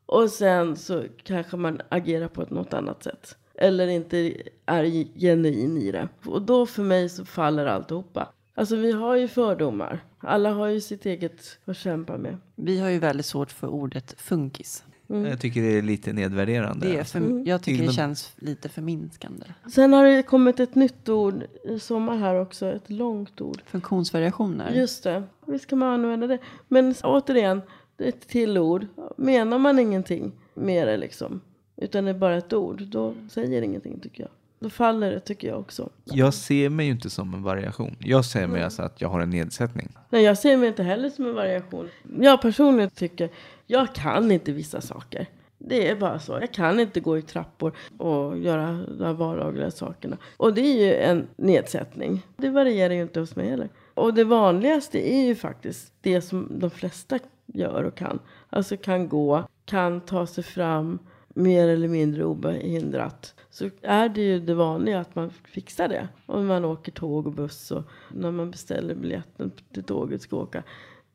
Och 0.06 0.30
sen 0.30 0.76
så 0.76 1.04
kanske 1.22 1.56
man 1.56 1.80
agerar 1.88 2.28
på 2.28 2.42
ett 2.42 2.50
något 2.50 2.74
annat 2.74 3.02
sätt. 3.02 3.36
Eller 3.54 3.86
inte 3.86 4.32
är 4.66 4.84
genuin 5.18 5.78
i 5.78 5.92
det. 5.92 6.08
Och 6.24 6.42
då 6.42 6.66
för 6.66 6.82
mig 6.82 7.08
så 7.08 7.24
faller 7.24 7.66
alltihopa. 7.66 8.28
Alltså 8.58 8.76
vi 8.76 8.92
har 8.92 9.16
ju 9.16 9.28
fördomar. 9.28 10.04
Alla 10.18 10.52
har 10.52 10.66
ju 10.66 10.80
sitt 10.80 11.06
eget 11.06 11.58
att 11.64 11.76
kämpa 11.76 12.18
med. 12.18 12.36
Vi 12.54 12.80
har 12.80 12.88
ju 12.88 12.98
väldigt 12.98 13.26
svårt 13.26 13.50
för 13.50 13.66
ordet 13.66 14.20
funkis. 14.20 14.84
Mm. 15.10 15.26
Jag 15.26 15.40
tycker 15.40 15.62
det 15.62 15.78
är 15.78 15.82
lite 15.82 16.12
nedvärderande. 16.12 16.86
Det 16.86 16.98
är 16.98 17.04
för, 17.04 17.18
mm. 17.18 17.44
Jag 17.44 17.62
tycker 17.62 17.86
det 17.86 17.92
känns 17.92 18.32
lite 18.36 18.68
förminskande. 18.68 19.46
Sen 19.74 19.92
har 19.92 20.04
det 20.04 20.22
kommit 20.22 20.60
ett 20.60 20.74
nytt 20.74 21.08
ord 21.08 21.44
i 21.64 21.78
sommar 21.78 22.16
här 22.16 22.34
också. 22.34 22.66
Ett 22.66 22.90
långt 22.90 23.40
ord. 23.40 23.62
Funktionsvariationer. 23.66 24.72
Just 24.72 25.04
det. 25.04 25.22
Visst 25.46 25.66
kan 25.66 25.78
man 25.78 25.88
använda 25.88 26.26
det. 26.26 26.38
Men 26.68 26.94
återigen, 27.02 27.62
ett 27.98 28.28
till 28.28 28.58
ord. 28.58 28.86
Menar 29.16 29.58
man 29.58 29.78
ingenting 29.78 30.32
med 30.54 30.88
det 30.88 30.96
liksom. 30.96 31.40
Utan 31.76 32.04
det 32.04 32.10
är 32.10 32.14
bara 32.14 32.36
ett 32.36 32.52
ord. 32.52 32.82
Då 32.82 33.14
säger 33.30 33.60
det 33.60 33.66
ingenting 33.66 34.00
tycker 34.00 34.22
jag. 34.22 34.30
Då 34.60 34.70
faller 34.70 35.10
det 35.10 35.20
tycker 35.20 35.48
jag 35.48 35.60
också. 35.60 35.88
Jag 36.04 36.34
ser 36.34 36.68
mig 36.68 36.86
ju 36.86 36.92
inte 36.92 37.10
som 37.10 37.34
en 37.34 37.42
variation. 37.42 37.96
Jag 37.98 38.24
ser 38.24 38.40
mig 38.40 38.48
mm. 38.48 38.64
alltså 38.64 38.82
att 38.82 39.00
jag 39.00 39.08
har 39.08 39.20
en 39.20 39.30
nedsättning. 39.30 39.88
Nej, 40.10 40.22
jag 40.22 40.38
ser 40.38 40.56
mig 40.56 40.68
inte 40.68 40.82
heller 40.82 41.10
som 41.10 41.26
en 41.26 41.34
variation. 41.34 41.88
Jag 42.20 42.42
personligen 42.42 42.90
tycker, 42.90 43.30
jag 43.66 43.94
kan 43.94 44.30
inte 44.30 44.52
vissa 44.52 44.80
saker. 44.80 45.26
Det 45.58 45.88
är 45.88 45.96
bara 45.96 46.18
så. 46.18 46.32
Jag 46.32 46.52
kan 46.52 46.80
inte 46.80 47.00
gå 47.00 47.18
i 47.18 47.22
trappor 47.22 47.72
och 47.98 48.38
göra 48.38 48.84
de 48.98 49.16
vardagliga 49.16 49.70
sakerna. 49.70 50.16
Och 50.36 50.54
det 50.54 50.60
är 50.60 50.86
ju 50.86 50.94
en 50.94 51.26
nedsättning. 51.36 52.26
Det 52.36 52.48
varierar 52.48 52.94
ju 52.94 53.02
inte 53.02 53.20
hos 53.20 53.36
mig 53.36 53.50
heller. 53.50 53.68
Och 53.94 54.14
det 54.14 54.24
vanligaste 54.24 55.12
är 55.14 55.26
ju 55.26 55.34
faktiskt 55.34 55.92
det 56.00 56.20
som 56.20 56.48
de 56.58 56.70
flesta 56.70 57.18
gör 57.46 57.84
och 57.84 57.94
kan. 57.94 58.18
Alltså 58.50 58.76
kan 58.76 59.08
gå, 59.08 59.44
kan 59.64 60.00
ta 60.00 60.26
sig 60.26 60.44
fram 60.44 60.98
mer 61.38 61.68
eller 61.68 61.88
mindre 61.88 62.24
obehindrat 62.24 63.34
så 63.50 63.70
är 63.82 64.08
det 64.08 64.20
ju 64.20 64.40
det 64.40 64.54
vanliga 64.54 65.00
att 65.00 65.14
man 65.14 65.30
fixar 65.30 65.88
det. 65.88 66.08
Om 66.26 66.46
man 66.46 66.64
åker 66.64 66.92
tåg 66.92 67.26
och 67.26 67.32
buss 67.32 67.70
och 67.70 67.84
när 68.14 68.30
man 68.30 68.50
beställer 68.50 68.94
biljetten 68.94 69.52
till 69.72 69.84
tåget 69.84 70.22
ska 70.22 70.36
åka 70.36 70.62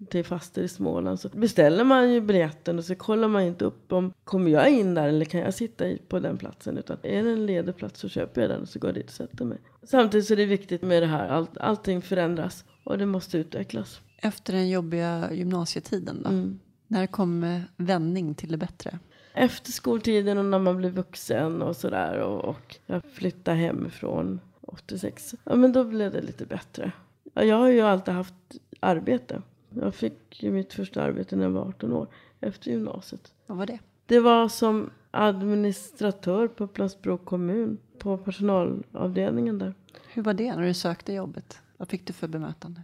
till 0.09 0.25
faster 0.25 0.62
i 0.62 0.67
Småland 0.67 1.19
så 1.19 1.29
beställer 1.29 1.83
man 1.83 2.12
ju 2.12 2.21
biljetten 2.21 2.77
och 2.77 2.86
så 2.86 2.95
kollar 2.95 3.27
man 3.27 3.41
inte 3.41 3.65
upp 3.65 3.93
om 3.93 4.13
kommer 4.23 4.51
jag 4.51 4.69
in 4.69 4.93
där 4.93 5.07
eller 5.07 5.25
kan 5.25 5.39
jag 5.39 5.53
sitta 5.53 5.86
på 6.07 6.19
den 6.19 6.38
platsen 6.38 6.77
utan 6.77 6.97
är 7.03 7.23
det 7.23 7.31
en 7.31 7.45
ledig 7.45 7.75
plats 7.75 7.99
så 7.99 8.09
köper 8.09 8.41
jag 8.41 8.49
den 8.49 8.62
och 8.62 8.69
så 8.69 8.79
går 8.79 8.88
jag 8.88 8.95
dit 8.95 9.05
och 9.05 9.12
sätter 9.12 9.45
mig. 9.45 9.57
Samtidigt 9.83 10.27
så 10.27 10.33
är 10.33 10.38
det 10.38 10.45
viktigt 10.45 10.81
med 10.81 11.03
det 11.03 11.07
här, 11.07 11.27
All, 11.27 11.47
allting 11.59 12.01
förändras 12.01 12.65
och 12.83 12.97
det 12.97 13.05
måste 13.05 13.38
utvecklas. 13.38 14.01
Efter 14.17 14.53
den 14.53 14.69
jobbiga 14.69 15.33
gymnasietiden 15.33 16.23
då? 16.23 16.29
Mm. 16.29 16.59
När 16.88 17.07
kom 17.07 17.62
vändning 17.77 18.36
till 18.36 18.51
det 18.51 18.57
bättre? 18.57 18.99
Efter 19.34 19.72
skoltiden 19.72 20.38
och 20.38 20.46
när 20.46 20.60
man 20.60 20.78
blir 20.78 20.89
vuxen 20.89 21.62
och 21.62 21.76
sådär 21.76 22.19
och, 22.19 22.46
och 22.46 22.76
jag 22.86 23.02
flyttade 23.13 23.58
hemifrån 23.58 24.39
86. 24.62 25.36
Ja 25.43 25.56
men 25.56 25.72
då 25.72 25.84
blev 25.84 26.12
det 26.12 26.22
lite 26.22 26.46
bättre. 26.46 26.91
Ja, 27.34 27.43
jag 27.43 27.56
har 27.56 27.69
ju 27.69 27.82
alltid 27.82 28.13
haft 28.13 28.34
arbete. 28.80 29.41
Jag 29.69 29.96
fick 29.96 30.43
ju 30.43 30.52
mitt 30.52 30.74
första 30.74 31.04
arbete 31.04 31.36
när 31.36 31.43
jag 31.43 31.52
var 31.52 31.67
18 31.67 31.93
år 31.93 32.08
efter 32.39 32.72
gymnasiet. 32.72 33.34
Vad 33.46 33.58
var 33.58 33.65
det? 33.65 33.80
Det 34.06 34.19
var 34.19 34.50
som 34.50 34.89
administratör 35.12 36.48
på 36.48 36.63
Upplandsbro 36.63 37.17
kommun 37.17 37.78
på 37.98 38.17
personalavdelningen 38.17 39.60
där. 39.60 39.74
Hur 40.08 40.22
var 40.22 40.34
det 40.34 40.56
när 40.56 40.63
du 40.63 40.74
sökte 40.74 41.13
jobbet? 41.13 41.62
Vad 41.78 41.88
fick 41.88 42.08
du 42.08 42.13
för 42.13 42.28
bemötande? 42.28 42.82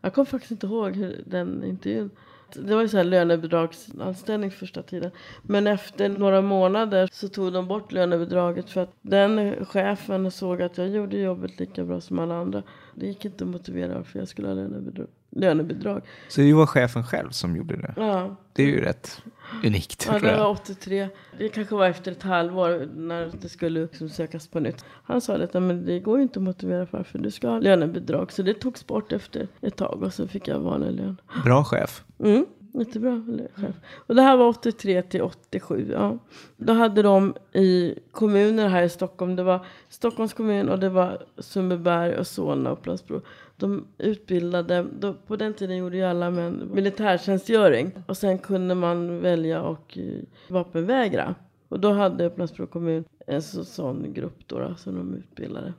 Jag 0.00 0.14
kommer 0.14 0.26
faktiskt 0.26 0.50
inte 0.50 0.66
ihåg 0.66 0.96
hur 0.96 1.22
den 1.26 1.64
intervjun 1.64 2.10
det 2.54 2.74
var 2.74 2.82
ju 2.82 2.88
så 2.88 2.96
här 2.96 3.04
lönebidragsanställning 3.04 4.50
första 4.50 4.82
tiden. 4.82 5.10
Men 5.42 5.66
efter 5.66 6.08
några 6.08 6.42
månader 6.42 7.08
så 7.12 7.28
tog 7.28 7.52
de 7.52 7.68
bort 7.68 7.92
lönebidraget 7.92 8.70
för 8.70 8.80
att 8.80 8.94
den 9.02 9.64
chefen 9.64 10.30
såg 10.30 10.62
att 10.62 10.78
jag 10.78 10.88
gjorde 10.88 11.16
jobbet 11.16 11.60
lika 11.60 11.84
bra 11.84 12.00
som 12.00 12.18
alla 12.18 12.34
andra. 12.34 12.62
Det 12.94 13.06
gick 13.06 13.24
inte 13.24 13.44
att 13.44 13.50
motivera 13.50 13.94
varför 13.94 14.18
jag 14.18 14.28
skulle 14.28 14.48
ha 14.48 14.54
lönebidrag 14.54 15.08
lönebidrag. 15.30 16.02
Så 16.28 16.40
det 16.40 16.52
var 16.52 16.66
chefen 16.66 17.04
själv 17.04 17.30
som 17.30 17.56
gjorde 17.56 17.76
det? 17.76 17.94
Ja. 17.96 18.36
Det 18.52 18.62
är 18.62 18.66
ju 18.66 18.80
rätt 18.80 19.22
unikt. 19.64 20.08
Ja, 20.12 20.18
det 20.18 20.36
var 20.36 20.48
83. 20.48 21.08
Det 21.38 21.48
kanske 21.48 21.74
var 21.74 21.86
efter 21.86 22.12
ett 22.12 22.22
halvår 22.22 22.88
när 22.96 23.32
det 23.40 23.48
skulle 23.48 23.80
liksom 23.80 24.08
sökas 24.08 24.48
på 24.48 24.60
nytt. 24.60 24.84
Han 25.04 25.20
sa 25.20 25.34
att 25.34 25.54
men 25.54 25.86
det 25.86 26.00
går 26.00 26.16
ju 26.16 26.22
inte 26.22 26.38
att 26.38 26.42
motivera 26.42 26.86
varför 26.90 27.18
du 27.18 27.30
ska 27.30 27.48
ha 27.48 27.58
lönebidrag. 27.58 28.32
Så 28.32 28.42
det 28.42 28.54
togs 28.54 28.86
bort 28.86 29.12
efter 29.12 29.48
ett 29.60 29.76
tag 29.76 30.02
och 30.02 30.14
så 30.14 30.28
fick 30.28 30.48
jag 30.48 30.60
vanlig 30.60 30.92
lön. 30.92 31.20
Bra 31.44 31.64
chef. 31.64 32.04
Mm. 32.18 32.46
Jättebra 32.72 33.22
chef. 33.54 33.74
Och 34.06 34.14
det 34.14 34.22
här 34.22 34.36
var 34.36 34.48
83 34.48 35.02
till 35.02 35.22
87. 35.22 35.90
Ja. 35.92 36.18
Då 36.56 36.72
hade 36.72 37.02
de 37.02 37.34
i 37.52 37.98
kommuner 38.12 38.68
här 38.68 38.82
i 38.82 38.88
Stockholm. 38.88 39.36
Det 39.36 39.42
var 39.42 39.66
Stockholms 39.88 40.32
kommun 40.32 40.68
och 40.68 40.78
det 40.78 40.88
var 40.88 41.22
Sundbyberg 41.38 42.16
och 42.16 42.26
Solna 42.26 42.70
och 42.70 42.78
Upplandsbro. 42.78 43.20
De 43.60 43.86
utbildade, 43.98 44.86
då, 45.00 45.14
på 45.26 45.36
den 45.36 45.54
tiden 45.54 45.76
gjorde 45.76 45.96
ju 45.96 46.02
alla 46.02 46.30
män 46.30 46.70
militärtjänstgöring. 46.72 47.92
Och 48.06 48.16
sen 48.16 48.38
kunde 48.38 48.74
man 48.74 49.20
välja 49.20 49.62
och 49.62 49.98
eh, 49.98 50.22
vapenvägra. 50.48 51.34
Och 51.68 51.80
då 51.80 51.92
hade 51.92 52.26
Upplandsbro 52.26 52.66
kommun 52.66 53.04
en 53.26 53.42
så, 53.42 53.64
sån 53.64 54.12
grupp 54.12 54.38
då, 54.46 54.58
då 54.58 54.74
som 54.74 54.94
de 54.94 55.14
utbildade. 55.14 55.72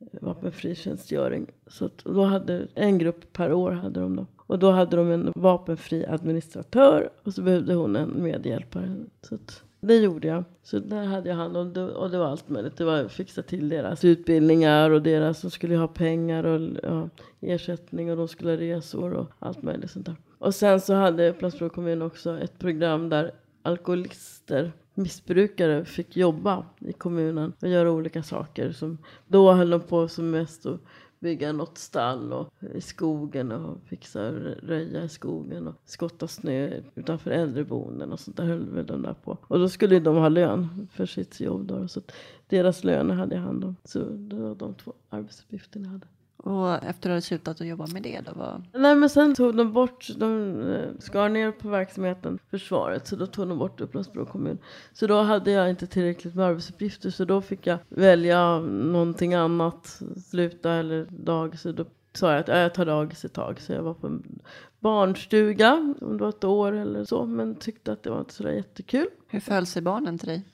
Eh, 0.00 0.06
vapenfri 0.20 0.74
tjänstgöring. 0.74 1.46
Så 1.66 1.90
då 2.04 2.24
hade 2.24 2.68
en 2.74 2.98
grupp 2.98 3.32
per 3.32 3.52
år 3.52 3.70
hade 3.70 4.00
de 4.00 4.16
då. 4.16 4.26
Och 4.36 4.58
då 4.58 4.70
hade 4.70 4.96
de 4.96 5.10
en 5.10 5.32
vapenfri 5.36 6.06
administratör 6.06 7.10
och 7.22 7.34
så 7.34 7.42
behövde 7.42 7.74
hon 7.74 7.96
en 7.96 8.22
medhjälpare. 8.22 8.96
Så 9.22 9.38
det 9.80 9.96
gjorde 9.96 10.28
jag. 10.28 10.44
Så 10.62 10.78
där 10.78 11.04
hade 11.04 11.28
jag 11.28 11.36
hand 11.36 11.56
om 11.56 11.72
det, 11.72 11.84
och 11.84 12.10
det 12.10 12.18
var 12.18 12.26
allt 12.26 12.48
möjligt. 12.48 12.76
Det 12.76 12.84
var 12.84 13.04
att 13.04 13.12
fixa 13.12 13.42
till 13.42 13.68
deras 13.68 14.04
utbildningar 14.04 14.90
och 14.90 15.02
deras 15.02 15.40
som 15.40 15.50
skulle 15.50 15.76
ha 15.76 15.88
pengar 15.88 16.44
och 16.44 16.70
ja, 16.82 17.08
ersättning 17.40 18.10
och 18.10 18.16
de 18.16 18.28
skulle 18.28 18.50
ha 18.50 18.56
resor 18.56 19.12
och 19.12 19.26
allt 19.38 19.62
möjligt 19.62 19.90
sånt 19.90 20.06
där. 20.06 20.16
Och 20.38 20.54
sen 20.54 20.80
så 20.80 20.94
hade 20.94 21.30
Upplandsbro 21.30 21.68
kommun 21.68 22.02
också 22.02 22.38
ett 22.38 22.58
program 22.58 23.08
där 23.08 23.30
alkoholister, 23.62 24.72
missbrukare 24.94 25.84
fick 25.84 26.16
jobba 26.16 26.64
i 26.78 26.92
kommunen 26.92 27.52
och 27.62 27.68
göra 27.68 27.90
olika 27.90 28.22
saker. 28.22 28.72
Som, 28.72 28.98
då 29.26 29.52
höll 29.52 29.70
de 29.70 29.80
på 29.80 30.08
som 30.08 30.30
mest 30.30 30.66
att 30.66 30.80
bygga 31.20 31.52
något 31.52 31.78
stall 31.78 32.32
och, 32.32 32.52
i 32.74 32.80
skogen 32.80 33.52
och 33.52 33.78
fixa 33.84 34.32
röja 34.62 35.04
i 35.04 35.08
skogen 35.08 35.66
och 35.68 35.74
skotta 35.84 36.28
snö 36.28 36.80
utanför 36.94 37.30
äldreboenden 37.30 38.12
och 38.12 38.20
sånt 38.20 38.36
där 38.36 38.44
höll 38.44 38.70
väl 38.70 38.86
de 38.86 39.02
där 39.02 39.14
på. 39.14 39.38
Och 39.40 39.58
då 39.58 39.68
skulle 39.68 40.00
de 40.00 40.16
ha 40.16 40.28
lön 40.28 40.88
för 40.92 41.06
sitt 41.06 41.40
jobb 41.40 41.66
då. 41.66 41.88
Så 41.88 41.98
att 41.98 42.12
deras 42.46 42.84
löner 42.84 43.14
hade 43.14 43.34
jag 43.34 43.42
hand 43.42 43.64
om. 43.64 43.76
Så 43.84 43.98
det 43.98 44.36
var 44.36 44.54
de 44.54 44.74
två 44.74 44.92
arbetsuppgifterna 45.08 45.84
jag 45.84 45.92
hade. 45.92 46.06
Och 46.36 46.74
efter 46.74 47.10
att 47.10 47.12
hade 47.12 47.22
slutat 47.22 47.60
att 47.60 47.66
jobba 47.66 47.86
med 47.86 48.02
det 48.02 48.20
då? 48.26 48.32
Var... 48.38 48.62
Nej 48.72 48.96
men 48.96 49.10
sen 49.10 49.34
tog 49.34 49.56
de 49.56 49.72
bort, 49.72 50.08
de 50.16 50.60
eh, 50.72 50.88
skar 50.98 51.28
ner 51.28 51.50
på 51.50 51.68
verksamheten, 51.68 52.38
försvaret, 52.50 53.06
så 53.06 53.16
då 53.16 53.26
tog 53.26 53.48
de 53.48 53.58
bort 53.58 53.80
Upplands 53.80 54.10
kommun. 54.32 54.58
Så 54.92 55.06
då 55.06 55.22
hade 55.22 55.50
jag 55.50 55.70
inte 55.70 55.86
tillräckligt 55.86 56.34
med 56.34 56.46
arbetsuppgifter 56.46 57.10
så 57.10 57.24
då 57.24 57.40
fick 57.40 57.66
jag 57.66 57.78
välja 57.88 58.58
någonting 58.60 59.34
annat, 59.34 60.00
sluta 60.30 60.72
eller 60.72 61.06
dag. 61.10 61.58
Så 61.58 61.72
då 61.72 61.84
sa 62.12 62.32
jag 62.32 62.40
att 62.40 62.48
jag 62.48 62.74
tar 62.74 62.86
dagis 62.86 63.24
ett 63.24 63.32
tag. 63.32 63.60
Så 63.60 63.72
jag 63.72 63.82
var 63.82 63.94
på 63.94 64.06
en 64.06 64.40
barnstuga, 64.80 65.94
om 66.00 66.16
det 66.16 66.22
var 66.22 66.28
ett 66.28 66.44
år 66.44 66.72
eller 66.72 67.04
så, 67.04 67.26
men 67.26 67.54
tyckte 67.54 67.92
att 67.92 68.02
det 68.02 68.10
var 68.10 68.20
inte 68.20 68.34
så 68.34 68.48
jättekul. 68.48 69.06
Hur 69.28 69.40
föll 69.40 69.66
sig 69.66 69.82
barnen 69.82 70.18
till 70.18 70.28
dig? 70.28 70.44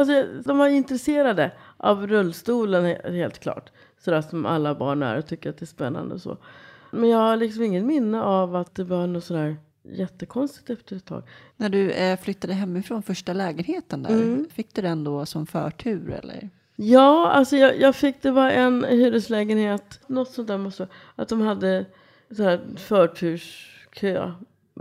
Alltså, 0.00 0.26
de 0.44 0.58
var 0.58 0.68
intresserade 0.68 1.52
av 1.76 2.06
rullstolen 2.06 2.96
helt 3.04 3.38
klart. 3.38 3.70
Sådär 3.98 4.22
som 4.22 4.46
alla 4.46 4.74
barn 4.74 5.02
är 5.02 5.18
och 5.18 5.26
tycker 5.26 5.50
att 5.50 5.58
det 5.58 5.64
är 5.64 5.66
spännande 5.66 6.14
och 6.14 6.20
så. 6.20 6.36
Men 6.90 7.10
jag 7.10 7.18
har 7.18 7.36
liksom 7.36 7.62
inget 7.62 7.84
minne 7.84 8.22
av 8.22 8.56
att 8.56 8.74
det 8.74 8.84
var 8.84 9.06
något 9.06 9.24
sådär 9.24 9.56
jättekonstigt 9.82 10.70
efter 10.70 10.96
ett 10.96 11.04
tag. 11.04 11.22
När 11.56 11.68
du 11.68 11.90
eh, 11.90 12.18
flyttade 12.20 12.54
hemifrån 12.54 13.02
första 13.02 13.32
lägenheten 13.32 14.02
där, 14.02 14.10
mm. 14.10 14.46
fick 14.52 14.74
du 14.74 14.82
den 14.82 15.04
då 15.04 15.26
som 15.26 15.46
förtur 15.46 16.10
eller? 16.10 16.50
Ja, 16.76 17.30
alltså 17.30 17.56
jag, 17.56 17.80
jag 17.80 17.96
fick, 17.96 18.22
det 18.22 18.30
var 18.30 18.50
en 18.50 18.84
hyreslägenhet, 18.84 20.00
något 20.06 20.30
sånt 20.30 20.48
där 20.48 20.58
måste 20.58 20.88
att 21.16 21.28
de 21.28 21.40
hade 21.40 21.84
så 22.36 22.42
här 22.42 22.60
förturskö. 22.76 24.32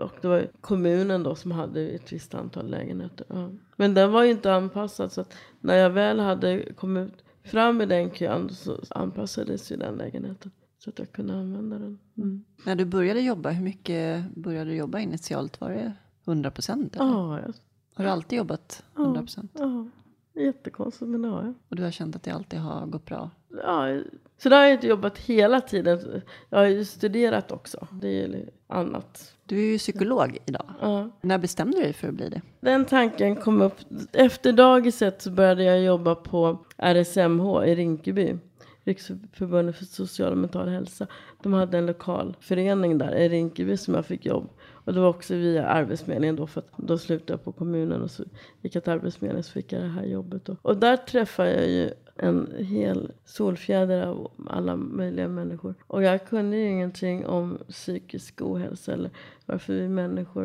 Och 0.01 0.13
det 0.21 0.27
var 0.27 0.47
kommunen 0.61 1.23
då 1.23 1.35
som 1.35 1.51
hade 1.51 1.81
ett 1.81 2.13
visst 2.13 2.33
antal 2.33 2.69
lägenheter. 2.69 3.25
Ja. 3.29 3.49
Men 3.75 3.93
den 3.93 4.11
var 4.11 4.23
ju 4.23 4.31
inte 4.31 4.53
anpassad 4.53 5.11
så 5.11 5.21
att 5.21 5.33
när 5.59 5.75
jag 5.75 5.89
väl 5.89 6.19
hade 6.19 6.73
kommit 6.73 7.13
fram 7.43 7.81
i 7.81 7.85
den 7.85 8.11
kön 8.11 8.49
så 8.49 8.79
anpassades 8.89 9.71
ju 9.71 9.75
den 9.75 9.95
lägenheten. 9.95 10.51
Så 10.77 10.89
att 10.89 10.99
jag 10.99 11.11
kunde 11.11 11.33
använda 11.33 11.79
den. 11.79 11.99
Mm. 12.17 12.43
När 12.65 12.75
du 12.75 12.85
började 12.85 13.21
jobba, 13.21 13.49
hur 13.49 13.63
mycket 13.63 14.35
började 14.35 14.69
du 14.69 14.75
jobba 14.75 14.99
initialt? 14.99 15.61
Var 15.61 15.69
det 15.69 15.93
100 16.25 16.51
procent? 16.51 16.95
Ja. 16.99 17.39
Jag... 17.39 17.53
Har 17.93 18.03
du 18.03 18.09
alltid 18.09 18.37
jobbat 18.37 18.83
100 18.97 19.21
procent? 19.21 19.51
Ja, 19.53 19.89
ja. 20.33 20.41
Jättekonstigt 20.41 21.09
men 21.09 21.21
det 21.21 21.27
har 21.27 21.43
jag. 21.43 21.53
Och 21.69 21.75
du 21.75 21.83
har 21.83 21.91
känt 21.91 22.15
att 22.15 22.23
det 22.23 22.31
alltid 22.31 22.59
har 22.59 22.85
gått 22.85 23.05
bra? 23.05 23.29
Ja, 23.63 24.01
så 24.37 24.49
där 24.49 24.57
har 24.57 24.63
jag 24.63 24.73
inte 24.73 24.87
jobbat 24.87 25.17
hela 25.17 25.61
tiden. 25.61 26.21
Jag 26.49 26.59
har 26.59 26.65
ju 26.65 26.85
studerat 26.85 27.51
också. 27.51 27.87
Det 27.91 28.07
är 28.07 28.27
ju 28.27 28.45
annat. 28.67 29.35
Du 29.49 29.59
är 29.59 29.71
ju 29.71 29.77
psykolog 29.77 30.37
idag. 30.45 30.65
Ja. 30.81 31.09
När 31.21 31.37
bestämde 31.37 31.77
du 31.77 31.83
dig 31.83 31.93
för 31.93 32.07
att 32.07 32.13
bli 32.13 32.29
det? 32.29 32.41
Den 32.59 32.85
tanken 32.85 33.35
kom 33.35 33.61
upp. 33.61 33.73
Efter 34.13 34.53
dagiset 34.53 35.21
så 35.21 35.31
började 35.31 35.63
jag 35.63 35.83
jobba 35.83 36.15
på 36.15 36.57
RSMH 36.77 37.63
i 37.65 37.75
Rinkeby. 37.75 38.37
Riksförbundet 38.83 39.77
för 39.77 39.85
social 39.85 40.31
och 40.31 40.37
mental 40.37 40.67
hälsa. 40.67 41.07
De 41.43 41.53
hade 41.53 41.77
en 41.77 41.85
lokal 41.85 42.35
förening 42.39 42.97
där 42.97 43.15
i 43.15 43.29
Rinkeby 43.29 43.77
som 43.77 43.93
jag 43.93 44.05
fick 44.05 44.25
jobb. 44.25 44.49
Och 44.71 44.93
det 44.93 44.99
var 44.99 45.09
också 45.09 45.35
via 45.35 45.67
Arbetsförmedlingen 45.67 46.35
då 46.35 46.47
för 46.47 46.61
att 46.61 46.71
då 46.77 46.97
slutade 46.97 47.33
jag 47.33 47.43
på 47.43 47.51
kommunen 47.51 48.01
och 48.01 48.11
så 48.11 48.23
gick 48.61 48.75
jag 48.75 48.83
till 48.83 48.93
Arbetsförmedlingen 48.93 49.43
så 49.43 49.51
fick 49.51 49.73
jag 49.73 49.81
det 49.81 49.87
här 49.87 50.05
jobbet. 50.05 50.45
Då. 50.45 50.55
Och 50.61 50.77
där 50.77 50.97
träffade 50.97 51.51
jag 51.53 51.69
ju 51.69 51.91
en 52.21 52.53
hel 52.57 53.11
solfjäder 53.25 54.07
av 54.07 54.31
alla 54.47 54.75
möjliga 54.75 55.27
människor. 55.27 55.75
Och 55.87 56.03
jag 56.03 56.27
kunde 56.27 56.57
ju 56.57 56.69
ingenting 56.69 57.25
om 57.25 57.57
psykisk 57.69 58.41
ohälsa 58.41 58.93
eller 58.93 59.09
varför 59.45 59.73
vi 59.73 59.87
människor... 59.87 60.43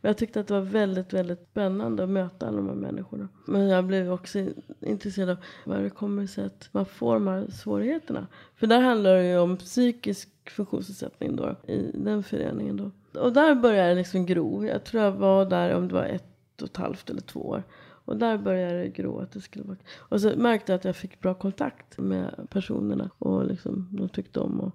Men 0.00 0.08
jag 0.08 0.16
tyckte 0.16 0.40
att 0.40 0.46
det 0.46 0.54
var 0.54 0.60
väldigt, 0.60 1.12
väldigt 1.12 1.46
spännande 1.50 2.04
att 2.04 2.08
möta 2.08 2.46
alla 2.48 2.56
de 2.56 2.68
här 2.68 2.74
människorna. 2.74 3.28
Men 3.44 3.68
jag 3.68 3.84
blev 3.84 4.12
också 4.12 4.46
intresserad 4.80 5.30
av 5.30 5.36
vad 5.64 5.80
det 5.82 5.90
kommer 5.90 6.26
sig 6.26 6.44
att 6.44 6.68
man 6.72 6.86
får 6.86 7.14
de 7.14 7.26
här 7.26 7.46
svårigheterna. 7.50 8.26
För 8.56 8.66
där 8.66 8.80
handlar 8.80 9.14
det 9.14 9.28
ju 9.28 9.38
om 9.38 9.56
psykisk 9.56 10.28
funktionsnedsättning 10.50 11.36
då, 11.36 11.56
i 11.66 11.90
den 11.94 12.22
föreningen 12.22 12.76
då. 12.76 12.90
Och 13.20 13.32
där 13.32 13.54
började 13.54 13.88
det 13.88 13.94
liksom 13.94 14.26
gro. 14.26 14.64
Jag 14.64 14.84
tror 14.84 15.02
jag 15.02 15.12
var 15.12 15.44
där 15.44 15.74
om 15.74 15.88
det 15.88 15.94
var 15.94 16.04
ett 16.04 16.62
och 16.62 16.68
ett 16.68 16.76
halvt 16.76 17.10
eller 17.10 17.20
två 17.20 17.40
år. 17.40 17.62
Och 18.04 18.16
där 18.16 18.38
började 18.38 18.78
det 18.78 18.88
gro 18.88 19.18
att 19.18 19.32
det 19.32 19.40
skulle 19.40 19.64
vara... 19.64 19.76
Och 19.96 20.20
så 20.20 20.36
märkte 20.36 20.72
jag 20.72 20.78
att 20.78 20.84
jag 20.84 20.96
fick 20.96 21.20
bra 21.20 21.34
kontakt 21.34 21.98
med 21.98 22.46
personerna. 22.50 23.10
Och 23.18 23.46
liksom, 23.46 23.88
de 23.90 24.08
tyckte 24.08 24.40
om 24.40 24.60
att 24.60 24.74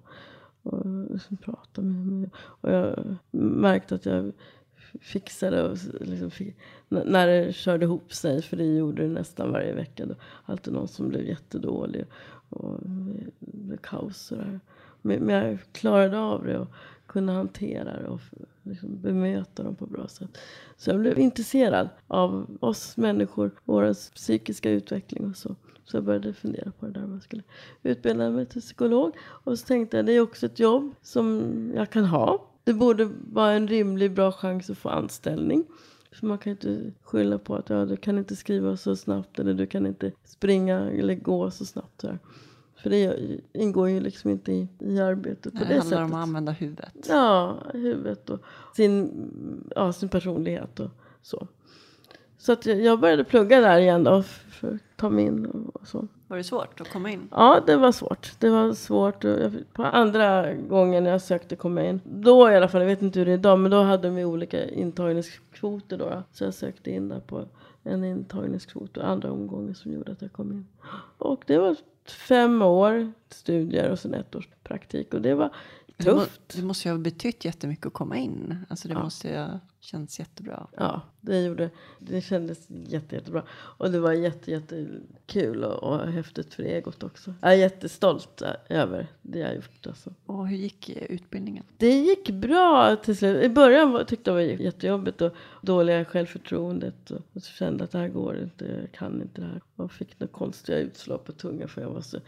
och 0.62 1.10
liksom 1.10 1.36
prata 1.36 1.82
med 1.82 2.06
mig. 2.06 2.30
Och 2.36 2.70
jag 2.70 3.16
märkte 3.30 3.94
att 3.94 4.06
jag 4.06 4.32
fixade 5.00 5.68
och 5.68 5.76
liksom 6.00 6.30
fick, 6.30 6.56
när 6.88 7.26
det 7.26 7.52
körde 7.52 7.84
ihop 7.84 8.12
sig, 8.12 8.42
för 8.42 8.56
det 8.56 8.64
gjorde 8.64 9.02
det 9.02 9.08
nästan 9.08 9.52
varje 9.52 9.74
vecka. 9.74 10.06
Då, 10.06 10.14
alltid 10.44 10.72
någon 10.72 10.88
som 10.88 11.08
blev 11.08 11.24
jättedålig 11.24 12.04
och 12.48 12.78
det 12.82 13.30
blev 13.38 13.76
kaos 13.76 14.32
och 14.32 14.38
där. 14.38 14.60
Men, 15.02 15.18
men 15.18 15.34
jag 15.34 15.58
klarade 15.72 16.18
av 16.18 16.44
det 16.44 16.58
och 16.58 16.68
kunde 17.06 17.32
hantera 17.32 18.02
det 18.02 18.08
och 18.08 18.20
liksom 18.62 19.00
bemöta 19.00 19.62
dem 19.62 19.76
på 19.76 19.86
bra 19.86 20.08
sätt. 20.08 20.38
Så 20.76 20.90
jag 20.90 21.00
blev 21.00 21.18
intresserad 21.18 21.88
av 22.06 22.58
oss 22.60 22.96
människor, 22.96 23.50
vår 23.64 24.14
psykiska 24.14 24.70
utveckling 24.70 25.30
och 25.30 25.36
så. 25.36 25.56
Så 25.84 25.96
jag 25.96 26.04
började 26.04 26.34
fundera 26.34 26.72
på 26.78 26.86
det 26.86 26.92
där 26.92 27.04
om 27.04 27.12
jag 27.12 27.22
skulle 27.22 27.42
utbilda 27.82 28.30
mig 28.30 28.46
till 28.46 28.60
psykolog. 28.60 29.12
Och 29.20 29.58
så 29.58 29.66
tänkte 29.66 29.96
jag 29.96 30.06
det 30.06 30.12
är 30.12 30.20
också 30.20 30.46
ett 30.46 30.58
jobb 30.58 30.94
som 31.02 31.52
jag 31.74 31.90
kan 31.90 32.04
ha. 32.04 32.46
Det 32.64 32.74
borde 32.74 33.10
vara 33.32 33.52
en 33.52 33.68
rimlig, 33.68 34.12
bra 34.12 34.32
chans 34.32 34.70
att 34.70 34.78
få 34.78 34.88
anställning. 34.88 35.64
För 36.12 36.26
man 36.26 36.38
kan 36.38 36.50
inte 36.50 36.92
skylla 37.02 37.38
på 37.38 37.54
att 37.54 37.70
ja, 37.70 37.84
du 37.84 37.96
kan 37.96 38.18
inte 38.18 38.36
skriva 38.36 38.76
så 38.76 38.96
snabbt 38.96 39.38
eller 39.38 39.54
du 39.54 39.66
kan 39.66 39.86
inte 39.86 40.12
springa 40.24 40.90
eller 40.90 41.14
gå 41.14 41.50
så 41.50 41.64
snabbt. 41.64 42.00
Så 42.00 42.18
för 42.82 42.90
det 42.90 43.16
ingår 43.52 43.88
ju 43.88 44.00
liksom 44.00 44.30
inte 44.30 44.52
i, 44.52 44.68
i 44.78 45.00
arbetet 45.00 45.52
på 45.52 45.58
det, 45.58 45.64
det 45.64 45.82
sättet. 45.82 45.98
handlar 45.98 46.04
om 46.04 46.14
att 46.14 46.28
använda 46.28 46.52
huvudet. 46.52 47.06
Ja, 47.08 47.58
huvudet 47.74 48.30
och 48.30 48.40
sin, 48.76 49.10
ja, 49.76 49.92
sin 49.92 50.08
personlighet 50.08 50.80
och 50.80 50.90
så. 51.22 51.46
Så 52.38 52.52
att 52.52 52.66
jag 52.66 53.00
började 53.00 53.24
plugga 53.24 53.60
där 53.60 53.80
igen 53.80 54.04
då 54.04 54.22
för 54.22 54.68
att 54.68 54.80
ta 54.96 55.10
mig 55.10 55.24
in 55.24 55.46
och 55.46 55.86
så. 55.86 56.08
Var 56.28 56.36
det 56.36 56.44
svårt 56.44 56.80
att 56.80 56.92
komma 56.92 57.10
in? 57.10 57.28
Ja, 57.30 57.60
det 57.66 57.76
var 57.76 57.92
svårt. 57.92 58.32
Det 58.38 58.50
var 58.50 58.72
svårt. 58.72 59.24
På 59.72 59.82
andra 59.82 60.54
gången 60.54 61.04
jag 61.04 61.22
sökte 61.22 61.56
komma 61.56 61.84
in, 61.84 62.00
då 62.04 62.50
i 62.50 62.56
alla 62.56 62.68
fall, 62.68 62.80
jag 62.80 62.88
vet 62.88 63.02
inte 63.02 63.18
hur 63.18 63.26
det 63.26 63.32
är 63.32 63.38
idag, 63.38 63.58
men 63.58 63.70
då 63.70 63.82
hade 63.82 64.08
de 64.08 64.24
olika 64.24 64.68
intagningskvoter 64.68 65.98
då. 65.98 66.22
Så 66.32 66.44
jag 66.44 66.54
sökte 66.54 66.90
in 66.90 67.08
där 67.08 67.20
på 67.20 67.44
en 67.82 68.04
intagningskvot 68.04 68.96
och 68.96 69.08
andra 69.08 69.32
omgången 69.32 69.74
som 69.74 69.92
gjorde 69.92 70.12
att 70.12 70.22
jag 70.22 70.32
kom 70.32 70.52
in. 70.52 70.66
Och 71.18 71.44
det 71.46 71.58
var 71.58 71.76
fem 72.04 72.62
år 72.62 73.12
studier 73.28 73.90
och 73.90 73.98
sen 73.98 74.14
ett 74.14 74.34
års 74.34 74.48
praktik. 74.62 75.14
Och 75.14 75.22
det 75.22 75.34
var 75.34 75.54
tufft. 76.04 76.40
Det, 76.46 76.62
måste 76.62 76.88
ju 76.88 76.94
ha 76.94 76.98
betytt 76.98 77.44
jättemycket 77.44 77.86
att 77.86 77.92
komma 77.92 78.16
in. 78.16 78.56
Alltså 78.68 78.88
det 78.88 78.94
ja. 78.94 79.02
måste 79.02 79.28
ju 79.28 79.36
ha 79.36 79.60
känts 79.80 80.18
jättebra. 80.18 80.66
Ja, 80.76 81.02
det 81.20 81.42
gjorde 81.42 81.70
det. 81.98 82.20
kändes 82.20 82.66
jätte, 82.68 83.14
jättebra. 83.14 83.42
Och 83.50 83.90
det 83.90 84.00
var 84.00 84.12
jätte, 84.12 84.50
jättekul 84.50 85.64
och, 85.64 85.82
och 85.82 86.12
häftigt 86.12 86.54
för 86.54 86.62
egot 86.62 87.02
också. 87.02 87.34
Jag 87.40 87.52
är 87.52 87.56
jättestolt 87.56 88.42
över 88.68 89.06
det 89.22 89.38
jag 89.38 89.54
gjort. 89.54 89.86
Alltså. 89.86 90.14
Och 90.26 90.48
hur 90.48 90.56
gick 90.56 90.88
utbildningen? 90.88 91.64
Det 91.76 91.98
gick 91.98 92.30
bra 92.30 92.96
till 92.96 93.16
slut. 93.16 93.44
I 93.44 93.48
början 93.48 94.06
tyckte 94.06 94.30
jag 94.30 94.40
det 94.40 94.56
var 94.56 94.62
jättejobbigt 94.62 95.20
och 95.20 95.34
dåliga 95.62 96.04
självförtroendet. 96.04 97.10
Och, 97.10 97.20
och 97.32 97.42
så 97.42 97.52
kände 97.52 97.84
att 97.84 97.90
det 97.90 97.98
här 97.98 98.08
går 98.08 98.38
inte, 98.38 98.64
jag 98.64 98.92
kan 98.92 99.22
inte 99.22 99.40
det 99.40 99.46
här. 99.46 99.60
Och 99.76 99.92
fick 99.92 100.20
några 100.20 100.32
konstiga 100.32 100.78
utslag 100.78 101.24
på 101.24 101.32
tungan 101.32 101.68
för 101.68 101.80
jag 101.80 101.90
var 101.90 102.00
så 102.00 102.18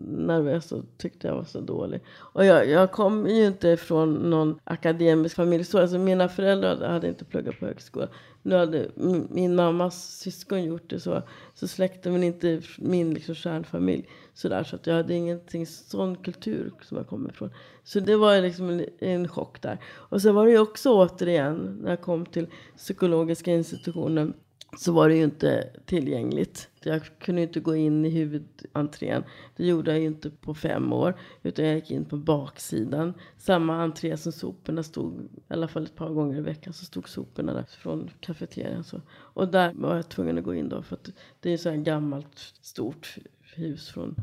nervös 0.00 0.72
och 0.72 0.84
tyckte 0.98 1.28
jag 1.28 1.34
var 1.34 1.44
så 1.44 1.60
dålig. 1.60 2.00
Och 2.18 2.44
jag, 2.44 2.68
jag 2.68 2.92
kom 2.92 3.26
ju 3.26 3.46
inte 3.46 3.76
från 3.76 4.14
någon 4.14 4.58
akademisk 4.64 5.36
familj. 5.36 5.64
Så, 5.64 5.78
alltså 5.78 5.98
mina 5.98 6.28
föräldrar 6.28 6.88
hade 6.88 7.08
inte 7.08 7.24
pluggat 7.24 7.60
på 7.60 7.66
högskola. 7.66 8.08
Nu 8.42 8.56
hade 8.56 8.88
min 9.30 9.54
mammas 9.54 10.18
syskon 10.18 10.64
gjort 10.64 10.90
det 10.90 11.00
så. 11.00 11.22
Så 11.54 11.68
släkten 11.68 12.12
men 12.12 12.22
inte 12.22 12.62
min 12.78 13.14
liksom, 13.14 13.34
kärnfamilj. 13.34 14.08
Så, 14.34 14.48
där, 14.48 14.64
så 14.64 14.76
att 14.76 14.86
jag 14.86 14.94
hade 14.94 15.14
ingenting 15.14 15.66
sån 15.66 16.16
kultur 16.16 16.72
som 16.82 16.96
jag 16.96 17.06
kommer 17.06 17.30
ifrån. 17.30 17.50
Så 17.84 18.00
det 18.00 18.16
var 18.16 18.40
liksom 18.40 18.70
en, 18.70 18.86
en 18.98 19.28
chock 19.28 19.62
där. 19.62 19.78
Och 19.84 20.22
sen 20.22 20.34
var 20.34 20.46
det 20.46 20.52
ju 20.52 20.58
också 20.58 20.92
återigen 20.92 21.78
när 21.82 21.90
jag 21.90 22.00
kom 22.00 22.26
till 22.26 22.46
psykologiska 22.76 23.50
institutionen 23.50 24.34
så 24.76 24.92
var 24.92 25.08
det 25.08 25.14
ju 25.14 25.24
inte 25.24 25.70
tillgängligt. 25.84 26.68
Jag 26.82 27.02
kunde 27.18 27.42
inte 27.42 27.60
gå 27.60 27.76
in 27.76 28.04
i 28.04 28.08
huvudentrén. 28.08 29.24
Det 29.56 29.66
gjorde 29.66 29.90
jag 29.90 30.00
ju 30.00 30.06
inte 30.06 30.30
på 30.30 30.54
fem 30.54 30.92
år. 30.92 31.14
Utan 31.42 31.64
jag 31.64 31.74
gick 31.74 31.90
in 31.90 32.04
på 32.04 32.16
baksidan. 32.16 33.14
Samma 33.38 33.82
entré 33.82 34.16
som 34.16 34.32
soporna 34.32 34.82
stod, 34.82 35.20
i 35.22 35.28
alla 35.48 35.68
fall 35.68 35.84
ett 35.84 35.96
par 35.96 36.10
gånger 36.10 36.38
i 36.38 36.40
veckan, 36.40 36.72
så 36.72 36.84
stod 36.84 37.08
soporna 37.08 37.54
där 37.54 37.62
från 37.62 38.10
kafeterian. 38.20 38.84
Så. 38.84 39.00
Och 39.10 39.48
där 39.48 39.72
var 39.74 39.96
jag 39.96 40.08
tvungen 40.08 40.38
att 40.38 40.44
gå 40.44 40.54
in 40.54 40.68
då. 40.68 40.82
För 40.82 40.96
att 40.96 41.10
det 41.40 41.50
är 41.50 41.56
så 41.56 41.70
här 41.70 41.76
gammalt, 41.76 42.38
stort 42.60 43.16
hus 43.56 43.88
från 43.88 44.16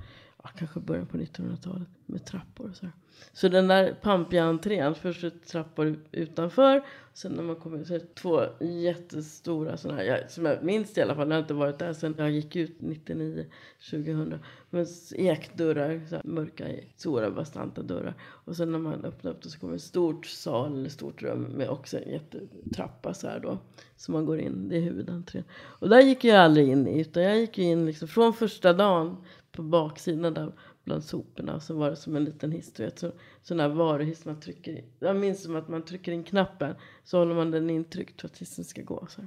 ja, 0.43 0.49
kanske 0.57 0.79
början 0.79 1.05
på 1.05 1.17
1900-talet 1.17 1.87
med 2.05 2.25
trappor 2.25 2.69
och 2.69 2.75
så 2.75 2.85
här. 2.85 2.93
Så 3.33 3.47
den 3.49 3.67
där 3.67 3.93
pampiga 4.01 4.43
entrén, 4.43 4.95
först 4.95 5.45
trappor 5.47 5.99
utanför. 6.11 6.83
Sen 7.13 7.31
när 7.31 7.43
man 7.43 7.55
kommer 7.55 7.77
ut 7.77 7.87
så 7.87 7.93
är 7.93 7.99
det 7.99 8.15
två 8.15 8.41
jättestora 8.59 9.77
sådana 9.77 10.01
här, 10.01 10.25
som 10.29 10.45
jag 10.45 10.63
minns 10.63 10.97
i 10.97 11.01
alla 11.01 11.15
fall, 11.15 11.29
jag 11.29 11.35
har 11.35 11.41
inte 11.41 11.53
varit 11.53 11.79
där 11.79 11.93
sen 11.93 12.15
jag 12.17 12.31
gick 12.31 12.55
ut 12.55 12.81
99, 12.81 13.45
2000. 13.91 14.39
Men 14.69 14.85
ekdörrar, 15.15 16.01
så 16.09 16.15
här, 16.15 16.23
mörka, 16.23 16.65
stora, 16.95 17.31
bastanta 17.31 17.81
dörrar. 17.81 18.13
Och 18.21 18.55
sen 18.55 18.71
när 18.71 18.79
man 18.79 19.05
öppnar 19.05 19.31
upp 19.31 19.41
det 19.41 19.49
så 19.49 19.59
kommer 19.59 19.75
ett 19.75 19.81
stort 19.81 20.25
sal 20.25 20.73
eller 20.73 20.89
stort 20.89 21.21
rum 21.21 21.43
med 21.43 21.69
också 21.69 21.97
en 21.97 22.09
jättetrappa 22.09 23.13
så 23.13 23.27
här 23.27 23.39
då. 23.39 23.57
Så 23.97 24.11
man 24.11 24.25
går 24.25 24.39
in, 24.39 24.69
det 24.69 24.77
är 24.77 24.81
huvudentrén. 24.81 25.43
Och 25.51 25.89
där 25.89 26.01
gick 26.01 26.23
jag 26.23 26.37
aldrig 26.37 26.67
in 26.67 26.87
i, 26.87 27.01
utan 27.01 27.23
jag 27.23 27.39
gick 27.39 27.57
in 27.57 27.85
liksom 27.85 28.07
från 28.07 28.33
första 28.33 28.73
dagen 28.73 29.17
på 29.59 29.63
baksidan 29.63 30.33
där 30.33 30.51
bland 30.83 31.03
soporna. 31.03 31.59
Så 31.59 31.73
var 31.73 31.89
det 31.89 31.95
som 31.95 32.15
en 32.15 32.23
liten 32.23 32.51
hiss, 32.51 32.73
du. 32.73 32.91
Så, 32.95 33.11
sån 33.41 33.59
här 33.59 33.69
varuhiss 33.69 34.25
man 34.25 34.39
trycker 34.39 34.71
i. 34.71 34.83
Jag 34.99 35.15
minns 35.15 35.43
som 35.43 35.55
att 35.55 35.67
man 35.67 35.81
trycker 35.81 36.11
in 36.11 36.23
knappen. 36.23 36.75
Så 37.03 37.17
håller 37.17 37.35
man 37.35 37.51
den 37.51 37.69
intryckt 37.69 38.21
för 38.21 38.27
att 38.27 38.37
hissen 38.37 38.65
ska 38.65 38.81
gå. 38.81 39.07
Så. 39.09 39.21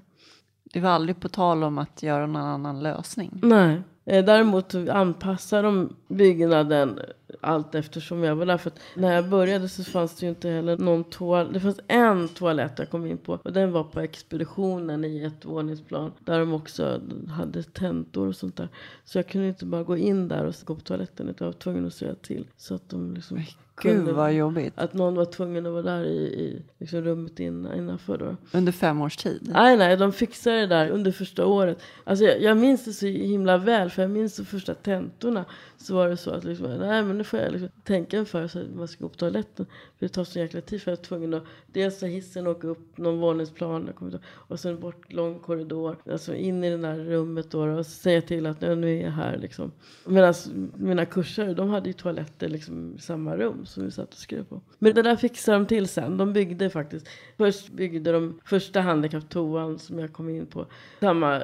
Det 0.65 0.81
var 0.81 0.91
aldrig 0.91 1.21
på 1.21 1.29
tal 1.29 1.65
om 1.65 1.79
att 1.79 2.03
göra 2.03 2.27
någon 2.27 2.43
annan 2.43 2.83
lösning. 2.83 3.41
Nej. 3.43 3.83
Eh, 4.05 4.25
däremot 4.25 4.75
anpassar 4.75 5.63
de 5.63 5.97
byggnaden 6.09 7.01
allt 7.41 7.75
eftersom 7.75 8.23
jag 8.23 8.37
var 8.37 8.47
där. 8.47 8.57
För 8.59 8.71
att 8.71 8.81
när 8.97 9.15
jag 9.15 9.29
började 9.29 9.69
så 9.69 9.85
fanns 9.85 10.17
det 10.17 10.27
ju 10.27 10.31
inte 10.31 10.49
heller 10.49 10.79
någon 10.79 11.05
toalett. 11.05 11.53
Det 11.53 11.61
fanns 11.61 11.81
en 11.89 12.29
toalett 12.29 12.79
jag 12.79 12.91
kom 12.91 13.07
in 13.07 13.19
på. 13.19 13.33
Och 13.33 13.53
den 13.53 13.73
var 13.73 13.85
på 13.85 14.01
expeditionen 14.01 15.05
i 15.05 15.25
ett 15.25 15.45
våningsplan. 15.45 16.13
Där 16.19 16.41
de 16.41 16.53
också 16.53 17.01
hade 17.29 17.63
tentor 17.63 18.29
och 18.29 18.37
sånt 18.37 18.57
där. 18.57 18.69
Så 19.05 19.19
jag 19.19 19.29
kunde 19.29 19.49
inte 19.49 19.67
bara 19.67 19.83
gå 19.83 19.97
in 19.97 20.29
där 20.29 20.45
och 20.45 20.55
gå 20.65 20.75
på 20.75 20.81
toaletten. 20.81 21.29
Utan 21.29 21.47
jag 21.47 21.53
var 21.53 21.61
tvungen 21.61 21.87
att 21.87 21.95
säga 21.95 22.15
till. 22.15 22.47
Så 22.57 22.75
att 22.75 22.89
de 22.89 23.15
liksom 23.15 23.41
Gud 23.83 24.09
vad 24.09 24.33
jobbigt. 24.33 24.73
Att 24.77 24.95
någon 24.95 25.15
var 25.15 25.25
tvungen 25.25 25.67
att 25.67 25.73
vara 25.73 25.83
där 25.83 26.05
i, 26.05 26.17
i 26.17 26.63
liksom 26.79 27.03
rummet 27.03 27.41
in, 27.41 27.69
innanför 27.77 28.19
då. 28.19 28.37
Under 28.53 28.73
fem 28.73 29.01
års 29.01 29.17
tid? 29.17 29.51
Nej, 29.55 29.77
nej, 29.77 29.97
de 29.97 30.13
fixade 30.13 30.57
det 30.57 30.67
där 30.67 30.89
under 30.91 31.13
första 31.13 31.47
året. 31.47 31.83
Alltså 32.05 32.25
jag, 32.25 32.43
jag 32.43 32.57
minns 32.57 32.85
det 32.85 32.93
så 32.93 33.07
himla 33.07 33.59
väl, 33.59 33.91
för 33.91 34.03
jag 34.03 34.11
minns 34.11 34.37
de 34.37 34.45
första 34.45 34.75
tentorna. 34.75 35.45
Så 35.77 35.95
var 35.95 36.09
det 36.09 36.17
så 36.17 36.31
att 36.31 36.45
liksom, 36.45 36.67
nej 36.67 37.03
men 37.03 37.19
nu 37.19 37.25
får 37.25 37.41
jag 37.41 37.53
liksom 37.53 37.69
tänka 37.85 38.25
för 38.25 38.49
så 38.49 38.59
att 38.59 38.75
man 38.75 38.89
ska 38.89 39.05
gå 39.05 39.09
på 39.09 39.17
toaletten. 39.17 39.67
För 40.03 40.09
det 40.09 40.15
tar 40.15 40.25
så 40.25 40.39
jäkla 40.39 40.61
tid, 40.61 40.83
för 40.83 40.91
jag 40.91 40.97
var 40.97 41.05
tvungen 41.05 41.35
att 41.35 41.45
dels 41.67 42.01
ta 42.01 42.07
hissen 42.07 42.47
åka 42.47 42.67
upp 42.67 42.99
någon 42.99 43.21
våningsplan 43.21 43.91
och 44.31 44.61
sen 44.61 44.81
bort 44.81 45.13
lång 45.13 45.39
korridor. 45.39 45.97
Alltså 46.11 46.35
in 46.35 46.65
i 46.65 46.71
det 46.71 46.77
där 46.77 46.99
rummet 46.99 47.51
då 47.51 47.63
och 47.63 47.87
säga 47.87 48.23
till 48.23 48.47
att 48.47 48.61
nu 48.61 48.99
är 48.99 49.03
jag 49.03 49.11
här 49.11 49.39
liksom. 49.39 49.73
Medan 50.07 50.29
alltså, 50.29 50.51
mina 50.77 51.05
kursare, 51.05 51.55
de 51.55 51.71
hade 51.71 51.89
ju 51.89 51.93
toaletter 51.93 52.49
liksom 52.49 52.95
i 52.97 53.01
samma 53.01 53.37
rum 53.37 53.67
som 53.67 53.85
vi 53.85 53.91
satt 53.91 54.13
och 54.13 54.19
skrev 54.19 54.45
på. 54.45 54.61
Men 54.79 54.95
det 54.95 55.03
där 55.03 55.17
fixade 55.17 55.59
de 55.59 55.67
till 55.67 55.89
sen. 55.89 56.17
De 56.17 56.33
byggde 56.33 56.71
faktiskt. 56.71 57.09
Först 57.37 57.73
byggde 57.73 58.13
de 58.13 58.41
första 58.45 58.81
handikapptoan 58.81 59.79
som 59.79 59.99
jag 59.99 60.13
kom 60.13 60.29
in 60.29 60.47
på. 60.47 60.67
Samma 61.01 61.37
eh, 61.37 61.43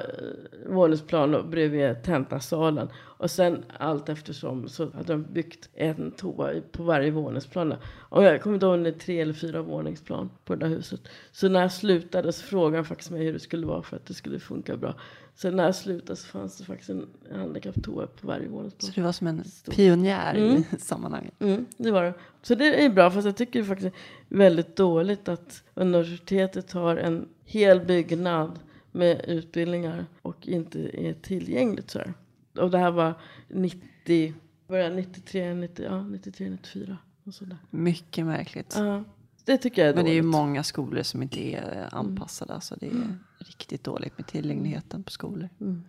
våningsplan 0.67 1.19
våningsplan 1.31 1.49
bredvid 1.49 2.03
tentasalen. 2.03 2.89
Och 3.19 3.31
sen 3.31 3.65
allt 3.77 4.09
eftersom 4.09 4.67
så 4.67 4.89
hade 4.91 5.13
de 5.13 5.23
byggt 5.23 5.69
en 5.73 6.11
toa 6.11 6.61
på 6.71 6.83
varje 6.83 7.11
våningsplan. 7.11 7.73
Och 8.09 8.23
jag 8.23 8.41
kommer 8.49 8.55
inte 8.55 8.65
ihåg 8.65 8.75
om 8.75 8.83
det 8.83 8.89
är 8.89 8.99
tre 8.99 9.21
eller 9.21 9.33
fyra 9.33 9.61
våningsplan 9.61 10.29
på 10.45 10.55
det 10.55 10.65
där 10.65 10.75
huset. 10.75 11.01
Så 11.31 11.49
när 11.49 11.61
jag 11.61 11.71
slutade 11.71 12.33
så 12.33 12.43
frågade 12.43 12.77
han 12.77 12.85
faktiskt 12.85 13.11
mig 13.11 13.23
hur 13.23 13.33
det 13.33 13.39
skulle 13.39 13.65
vara 13.67 13.83
för 13.83 13.95
att 13.95 14.05
det 14.05 14.13
skulle 14.13 14.39
funka 14.39 14.77
bra. 14.77 14.95
Så 15.35 15.51
när 15.51 15.63
jag 15.63 15.75
slutade 15.75 16.15
så 16.15 16.27
fanns 16.27 16.57
det 16.57 16.63
faktiskt 16.63 16.89
en 16.89 17.07
handikapptoa 17.31 18.07
på 18.07 18.27
varje 18.27 18.47
våningsplan. 18.47 18.91
Så 18.91 18.99
du 18.99 19.01
var 19.01 19.11
som 19.11 19.27
en 19.27 19.43
pionjär 19.71 20.35
mm. 20.35 20.63
i 20.71 20.79
sammanhanget? 20.79 21.33
Mm, 21.39 21.65
det 21.77 21.91
var 21.91 22.03
det. 22.03 22.13
Så 22.41 22.55
det 22.55 22.85
är 22.85 22.89
bra, 22.89 23.11
fast 23.11 23.25
jag 23.25 23.37
tycker 23.37 23.63
faktiskt 23.63 23.95
det 24.29 24.35
är 24.35 24.39
väldigt 24.39 24.75
dåligt 24.75 25.29
att 25.29 25.63
universitetet 25.73 26.71
har 26.71 26.97
en 26.97 27.27
hel 27.45 27.79
byggnad 27.79 28.59
med 28.91 29.25
utbildningar 29.27 30.05
och 30.21 30.47
inte 30.47 31.05
är 31.07 31.13
tillgängligt 31.13 31.89
så 31.89 31.99
här. 31.99 32.13
Och 32.57 32.71
det 32.71 32.77
här 32.77 32.91
var 32.91 33.13
90, 33.47 34.33
började 34.67 34.95
93, 34.95 35.53
90, 35.53 35.85
ja, 35.85 36.03
93, 36.03 36.49
94 36.49 36.97
och 37.29 37.35
sådär. 37.35 37.57
Mycket 37.69 38.25
märkligt. 38.25 38.73
Ja, 38.77 39.03
det 39.45 39.57
tycker 39.57 39.81
jag 39.81 39.89
är 39.89 39.95
Men 39.95 40.05
det 40.05 40.11
är 40.11 40.13
ju 40.13 40.21
dåligt. 40.21 40.31
många 40.35 40.63
skolor 40.63 41.03
som 41.03 41.21
inte 41.21 41.39
är 41.55 41.87
anpassade. 41.91 42.53
Alltså 42.53 42.75
det 42.79 42.85
är 42.87 42.91
Mm. 42.91 43.19
riktigt 43.37 43.83
dåligt 43.83 44.17
med 44.17 44.27
tillgängligheten 44.27 45.03
på 45.03 45.11
skolor. 45.11 45.49
Mm. 45.61 45.83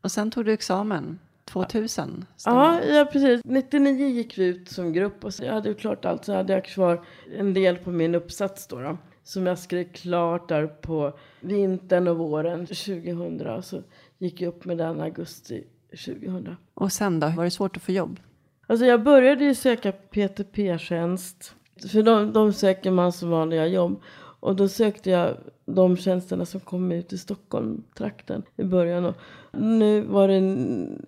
Och 0.00 0.12
sen 0.12 0.30
tog 0.30 0.44
du 0.44 0.52
examen 0.52 1.18
2000. 1.44 2.24
stämmer 2.36 2.58
Ja, 2.58 2.82
ja, 2.84 3.04
precis. 3.04 3.40
99 3.44 4.08
gick 4.08 4.38
vi 4.38 4.44
ut 4.44 4.68
som 4.68 4.92
grupp 4.92 5.24
och 5.24 5.34
så 5.34 5.44
jag 5.44 5.52
hade 5.52 5.68
ju 5.68 5.74
klart 5.74 6.04
allt. 6.04 6.24
Så 6.24 6.34
hade 6.34 6.52
jag 6.52 6.64
kvar 6.64 7.04
en 7.36 7.54
del 7.54 7.76
på 7.76 7.90
min 7.90 8.14
uppsats 8.14 8.66
då. 8.66 8.80
då 8.80 8.98
som 9.22 9.46
jag 9.46 9.58
skrev 9.58 9.92
klart 9.92 10.48
där 10.48 10.66
på 10.66 11.18
vintern 11.40 12.08
och 12.08 12.16
våren 12.18 12.66
2000. 12.66 13.40
Och 13.46 13.64
så 13.64 13.82
gick 14.18 14.40
jag 14.40 14.48
upp 14.48 14.64
med 14.64 14.78
den 14.78 15.00
augusti 15.00 15.64
2000. 15.90 16.56
Och 16.74 16.92
sen 16.92 17.20
då, 17.20 17.28
var 17.28 17.44
det 17.44 17.50
svårt 17.50 17.76
att 17.76 17.82
få 17.82 17.92
jobb? 17.92 18.20
Alltså 18.66 18.86
jag 18.86 19.02
började 19.02 19.44
ju 19.44 19.54
söka 19.54 19.92
PTP-tjänst. 19.92 21.54
För 21.92 22.02
de, 22.02 22.32
de 22.32 22.52
söker 22.52 22.90
man 22.90 23.12
som 23.12 23.30
vanliga 23.30 23.66
jobb. 23.66 24.02
Och 24.40 24.56
då 24.56 24.68
sökte 24.68 25.10
jag 25.10 25.36
de 25.66 25.96
tjänsterna 25.96 26.46
som 26.46 26.60
kom 26.60 26.92
ut 26.92 27.12
i 27.12 27.18
Stockholm-trakten 27.18 28.42
i 28.56 28.64
början. 28.64 29.04
Och 29.04 29.16
nu 29.52 30.00
var 30.00 30.28
det 30.28 30.40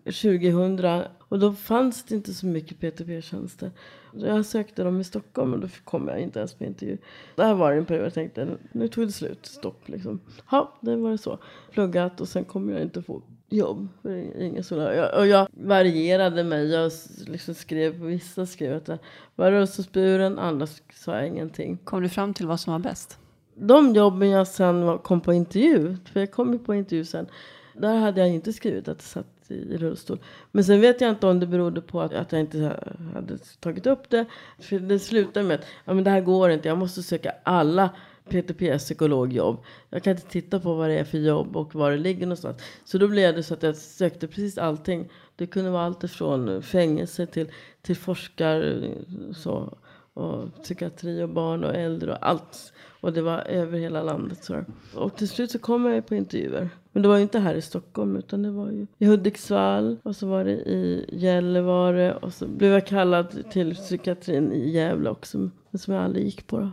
2000 0.05 1.05
och 1.29 1.39
då 1.39 1.53
fanns 1.53 2.05
det 2.05 2.15
inte 2.15 2.35
så 2.35 2.47
mycket 2.47 2.81
PTP-tjänster. 2.81 3.71
Jag 4.13 4.47
sökte 4.47 4.83
dem 4.83 5.01
i 5.01 5.05
Stockholm 5.05 5.55
och 5.55 5.61
då 5.61 5.69
kom 5.85 6.09
jag 6.09 6.21
inte 6.21 6.39
ens 6.39 6.55
på 6.55 6.65
intervju. 6.65 6.99
Där 7.37 7.55
var 7.55 7.73
det 7.73 7.79
en 7.79 7.85
period 7.85 8.07
jag 8.07 8.15
tänkte, 8.15 8.49
nu 8.73 8.89
tog 8.89 9.07
det 9.07 9.13
slut, 9.13 9.47
stopp 9.47 9.89
liksom. 9.89 10.21
Ja, 10.51 10.79
det 10.81 10.97
var 10.97 11.11
det 11.11 11.19
så. 11.19 11.39
Pluggat 11.71 12.21
och 12.21 12.29
sen 12.29 12.45
kommer 12.45 12.73
jag 12.73 12.83
inte 12.83 13.03
få 13.03 13.23
jobb. 13.49 13.89
För 14.03 14.43
Ingen 14.43 14.65
sådana. 14.65 14.95
Jag, 14.95 15.19
och 15.19 15.27
jag 15.27 15.49
varierade 15.51 16.45
mig. 16.45 16.71
Jag 16.71 16.93
liksom 17.27 17.55
skrev 17.55 17.99
på 17.99 18.05
vissa 18.05 18.47
skrev 18.47 18.77
att 18.77 18.89
jag 18.89 18.99
var 19.37 19.51
rullstolsburen, 19.51 20.39
andra 20.39 20.67
sa 20.95 21.17
jag 21.17 21.27
ingenting. 21.27 21.79
Kom 21.85 22.03
du 22.03 22.09
fram 22.09 22.35
till 22.35 22.47
vad 22.47 22.61
som 22.61 22.73
var 22.73 22.81
bäst? 22.81 23.19
De 23.55 23.95
jobben 23.95 24.31
jag 24.31 24.47
sen 24.47 24.85
var, 24.85 24.99
kom 24.99 25.21
på 25.21 25.33
intervju, 25.33 25.97
för 26.13 26.21
jag 26.21 26.33
kom 26.33 26.53
ju 26.53 26.59
på 26.59 26.75
intervju 26.75 27.05
sen. 27.05 27.27
Där 27.75 27.97
hade 27.97 28.21
jag 28.21 28.31
inte 28.31 28.53
skrivit 28.53 28.89
att 28.89 28.99
jag 28.99 29.03
satt 29.03 29.51
i, 29.51 29.55
i 29.55 29.77
rullstol. 29.77 30.19
Men 30.53 30.65
sen 30.65 30.81
vet 30.81 31.01
jag 31.01 31.11
inte 31.11 31.27
om 31.27 31.41
det 31.41 31.47
berodde 31.47 31.81
på 31.81 32.01
att, 32.01 32.15
att 32.15 32.33
jag 32.33 32.41
inte 32.41 32.77
hade 33.15 33.39
tagit 33.61 33.87
upp 33.87 34.11
det. 34.11 34.25
För 34.59 34.79
det 34.79 34.99
slutade 34.99 35.47
med 35.47 35.55
att 35.55 35.67
ja, 35.85 35.95
men 35.95 36.05
det 36.05 36.11
här 36.11 36.21
går 36.21 36.51
inte, 36.51 36.69
jag 36.69 36.79
måste 36.79 37.03
söka 37.03 37.33
alla 37.43 37.91
PTP 38.31 38.79
psykologjobb. 38.79 39.57
Jag 39.91 40.03
kan 40.03 40.11
inte 40.11 40.29
titta 40.29 40.61
på 40.61 40.75
vad 40.75 40.89
det 40.89 40.99
är 40.99 41.05
för 41.05 41.19
jobb 41.19 41.57
och 41.57 41.75
var 41.75 41.91
det 41.91 41.97
ligger 41.97 42.27
någonstans. 42.27 42.63
Så 42.85 42.99
då 42.99 43.09
blev 43.09 43.35
det 43.35 43.43
så 43.43 43.55
att 43.55 43.63
jag 43.63 43.77
sökte 43.77 44.27
precis 44.27 44.59
allting. 44.59 45.09
Det 45.37 45.47
kunde 45.47 45.71
vara 45.71 45.85
allt 45.85 46.05
ifrån 46.05 46.63
fängelse 46.63 47.27
till, 47.27 47.51
till 47.83 47.97
forskar 47.97 48.89
så, 49.35 49.79
och 50.15 50.63
psykiatri 50.63 51.23
och 51.23 51.29
barn 51.29 51.65
och 51.65 51.75
äldre 51.75 52.13
och 52.13 52.29
allt. 52.29 52.73
Och 53.01 53.13
det 53.13 53.23
var 53.23 53.39
över 53.39 53.79
hela 53.79 54.03
landet. 54.03 54.45
Så. 54.45 54.65
Och 54.95 55.17
till 55.17 55.29
slut 55.29 55.51
så 55.51 55.59
kom 55.59 55.87
jag 55.87 55.95
ju 55.95 56.03
på 56.03 56.15
intervjuer. 56.15 56.69
Men 56.93 57.03
det 57.03 57.09
var 57.09 57.17
ju 57.17 57.23
inte 57.23 57.39
här 57.39 57.55
i 57.55 57.63
Stockholm 57.63 58.17
utan 58.17 58.43
det 58.43 58.51
var 58.51 58.71
ju 58.71 58.87
i 58.99 59.07
Hudiksvall 59.07 59.97
och 60.03 60.17
så 60.17 60.27
var 60.27 60.45
det 60.45 60.51
i 60.51 61.05
Gällivare 61.13 62.15
och 62.15 62.33
så 62.33 62.47
blev 62.47 62.73
jag 62.73 62.87
kallad 62.87 63.51
till 63.51 63.75
psykiatrin 63.75 64.53
i 64.53 64.71
Gävle 64.71 65.11
också. 65.11 65.39
Men 65.71 65.79
som 65.79 65.95
jag 65.95 66.05
aldrig 66.05 66.25
gick 66.25 66.47
på 66.47 66.59
då. 66.59 66.71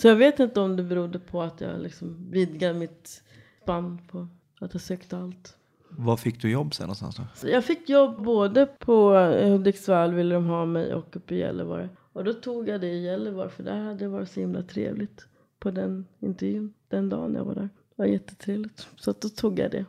Så 0.00 0.08
jag 0.08 0.16
vet 0.16 0.40
inte 0.40 0.60
om 0.60 0.76
det 0.76 0.82
berodde 0.82 1.18
på 1.18 1.42
att 1.42 1.60
jag 1.60 1.80
liksom 1.80 2.30
vidgade 2.30 2.74
mitt 2.74 3.22
spann 3.62 4.00
på 4.10 4.28
att 4.60 4.74
jag 4.74 4.82
sökte 4.82 5.18
allt. 5.18 5.56
Var 5.90 6.16
fick 6.16 6.42
du 6.42 6.50
jobb 6.50 6.74
sen 6.74 6.84
någonstans 6.84 7.16
då? 7.16 7.22
Så 7.34 7.48
jag 7.48 7.64
fick 7.64 7.88
jobb 7.88 8.24
både 8.24 8.66
på 8.66 9.14
eh, 9.14 9.50
Hudiksvall 9.50 10.14
ville 10.14 10.34
de 10.34 10.46
ha 10.46 10.66
mig 10.66 10.94
och 10.94 11.16
uppe 11.16 11.34
i 11.34 11.38
Gällivare. 11.38 11.88
Och 12.12 12.24
då 12.24 12.32
tog 12.32 12.68
jag 12.68 12.80
det 12.80 12.86
i 12.86 13.04
Gällivare 13.04 13.48
för 13.50 13.62
där 13.62 13.80
hade 13.80 13.98
det 13.98 14.08
varit 14.08 14.30
så 14.30 14.40
himla 14.40 14.62
trevligt 14.62 15.26
på 15.58 15.70
den 15.70 16.06
intervjun. 16.20 16.74
Den 16.88 17.08
dagen 17.08 17.34
jag 17.34 17.44
var 17.44 17.54
där. 17.54 17.62
Det 17.62 17.94
var 17.96 18.06
jättetrevligt. 18.06 18.88
Så 18.96 19.14
då 19.20 19.28
tog 19.28 19.58
jag 19.58 19.70
det. 19.70 19.84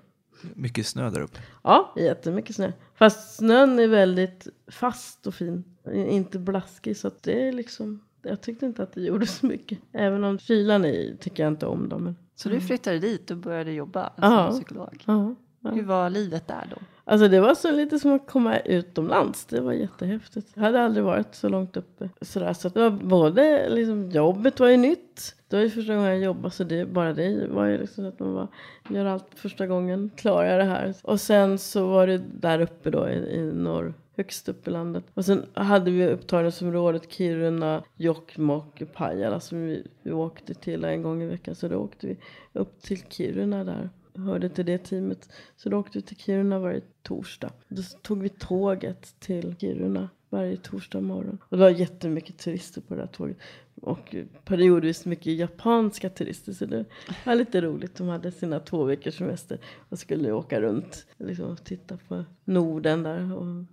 Mycket 0.53 0.87
snö 0.87 1.09
där 1.09 1.21
uppe. 1.21 1.39
Ja, 1.63 1.93
jättemycket 1.97 2.55
snö. 2.55 2.71
Fast 2.95 3.35
snön 3.35 3.79
är 3.79 3.87
väldigt 3.87 4.47
fast 4.67 5.27
och 5.27 5.33
fin. 5.33 5.63
Inte 5.93 6.39
blaskig 6.39 6.97
så 6.97 7.07
att 7.07 7.23
det 7.23 7.47
är 7.47 7.51
liksom. 7.51 8.01
Jag 8.21 8.41
tyckte 8.41 8.65
inte 8.65 8.83
att 8.83 8.93
det 8.93 9.01
gjorde 9.01 9.27
så 9.27 9.45
mycket. 9.45 9.79
Även 9.91 10.23
om 10.23 10.39
kylan 10.39 10.85
är, 10.85 11.15
tycker 11.15 11.43
jag 11.43 11.51
inte 11.51 11.65
om 11.65 11.89
dem. 11.89 12.03
Men 12.03 12.15
Så 12.35 12.49
du 12.49 12.61
flyttade 12.61 12.99
dit 12.99 13.31
och 13.31 13.37
började 13.37 13.71
jobba 13.71 14.11
som 14.15 14.51
psykolog. 14.51 15.03
Ja, 15.05 15.35
ja. 15.59 15.71
Hur 15.71 15.83
var 15.83 16.09
livet 16.09 16.47
där 16.47 16.67
då? 16.69 16.75
Alltså 17.03 17.27
det 17.27 17.39
var 17.39 17.55
så 17.55 17.71
lite 17.71 17.99
som 17.99 18.11
att 18.11 18.27
komma 18.27 18.59
utomlands. 18.59 19.45
Det 19.45 19.61
var 19.61 19.73
jättehäftigt. 19.73 20.47
Jag 20.53 20.63
hade 20.63 20.81
aldrig 20.81 21.03
varit 21.03 21.35
så 21.35 21.49
långt 21.49 21.77
uppe. 21.77 22.09
Sådär. 22.21 22.53
Så 22.53 22.69
det 22.69 22.79
var 22.79 22.89
både, 22.89 23.69
liksom, 23.69 24.09
jobbet 24.09 24.59
var 24.59 24.67
ju 24.67 24.77
nytt. 24.77 25.35
Det 25.47 25.55
var 25.55 25.63
ju 25.63 25.69
första 25.69 25.95
gången 25.95 26.09
jag 26.09 26.19
jobbade 26.19 26.51
så 26.51 26.63
det, 26.63 26.85
bara 26.85 27.13
det 27.13 27.47
var 27.47 27.65
ju 27.65 27.77
liksom 27.77 28.05
att 28.05 28.19
man 28.19 28.33
var, 28.33 28.47
gör 28.89 29.05
allt 29.05 29.27
första 29.35 29.67
gången, 29.67 30.11
klarar 30.15 30.49
jag 30.49 30.59
det 30.59 30.71
här. 30.71 30.93
Och 31.03 31.21
sen 31.21 31.57
så 31.57 31.87
var 31.87 32.07
det 32.07 32.17
där 32.17 32.61
uppe 32.61 32.89
då 32.89 33.09
i, 33.09 33.35
i 33.35 33.51
norr, 33.53 33.93
högst 34.19 34.49
upp 34.49 34.67
i 34.67 34.71
landet. 34.71 35.03
Och 35.13 35.25
sen 35.25 35.45
hade 35.53 35.91
vi 35.91 36.07
upptagningsområdet 36.07 37.11
Kiruna, 37.11 37.83
Jokkmokk, 37.95 38.93
Pajala 38.93 39.39
som 39.39 39.65
vi, 39.65 39.87
vi 40.03 40.11
åkte 40.11 40.53
till 40.53 40.85
en 40.85 41.03
gång 41.03 41.23
i 41.23 41.25
veckan. 41.25 41.55
Så 41.55 41.67
då 41.67 41.75
åkte 41.75 42.07
vi 42.07 42.17
upp 42.53 42.81
till 42.81 43.03
Kiruna 43.09 43.63
där. 43.63 43.89
Hörde 44.15 44.49
till 44.49 44.65
det 44.65 44.77
teamet. 44.77 45.29
Så 45.55 45.69
då 45.69 45.77
åkte 45.77 45.97
vi 45.97 46.01
till 46.01 46.17
Kiruna 46.17 46.59
varje 46.59 46.81
torsdag. 47.01 47.51
Då 47.67 47.81
tog 48.01 48.21
vi 48.21 48.29
tåget 48.29 49.19
till 49.19 49.55
Kiruna 49.59 50.09
varje 50.29 50.57
torsdag 50.57 51.01
morgon. 51.01 51.37
Och 51.49 51.57
det 51.57 51.63
var 51.63 51.69
jättemycket 51.69 52.37
turister 52.37 52.81
på 52.81 52.95
det 52.95 53.01
där 53.01 53.07
tåget. 53.07 53.37
Och 53.81 54.15
periodvis 54.45 55.05
mycket 55.05 55.33
japanska 55.33 56.09
turister. 56.09 56.53
Så 56.53 56.65
det 56.65 56.85
var 57.25 57.35
lite 57.35 57.61
roligt. 57.61 57.95
De 57.95 58.07
hade 58.07 58.31
sina 58.31 58.59
två 58.59 58.83
veckors 58.83 59.17
semester 59.17 59.59
och 59.89 59.99
skulle 59.99 60.31
åka 60.31 60.61
runt 60.61 61.05
liksom, 61.17 61.45
och 61.45 61.63
titta 61.63 61.97
på 62.07 62.25
Norden 62.45 63.03
där. 63.03 63.35
Och 63.35 63.65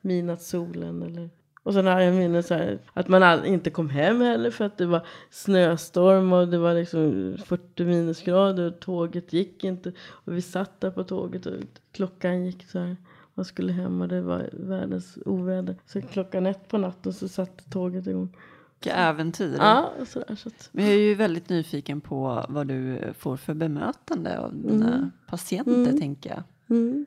midnattssolen 0.00 1.02
eller 1.02 1.30
och 1.64 1.74
sen 1.74 1.86
har 1.86 2.00
jag 2.00 2.44
så 2.44 2.54
här, 2.54 2.78
att 2.92 3.08
man 3.08 3.22
all, 3.22 3.44
inte 3.44 3.70
kom 3.70 3.90
hem 3.90 4.20
heller 4.20 4.50
för 4.50 4.64
att 4.64 4.78
det 4.78 4.86
var 4.86 5.06
snöstorm 5.30 6.32
och 6.32 6.48
det 6.48 6.58
var 6.58 6.74
liksom 6.74 7.36
40 7.44 7.84
minusgrader 7.84 8.66
och 8.66 8.80
tåget 8.80 9.32
gick 9.32 9.64
inte. 9.64 9.92
Och 9.98 10.36
vi 10.36 10.42
satt 10.42 10.80
där 10.80 10.90
på 10.90 11.04
tåget 11.04 11.46
och 11.46 11.52
klockan 11.92 12.44
gick 12.44 12.64
så 12.64 12.78
här. 12.78 12.96
Man 13.34 13.44
skulle 13.44 13.72
hem 13.72 14.00
och 14.00 14.08
det 14.08 14.20
var 14.20 14.50
världens 14.52 15.18
oväder. 15.24 15.76
Så 15.86 16.02
klockan 16.02 16.46
ett 16.46 16.68
på 16.68 16.78
natten 16.78 17.12
så 17.12 17.28
satt 17.28 17.70
tåget 17.70 18.06
igång. 18.06 18.36
Vilka 18.80 18.96
äventyr. 18.96 19.56
Ja, 19.58 19.92
och 20.00 20.08
så 20.08 20.20
att, 20.20 20.68
Men 20.72 20.84
jag 20.84 20.94
är 20.94 20.98
ju 20.98 21.14
väldigt 21.14 21.48
nyfiken 21.48 22.00
på 22.00 22.44
vad 22.48 22.66
du 22.66 23.00
får 23.18 23.36
för 23.36 23.54
bemötande 23.54 24.38
av 24.38 24.54
dina 24.56 25.10
patienter, 25.26 25.98
tänker 25.98 26.30
jag. 26.30 26.42
mm. 26.76 27.06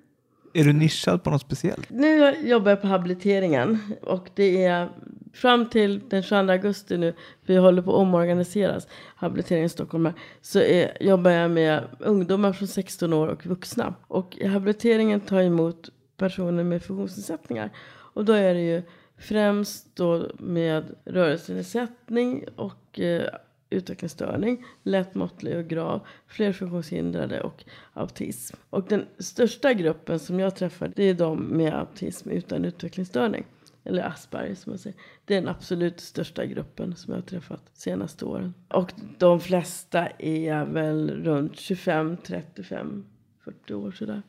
Är 0.53 0.63
du 0.63 0.73
nischad 0.73 1.23
på 1.23 1.29
något 1.29 1.41
speciellt? 1.41 1.89
Nu 1.89 2.35
jobbar 2.43 2.71
jag 2.71 2.81
på 2.81 2.87
habiliteringen 2.87 3.79
och 4.01 4.29
det 4.35 4.63
är 4.63 4.89
fram 5.33 5.69
till 5.69 6.01
den 6.09 6.23
22 6.23 6.51
augusti 6.51 6.97
nu, 6.97 7.13
vi 7.45 7.57
håller 7.57 7.81
på 7.81 7.91
att 7.91 7.97
omorganiseras, 7.97 8.87
habilitering 9.15 9.63
i 9.63 9.69
Stockholm 9.69 10.09
så 10.41 10.59
är, 10.59 10.97
jobbar 11.03 11.31
jag 11.31 11.51
med 11.51 11.83
ungdomar 11.99 12.53
från 12.53 12.67
16 12.67 13.13
år 13.13 13.27
och 13.27 13.45
vuxna. 13.45 13.93
Och 14.07 14.37
habiliteringen 14.37 15.21
tar 15.21 15.41
emot 15.41 15.89
personer 16.17 16.63
med 16.63 16.83
funktionsnedsättningar. 16.83 17.69
Och 17.89 18.25
då 18.25 18.33
är 18.33 18.53
det 18.53 18.61
ju 18.61 18.81
främst 19.17 19.95
då 19.95 20.31
med 20.39 20.95
rörelsenedsättning 21.05 22.45
och 22.55 22.99
eh, 22.99 23.29
utvecklingsstörning, 23.69 24.65
lätt, 24.83 25.15
måttlig 25.15 25.57
och 25.57 25.67
grav, 25.67 26.07
flerfunktionshindrade 26.27 27.41
och 27.41 27.63
autism. 27.93 28.55
Och 28.69 28.83
den 28.83 29.05
största 29.19 29.73
gruppen 29.73 30.19
som 30.19 30.39
jag 30.39 30.55
träffar 30.55 30.91
det 30.95 31.03
är 31.03 31.13
de 31.13 31.43
med 31.43 31.73
autism 31.73 32.29
utan 32.29 32.65
utvecklingsstörning. 32.65 33.45
Eller 33.83 34.03
Asperger 34.03 34.55
som 34.55 34.71
man 34.71 34.79
säger. 34.79 34.97
Det 35.25 35.35
är 35.35 35.41
den 35.41 35.49
absolut 35.49 35.99
största 35.99 36.45
gruppen 36.45 36.95
som 36.95 37.13
jag 37.13 37.21
har 37.21 37.25
träffat 37.25 37.61
de 37.73 37.79
senaste 37.79 38.25
åren. 38.25 38.53
Och 38.67 38.93
de 39.17 39.39
flesta 39.39 40.07
är 40.19 40.65
väl 40.65 41.23
runt 41.23 41.59
25, 41.59 42.17
35, 42.23 43.05
40 43.43 43.73
år 43.73 43.91
sådär. 43.91 44.21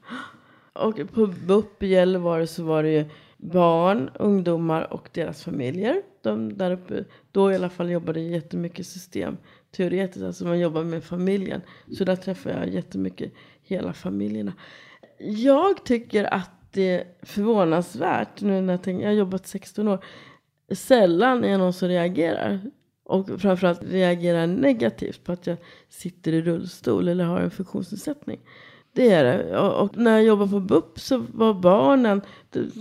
Och 0.73 1.01
på 1.13 1.27
BUP 1.27 1.83
i 1.83 1.87
Gällivare 1.87 2.47
så 2.47 2.65
var 2.65 2.83
det 2.83 2.91
ju 2.91 3.05
barn, 3.39 4.11
ungdomar 4.15 4.93
och 4.93 5.09
deras 5.13 5.45
familjer. 5.45 6.03
De 6.23 6.57
där 6.59 6.71
uppe, 6.71 7.05
då 7.33 7.53
i 7.53 7.55
alla 7.55 7.71
fall 7.71 7.91
jobbade 7.91 8.21
jag 8.21 8.31
jättemycket 8.31 8.87
systemteoretiskt, 8.87 10.25
alltså 10.25 10.45
man 10.45 10.59
jobbar 10.59 10.85
med 10.85 11.05
familjen. 11.05 11.61
Så 11.99 12.05
där 12.05 12.17
träffar 12.17 12.51
jag 12.51 12.69
jättemycket 12.69 13.33
hela 13.63 13.93
familjerna. 13.93 14.53
Jag 15.19 15.85
tycker 15.85 16.35
att 16.35 16.51
det 16.73 16.91
är 16.91 17.05
förvånansvärt, 17.23 18.41
nu 18.41 18.61
när 18.61 18.73
jag 18.73 18.83
tänker, 18.83 19.03
jag 19.03 19.11
har 19.11 19.17
jobbat 19.17 19.47
16 19.47 19.89
år, 19.89 20.05
sällan 20.75 21.45
är 21.45 21.59
någon 21.59 21.73
som 21.73 21.89
reagerar. 21.89 22.61
Och 23.05 23.41
framförallt 23.41 23.83
reagerar 23.83 24.47
negativt 24.47 25.25
på 25.25 25.33
att 25.33 25.47
jag 25.47 25.57
sitter 25.89 26.33
i 26.33 26.43
rullstol 26.43 27.09
eller 27.09 27.25
har 27.25 27.41
en 27.41 27.51
funktionsnedsättning. 27.51 28.41
Det 28.93 29.11
är 29.11 29.25
det. 29.25 29.59
Och, 29.59 29.83
och 29.83 29.97
när 29.97 30.11
jag 30.11 30.25
jobbade 30.25 30.51
på 30.51 30.61
BUP 30.61 31.01
så 31.01 31.25
var 31.35 31.55
barnen, 31.55 32.21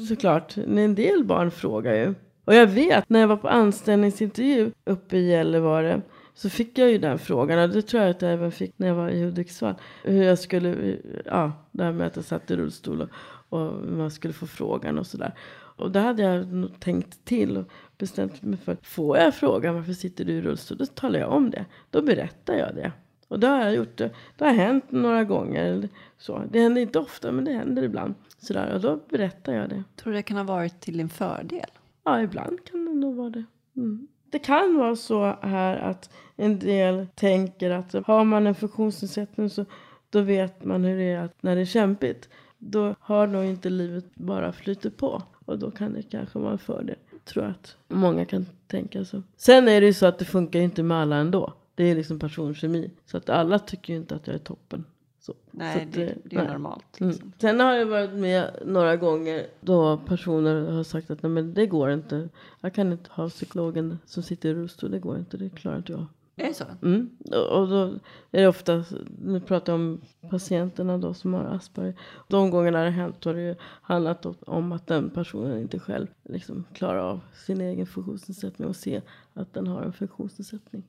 såklart, 0.08 0.58
en 0.58 0.95
del 0.95 1.24
barn 1.24 1.51
frågar 1.51 1.95
ju. 1.95 2.14
Och 2.45 2.55
jag 2.55 2.68
vet, 2.68 3.10
när 3.10 3.20
jag 3.20 3.28
var 3.28 3.38
på 3.38 3.49
anställningsintervju 3.49 4.72
uppe 4.86 5.18
i 5.18 5.30
Gällivare 5.30 6.01
så 6.34 6.49
fick 6.49 6.78
jag 6.78 6.91
ju 6.91 6.97
den 6.97 7.20
frågan. 7.20 7.60
Och 7.60 7.70
det 7.70 7.82
tror 7.82 8.03
jag 8.03 8.10
att 8.10 8.22
jag 8.22 8.34
även 8.34 8.51
fick 8.51 8.80
när 8.80 8.88
jag 8.88 8.95
var 8.95 9.10
i 9.10 9.24
Hudiksvall. 9.24 9.76
Hur 10.03 10.24
jag 10.24 10.39
skulle, 10.39 10.97
ja, 11.26 11.51
det 11.72 11.84
här 11.84 11.91
med 11.91 12.08
att 12.08 12.16
jag 12.16 12.26
satt 12.26 12.51
i 12.51 12.55
rullstol 12.55 13.01
och, 13.01 13.10
och 13.49 13.74
man 13.88 14.12
skulle 14.12 14.34
få 14.34 14.47
frågan 14.47 14.97
och 14.97 15.08
sådär. 15.08 15.34
Och 15.78 15.91
då 15.91 15.99
hade 15.99 16.24
jag 16.24 16.47
nog 16.47 16.80
tänkt 16.80 17.26
till 17.26 17.58
och 17.58 17.66
bestämt 17.97 18.41
mig 18.41 18.58
för, 18.58 18.78
får 18.82 19.18
jag 19.18 19.36
frågan 19.36 19.76
varför 19.76 19.93
sitter 19.93 20.26
du 20.26 20.34
i 20.34 20.41
rullstol? 20.41 20.78
Då 20.78 20.86
talar 20.86 21.20
jag 21.20 21.32
om 21.32 21.49
det. 21.49 21.66
Då 21.89 22.01
berättar 22.01 22.53
jag 22.53 22.76
det. 22.76 22.91
Och 23.28 23.39
det 23.39 23.47
har 23.47 23.61
jag 23.61 23.75
gjort. 23.75 23.97
Det, 23.97 24.11
det 24.38 24.45
har 24.45 24.53
hänt 24.53 24.91
några 24.91 25.23
gånger. 25.23 25.89
Så. 26.17 26.43
Det 26.51 26.59
händer 26.59 26.82
inte 26.82 26.99
ofta 26.99 27.32
men 27.32 27.45
det 27.45 27.51
händer 27.51 27.84
ibland. 27.84 28.13
Sådär, 28.38 28.73
och 28.73 28.82
då 28.82 28.99
berättar 29.09 29.53
jag 29.53 29.69
det. 29.69 29.84
Tror 29.95 30.11
du 30.13 30.17
det 30.17 30.23
kan 30.23 30.38
ha 30.38 30.43
varit 30.43 30.80
till 30.80 30.97
din 30.97 31.09
fördel? 31.09 31.69
Ja, 32.03 32.21
ibland 32.21 32.65
kan 32.65 32.86
det 32.86 32.93
nog 32.93 33.15
vara 33.15 33.30
det. 33.30 33.43
Mm. 33.75 34.07
Det 34.30 34.39
kan 34.39 34.75
vara 34.75 34.95
så 34.95 35.38
här 35.41 35.78
att 35.78 36.09
en 36.36 36.59
del 36.59 37.07
tänker 37.15 37.69
att 37.69 37.93
har 37.93 38.23
man 38.23 38.47
en 38.47 38.55
funktionsnedsättning 38.55 39.49
så 39.49 39.65
då 40.09 40.21
vet 40.21 40.65
man 40.65 40.84
hur 40.84 40.97
det 40.97 41.03
är 41.03 41.19
att 41.19 41.43
när 41.43 41.55
det 41.55 41.61
är 41.61 41.65
kämpigt. 41.65 42.30
Då 42.57 42.95
har 42.99 43.28
nog 43.28 43.45
inte 43.45 43.69
livet 43.69 44.15
bara 44.15 44.51
flyter 44.51 44.89
på. 44.89 45.23
Och 45.45 45.59
då 45.59 45.71
kan 45.71 45.93
det 45.93 46.01
kanske 46.01 46.39
vara 46.39 46.51
en 46.51 46.57
fördel. 46.57 46.95
Tror 47.25 47.43
att 47.43 47.78
många 47.88 48.25
kan 48.25 48.45
tänka 48.67 49.05
så. 49.05 49.23
Sen 49.38 49.67
är 49.67 49.82
det 49.82 49.88
ju 49.88 49.93
så 49.93 50.05
att 50.05 50.19
det 50.19 50.25
funkar 50.25 50.59
inte 50.59 50.84
med 50.84 50.97
alla 50.97 51.15
ändå. 51.15 51.53
Det 51.78 51.84
är 51.84 51.95
liksom 51.95 52.19
personkemi. 52.19 52.91
Så 53.05 53.17
att 53.17 53.30
alla 53.30 53.59
tycker 53.59 53.93
ju 53.93 53.99
inte 53.99 54.15
att 54.15 54.28
jag 54.28 54.34
är 54.34 54.39
toppen. 54.39 54.86
Så. 55.19 55.34
så 55.34 55.38
Nej, 55.51 55.84
att, 55.84 55.93
det, 55.93 56.03
eh, 56.09 56.15
det 56.23 56.36
är 56.36 56.39
nej. 56.39 56.47
normalt. 56.51 56.99
Mm. 56.99 57.11
Liksom. 57.11 57.32
Sen 57.38 57.59
har 57.59 57.73
jag 57.73 57.86
varit 57.86 58.13
med 58.13 58.51
några 58.65 58.95
gånger 58.95 59.47
då 59.61 59.97
personer 59.97 60.71
har 60.71 60.84
sagt 60.84 61.11
att 61.11 61.23
nej 61.23 61.30
men 61.30 61.53
det 61.53 61.65
går 61.67 61.91
inte. 61.91 62.30
Jag 62.61 62.73
kan 62.73 62.91
inte 62.91 63.09
ha 63.13 63.30
psykologen 63.30 63.99
som 64.05 64.23
sitter 64.23 64.49
i 64.49 64.53
rullstol. 64.53 64.91
Det 64.91 64.99
går 64.99 65.17
inte, 65.17 65.38
det 65.38 65.49
klarar 65.49 65.78
inte 65.78 65.91
jag. 65.91 66.05
Är 66.36 66.47
det 66.47 66.53
så? 66.53 66.63
Mm. 66.82 67.09
Och, 67.51 67.67
då 67.67 67.84
är 68.32 68.41
det 68.41 68.47
ofta, 68.47 68.84
nu 69.23 69.39
pratar 69.41 69.73
jag 69.73 69.80
om 69.80 70.01
patienterna 70.30 70.97
då 70.97 71.13
som 71.13 71.34
har 71.34 71.43
Asperger. 71.43 71.93
De 72.28 72.49
gångerna 72.51 72.78
det 72.80 72.84
har 72.86 72.91
hänt 72.91 73.23
har 73.23 73.34
det 73.34 73.41
ju 73.41 73.55
handlat 73.82 74.25
om- 74.25 74.71
att 74.71 74.88
den 74.88 75.09
personen 75.09 75.59
inte 75.61 75.80
själv 75.80 76.07
liksom 76.23 76.65
klarar 76.73 76.99
av 76.99 77.19
sin 77.45 77.61
egen 77.61 77.86
funktionsnedsättning 77.88 78.67
och 78.67 78.75
se 78.75 79.01
att 79.34 79.53
den 79.53 79.67
har 79.67 79.82
en 79.82 79.93
funktionsnedsättning. 79.93 80.84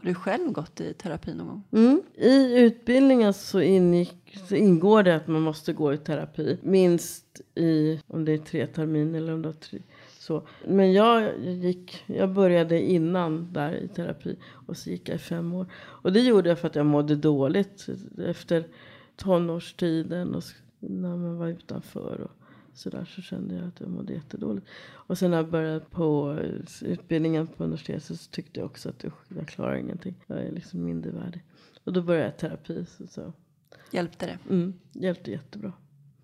Har 0.00 0.08
du 0.08 0.14
själv 0.14 0.52
gått 0.52 0.80
i 0.80 0.94
terapi 0.94 1.34
någon 1.34 1.46
gång? 1.46 1.62
Mm. 1.72 2.02
I 2.14 2.60
utbildningen 2.60 3.32
så, 3.32 3.60
ingick, 3.60 4.38
så 4.48 4.54
ingår 4.54 5.02
det 5.02 5.16
att 5.16 5.26
man 5.26 5.42
måste 5.42 5.72
gå 5.72 5.92
i 5.92 5.98
terapi. 5.98 6.58
Minst 6.62 7.40
i, 7.54 8.00
om 8.06 8.24
det 8.24 8.32
är 8.32 8.38
tre 8.38 8.66
terminer 8.66 9.18
eller 9.18 9.34
om 9.34 9.42
det 9.42 9.48
är 9.48 9.52
tre. 9.52 9.78
Så. 10.18 10.42
Men 10.66 10.92
jag, 10.92 11.38
gick, 11.40 12.04
jag 12.06 12.30
började 12.30 12.80
innan 12.82 13.52
där 13.52 13.72
i 13.72 13.88
terapi 13.88 14.36
och 14.66 14.76
så 14.76 14.90
gick 14.90 15.08
jag 15.08 15.16
i 15.16 15.18
fem 15.18 15.54
år. 15.54 15.66
Och 15.74 16.12
det 16.12 16.20
gjorde 16.20 16.48
jag 16.48 16.58
för 16.58 16.68
att 16.68 16.76
jag 16.76 16.86
mådde 16.86 17.16
dåligt 17.16 17.86
efter 18.26 18.64
tonårstiden 19.16 20.34
och 20.34 20.42
när 20.78 21.16
man 21.16 21.38
var 21.38 21.48
utanför. 21.48 22.20
Och 22.20 22.39
så 22.74 22.90
där 22.90 23.04
så 23.04 23.22
kände 23.22 23.54
jag 23.54 23.68
att 23.68 23.80
jag 23.80 23.88
mådde 23.88 24.12
jättedåligt. 24.12 24.66
Och 24.92 25.18
sen 25.18 25.30
när 25.30 25.36
jag 25.36 25.50
började 25.50 25.80
på 25.80 26.38
eh, 26.40 26.90
utbildningen 26.90 27.46
på 27.46 27.64
universitetet 27.64 28.04
så 28.04 28.30
tyckte 28.30 28.60
jag 28.60 28.66
också 28.66 28.88
att 28.88 29.04
jag 29.28 29.48
klarar 29.48 29.74
ingenting. 29.74 30.14
Jag 30.26 30.38
är 30.38 30.52
liksom 30.52 30.84
mindervärdig. 30.84 31.44
Och 31.84 31.92
då 31.92 32.02
började 32.02 32.26
jag 32.26 32.36
terapi. 32.38 32.84
Så, 32.84 33.06
så. 33.06 33.32
Hjälpte 33.90 34.26
det? 34.26 34.38
Mm, 34.50 34.74
hjälpte 34.92 35.30
jättebra. 35.30 35.72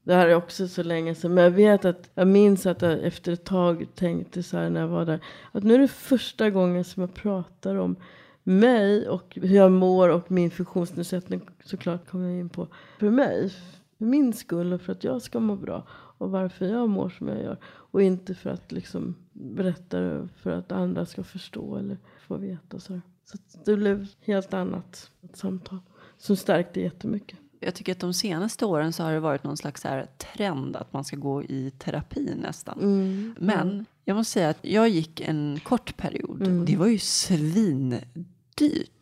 Det 0.03 0.15
här 0.15 0.29
är 0.29 0.35
också 0.35 0.69
så 0.69 0.83
länge 0.83 1.15
sedan. 1.15 1.35
Men 1.35 1.45
jag 1.45 1.51
vet 1.51 1.85
att 1.85 2.11
jag 2.15 2.29
minns 2.29 2.67
att 2.67 2.83
jag 2.83 3.05
efter 3.05 3.33
ett 3.33 3.45
tag 3.45 3.87
tänkte 3.95 4.43
så 4.43 4.57
här 4.57 4.71
när 4.71 4.81
jag 4.81 4.89
var 4.89 5.05
där. 5.05 5.21
Att 5.53 5.65
nu 5.65 5.75
är 5.75 5.79
det 5.79 5.89
första 5.89 6.51
gången 6.51 6.85
som 6.85 7.01
jag 7.01 7.15
pratar 7.15 7.77
om 7.77 7.97
mig 8.43 9.09
och 9.09 9.39
hur 9.43 9.57
jag 9.57 9.73
mår 9.73 10.09
och 10.09 10.31
min 10.31 10.51
funktionsnedsättning 10.51 11.41
såklart 11.65 12.09
kommer 12.09 12.29
jag 12.29 12.39
in 12.39 12.49
på. 12.49 12.69
För 12.99 13.11
mig, 13.11 13.53
för 13.99 14.05
min 14.05 14.33
skull 14.33 14.73
och 14.73 14.81
för 14.81 14.93
att 14.93 15.05
jag 15.05 15.23
ska 15.23 15.41
må 15.41 15.57
bra. 15.57 15.87
Och 16.19 16.31
varför 16.31 16.67
jag 16.67 16.89
mår 16.89 17.09
som 17.09 17.29
jag 17.29 17.43
gör. 17.43 17.59
Och 17.65 18.03
inte 18.03 18.35
för 18.35 18.51
att 18.51 18.73
liksom 18.73 19.15
berätta 19.33 20.29
för 20.37 20.51
att 20.51 20.73
andra 20.73 21.07
ska 21.07 21.25
förstå 21.25 21.77
eller 21.77 21.99
få 22.27 22.37
veta. 22.37 22.81
Så, 22.81 23.01
så 23.25 23.39
det 23.65 23.77
blev 23.77 24.07
helt 24.21 24.55
annat 24.55 25.11
ett 25.23 25.37
samtal. 25.37 25.79
som 26.19 26.37
stärkte 26.37 26.81
jättemycket. 26.81 27.39
Jag 27.61 27.75
tycker 27.75 27.93
att 27.93 28.01
de 28.01 28.15
senaste 28.15 28.67
åren 28.67 28.93
så 28.93 29.03
har 29.03 29.13
det 29.13 29.21
varit 29.21 29.45
någon 29.45 29.57
slags 29.57 29.85
här 29.85 30.07
trend 30.19 30.77
att 30.77 30.93
man 30.93 31.05
ska 31.05 31.17
gå 31.17 31.43
i 31.43 31.73
terapi 31.79 32.35
nästan. 32.43 32.79
Mm. 32.79 33.35
Men 33.39 33.87
jag 34.05 34.17
måste 34.17 34.33
säga 34.33 34.49
att 34.49 34.59
jag 34.63 34.89
gick 34.89 35.21
en 35.21 35.61
kort 35.65 35.97
period. 35.97 36.43
Mm. 36.43 36.65
Det 36.65 36.77
var 36.77 36.87
ju 36.87 36.99
svindyrt. 36.99 38.01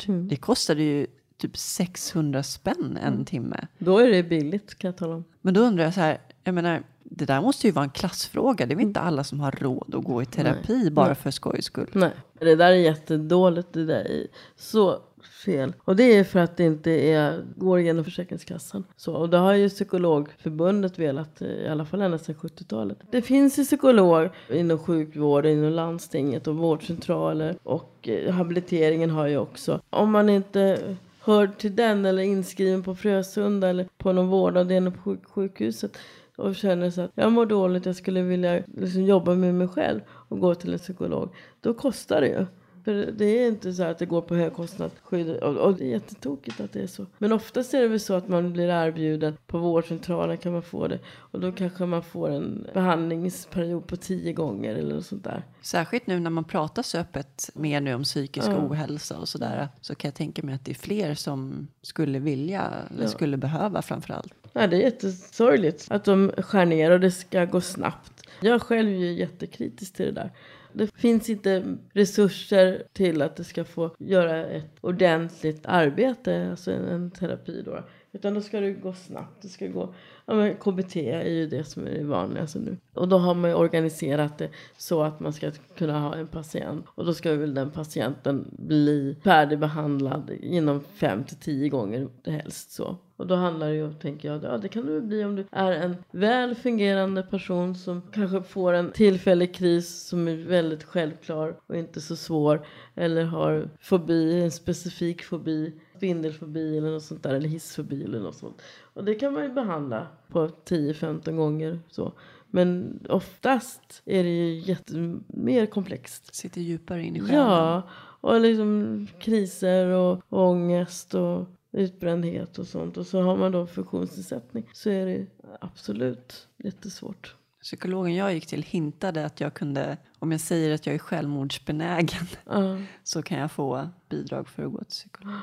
Mm. 0.08 0.28
Det 0.28 0.36
kostade 0.36 0.82
ju 0.82 1.06
typ 1.38 1.56
600 1.56 2.42
spänn 2.42 2.98
en 3.02 3.12
Mm. 3.12 3.24
timme. 3.24 3.66
Då 3.78 3.98
är 3.98 4.10
det 4.10 4.22
billigt 4.22 4.78
kan 4.78 4.88
jag 4.88 4.96
tala 4.96 5.14
om. 5.14 5.24
Men 5.40 5.54
då 5.54 5.60
undrar 5.60 5.84
jag 5.84 5.94
så 5.94 6.00
här, 6.00 6.18
jag 6.44 6.54
menar, 6.54 6.82
det 7.02 7.24
där 7.24 7.40
måste 7.40 7.66
ju 7.66 7.72
vara 7.72 7.84
en 7.84 7.90
klassfråga. 7.90 8.66
Det 8.66 8.74
är 8.74 8.76
väl 8.76 8.84
inte 8.86 9.00
alla 9.00 9.24
som 9.24 9.40
har 9.40 9.50
råd 9.52 9.94
att 9.94 10.04
gå 10.04 10.22
i 10.22 10.26
terapi 10.26 10.90
bara 10.90 11.06
Nej. 11.06 11.14
för 11.14 11.30
skojs 11.30 11.64
skull. 11.64 11.90
Nej, 11.92 12.10
det 12.40 12.54
där 12.54 12.70
är 12.70 12.76
jättedåligt. 12.76 13.68
Det 13.72 13.84
där 13.84 14.04
är 14.10 14.26
så 14.56 14.98
fel. 15.44 15.72
Och 15.78 15.96
det 15.96 16.04
är 16.16 16.24
för 16.24 16.40
att 16.40 16.56
det 16.56 16.64
inte 16.64 16.90
är, 16.90 17.44
går 17.56 17.80
genom 17.80 18.04
Försäkringskassan. 18.04 18.84
Så, 18.96 19.14
och 19.14 19.30
det 19.30 19.36
har 19.36 19.52
ju 19.52 19.68
Psykologförbundet 19.68 20.98
velat, 20.98 21.42
i 21.42 21.68
alla 21.68 21.84
fall 21.84 22.02
ända 22.02 22.18
sedan 22.18 22.34
70-talet. 22.34 22.98
Det 23.10 23.22
finns 23.22 23.58
ju 23.58 23.64
psykolog 23.64 24.28
inom 24.50 24.78
sjukvård, 24.78 25.46
inom 25.46 25.70
landstinget 25.72 26.46
och 26.46 26.56
vårdcentraler. 26.56 27.56
Och 27.62 28.08
eh, 28.08 28.32
habiliteringen 28.34 29.10
har 29.10 29.26
ju 29.26 29.36
också. 29.36 29.80
Om 29.90 30.10
man 30.10 30.28
inte 30.28 30.96
hör 31.24 31.46
till 31.46 31.76
den 31.76 32.04
eller 32.04 32.22
är 32.22 32.26
inskriven 32.26 32.82
på 32.82 32.94
Frösunda 32.94 33.68
eller 33.68 33.88
på 33.98 34.12
någon 34.12 34.28
vårdavdelning 34.28 34.92
på 34.92 34.98
sjuk- 35.00 35.24
sjukhuset 35.28 35.98
och 36.36 36.56
känner 36.56 36.90
så 36.90 37.00
att 37.00 37.10
jag 37.14 37.32
mår 37.32 37.46
dåligt, 37.46 37.86
jag 37.86 37.96
skulle 37.96 38.22
vilja 38.22 38.62
liksom 38.76 39.04
jobba 39.04 39.34
med 39.34 39.54
mig 39.54 39.68
själv 39.68 40.00
och 40.08 40.40
gå 40.40 40.54
till 40.54 40.72
en 40.72 40.78
psykolog. 40.78 41.34
Då 41.60 41.74
kostar 41.74 42.20
det 42.20 42.28
ju. 42.28 42.46
För 42.84 42.94
det 42.94 43.24
är 43.24 43.48
inte 43.48 43.72
så 43.72 43.82
att 43.82 43.98
det 43.98 44.06
går 44.06 44.20
på 44.20 44.34
högkostnadsskydd 44.34 45.30
och, 45.36 45.56
och 45.56 45.74
det 45.74 45.84
är 45.84 45.88
jättetokigt 45.88 46.60
att 46.60 46.72
det 46.72 46.80
är 46.82 46.86
så. 46.86 47.06
Men 47.18 47.32
oftast 47.32 47.74
är 47.74 47.80
det 47.82 47.88
väl 47.88 48.00
så 48.00 48.14
att 48.14 48.28
man 48.28 48.52
blir 48.52 48.68
erbjuden 48.68 49.36
på 49.46 49.58
vårdcentralen 49.58 50.38
kan 50.38 50.52
man 50.52 50.62
få 50.62 50.88
det. 50.88 50.98
Och 51.16 51.40
då 51.40 51.52
kanske 51.52 51.86
man 51.86 52.02
får 52.02 52.30
en 52.30 52.66
behandlingsperiod 52.74 53.86
på 53.86 53.96
tio 53.96 54.32
gånger 54.32 54.74
eller 54.74 54.94
något 54.94 55.06
sånt 55.06 55.24
där. 55.24 55.42
Särskilt 55.62 56.06
nu 56.06 56.20
när 56.20 56.30
man 56.30 56.44
pratar 56.44 56.82
så 56.82 56.98
öppet 56.98 57.50
mer 57.54 57.80
nu 57.80 57.94
om 57.94 58.02
psykisk 58.02 58.48
Ja. 58.48 58.66
ohälsa 58.66 59.18
och 59.18 59.28
sådär. 59.28 59.68
Så 59.80 59.94
kan 59.94 60.08
jag 60.08 60.14
tänka 60.14 60.42
mig 60.42 60.54
att 60.54 60.64
det 60.64 60.70
är 60.72 60.74
fler 60.74 61.14
som 61.14 61.68
skulle 61.82 62.18
vilja, 62.18 62.70
eller 62.90 63.02
Ja. 63.02 63.08
skulle 63.08 63.36
behöva 63.36 63.82
framförallt. 63.82 64.34
Nej, 64.52 64.68
det 64.68 64.76
är 64.76 64.80
jättesorgligt 64.80 65.86
att 65.90 66.04
de 66.04 66.32
skär 66.38 66.64
ner 66.66 66.90
och 66.90 67.00
det 67.00 67.10
ska 67.10 67.44
gå 67.44 67.60
snabbt. 67.60 68.10
Jag 68.40 68.62
själv 68.62 68.88
är 68.88 68.92
ju 68.94 69.12
jättekritisk 69.12 69.94
till 69.94 70.06
det 70.06 70.12
där. 70.12 70.30
Det 70.74 70.86
finns 70.86 71.30
inte 71.30 71.76
resurser 71.92 72.82
till 72.92 73.22
att 73.22 73.36
det 73.36 73.44
ska 73.44 73.64
få 73.64 73.90
göra 73.98 74.46
ett 74.46 74.70
ordentligt 74.80 75.66
arbete, 75.66 76.48
alltså 76.50 76.72
en, 76.72 76.84
en 76.84 77.10
terapi 77.10 77.62
då. 77.62 77.84
Utan 78.12 78.34
då 78.34 78.40
ska 78.40 78.60
det 78.60 78.72
gå 78.72 78.92
snabbt. 78.92 79.42
Det 79.42 79.48
ska 79.48 79.66
gå, 79.66 79.94
ja, 80.26 80.34
men 80.34 80.54
KBT 80.54 80.96
är 80.96 81.30
ju 81.30 81.46
det 81.46 81.64
som 81.64 81.86
är 81.86 81.90
det 81.90 82.04
vanligaste 82.04 82.58
alltså 82.58 82.70
nu. 82.70 82.76
Och 82.94 83.08
då 83.08 83.18
har 83.18 83.34
man 83.34 83.50
ju 83.50 83.56
organiserat 83.56 84.38
det 84.38 84.48
så 84.76 85.02
att 85.02 85.20
man 85.20 85.32
ska 85.32 85.50
kunna 85.76 86.00
ha 86.00 86.14
en 86.14 86.26
patient. 86.26 86.86
Och 86.88 87.06
då 87.06 87.14
ska 87.14 87.32
väl 87.32 87.54
den 87.54 87.70
patienten 87.70 88.50
bli 88.58 89.16
färdigbehandlad 89.24 90.30
inom 90.40 90.80
fem 90.80 91.24
till 91.24 91.36
tio 91.36 91.68
gånger 91.68 92.08
helst 92.24 92.70
så. 92.70 92.96
Och 93.16 93.26
då 93.26 93.34
handlar 93.34 93.68
det 93.68 93.74
ju, 93.74 93.92
tänker 93.92 94.28
jag, 94.28 94.44
ja 94.44 94.58
det 94.58 94.68
kan 94.68 94.86
det 94.86 95.00
bli 95.00 95.24
om 95.24 95.36
du 95.36 95.46
är 95.50 95.72
en 95.72 95.96
väl 96.10 96.54
fungerande 96.54 97.22
person 97.22 97.74
som 97.74 98.02
kanske 98.12 98.42
får 98.42 98.72
en 98.72 98.92
tillfällig 98.92 99.54
kris 99.54 100.06
som 100.08 100.28
är 100.28 100.36
väldigt 100.36 100.84
självklar 100.84 101.56
och 101.66 101.76
inte 101.76 102.00
så 102.00 102.16
svår. 102.16 102.66
Eller 102.94 103.24
har 103.24 103.68
fobi, 103.80 104.42
en 104.42 104.50
specifik 104.50 105.24
fobi, 105.24 105.72
spindelfobi 105.96 106.78
eller 106.78 106.90
något 106.90 107.02
sånt 107.02 107.22
där, 107.22 107.34
eller 107.34 107.48
hissfobi 107.48 108.04
eller 108.04 108.20
något 108.20 108.36
sånt. 108.36 108.62
Och 108.94 109.04
det 109.04 109.14
kan 109.14 109.32
man 109.32 109.42
ju 109.42 109.52
behandla 109.52 110.06
på 110.28 110.48
10-15 110.48 111.36
gånger 111.36 111.80
så. 111.90 112.12
Men 112.50 113.00
oftast 113.08 114.02
är 114.04 114.24
det 114.24 114.30
ju 114.30 114.58
jätte, 114.58 115.18
mer 115.26 115.66
komplext. 115.66 116.34
Sitter 116.34 116.60
djupare 116.60 117.02
in 117.02 117.16
i 117.16 117.20
själen. 117.20 117.36
Ja, 117.36 117.82
och 118.20 118.40
liksom 118.40 119.06
kriser 119.18 119.86
och 119.86 120.22
ångest 120.28 121.14
och 121.14 121.46
utbrändhet 121.74 122.58
och 122.58 122.66
sånt. 122.66 122.96
Och 122.96 123.06
så 123.06 123.22
har 123.22 123.36
man 123.36 123.52
då 123.52 123.66
funktionsnedsättning 123.66 124.68
så 124.72 124.90
är 124.90 125.06
det 125.06 125.26
absolut 125.60 126.48
jättesvårt. 126.56 127.34
Psykologen 127.62 128.14
jag 128.14 128.34
gick 128.34 128.46
till 128.46 128.62
hintade 128.62 129.26
att 129.26 129.40
jag 129.40 129.54
kunde, 129.54 129.96
om 130.18 130.32
jag 130.32 130.40
säger 130.40 130.74
att 130.74 130.86
jag 130.86 130.94
är 130.94 130.98
självmordsbenägen, 130.98 132.26
Ja, 132.46 132.78
så 133.02 133.22
kan 133.22 133.38
jag 133.38 133.50
få 133.52 133.88
bidrag 134.08 134.48
för 134.48 134.62
att 134.64 134.72
gå 134.72 134.78
till 134.78 134.86
psykolog. 134.86 135.34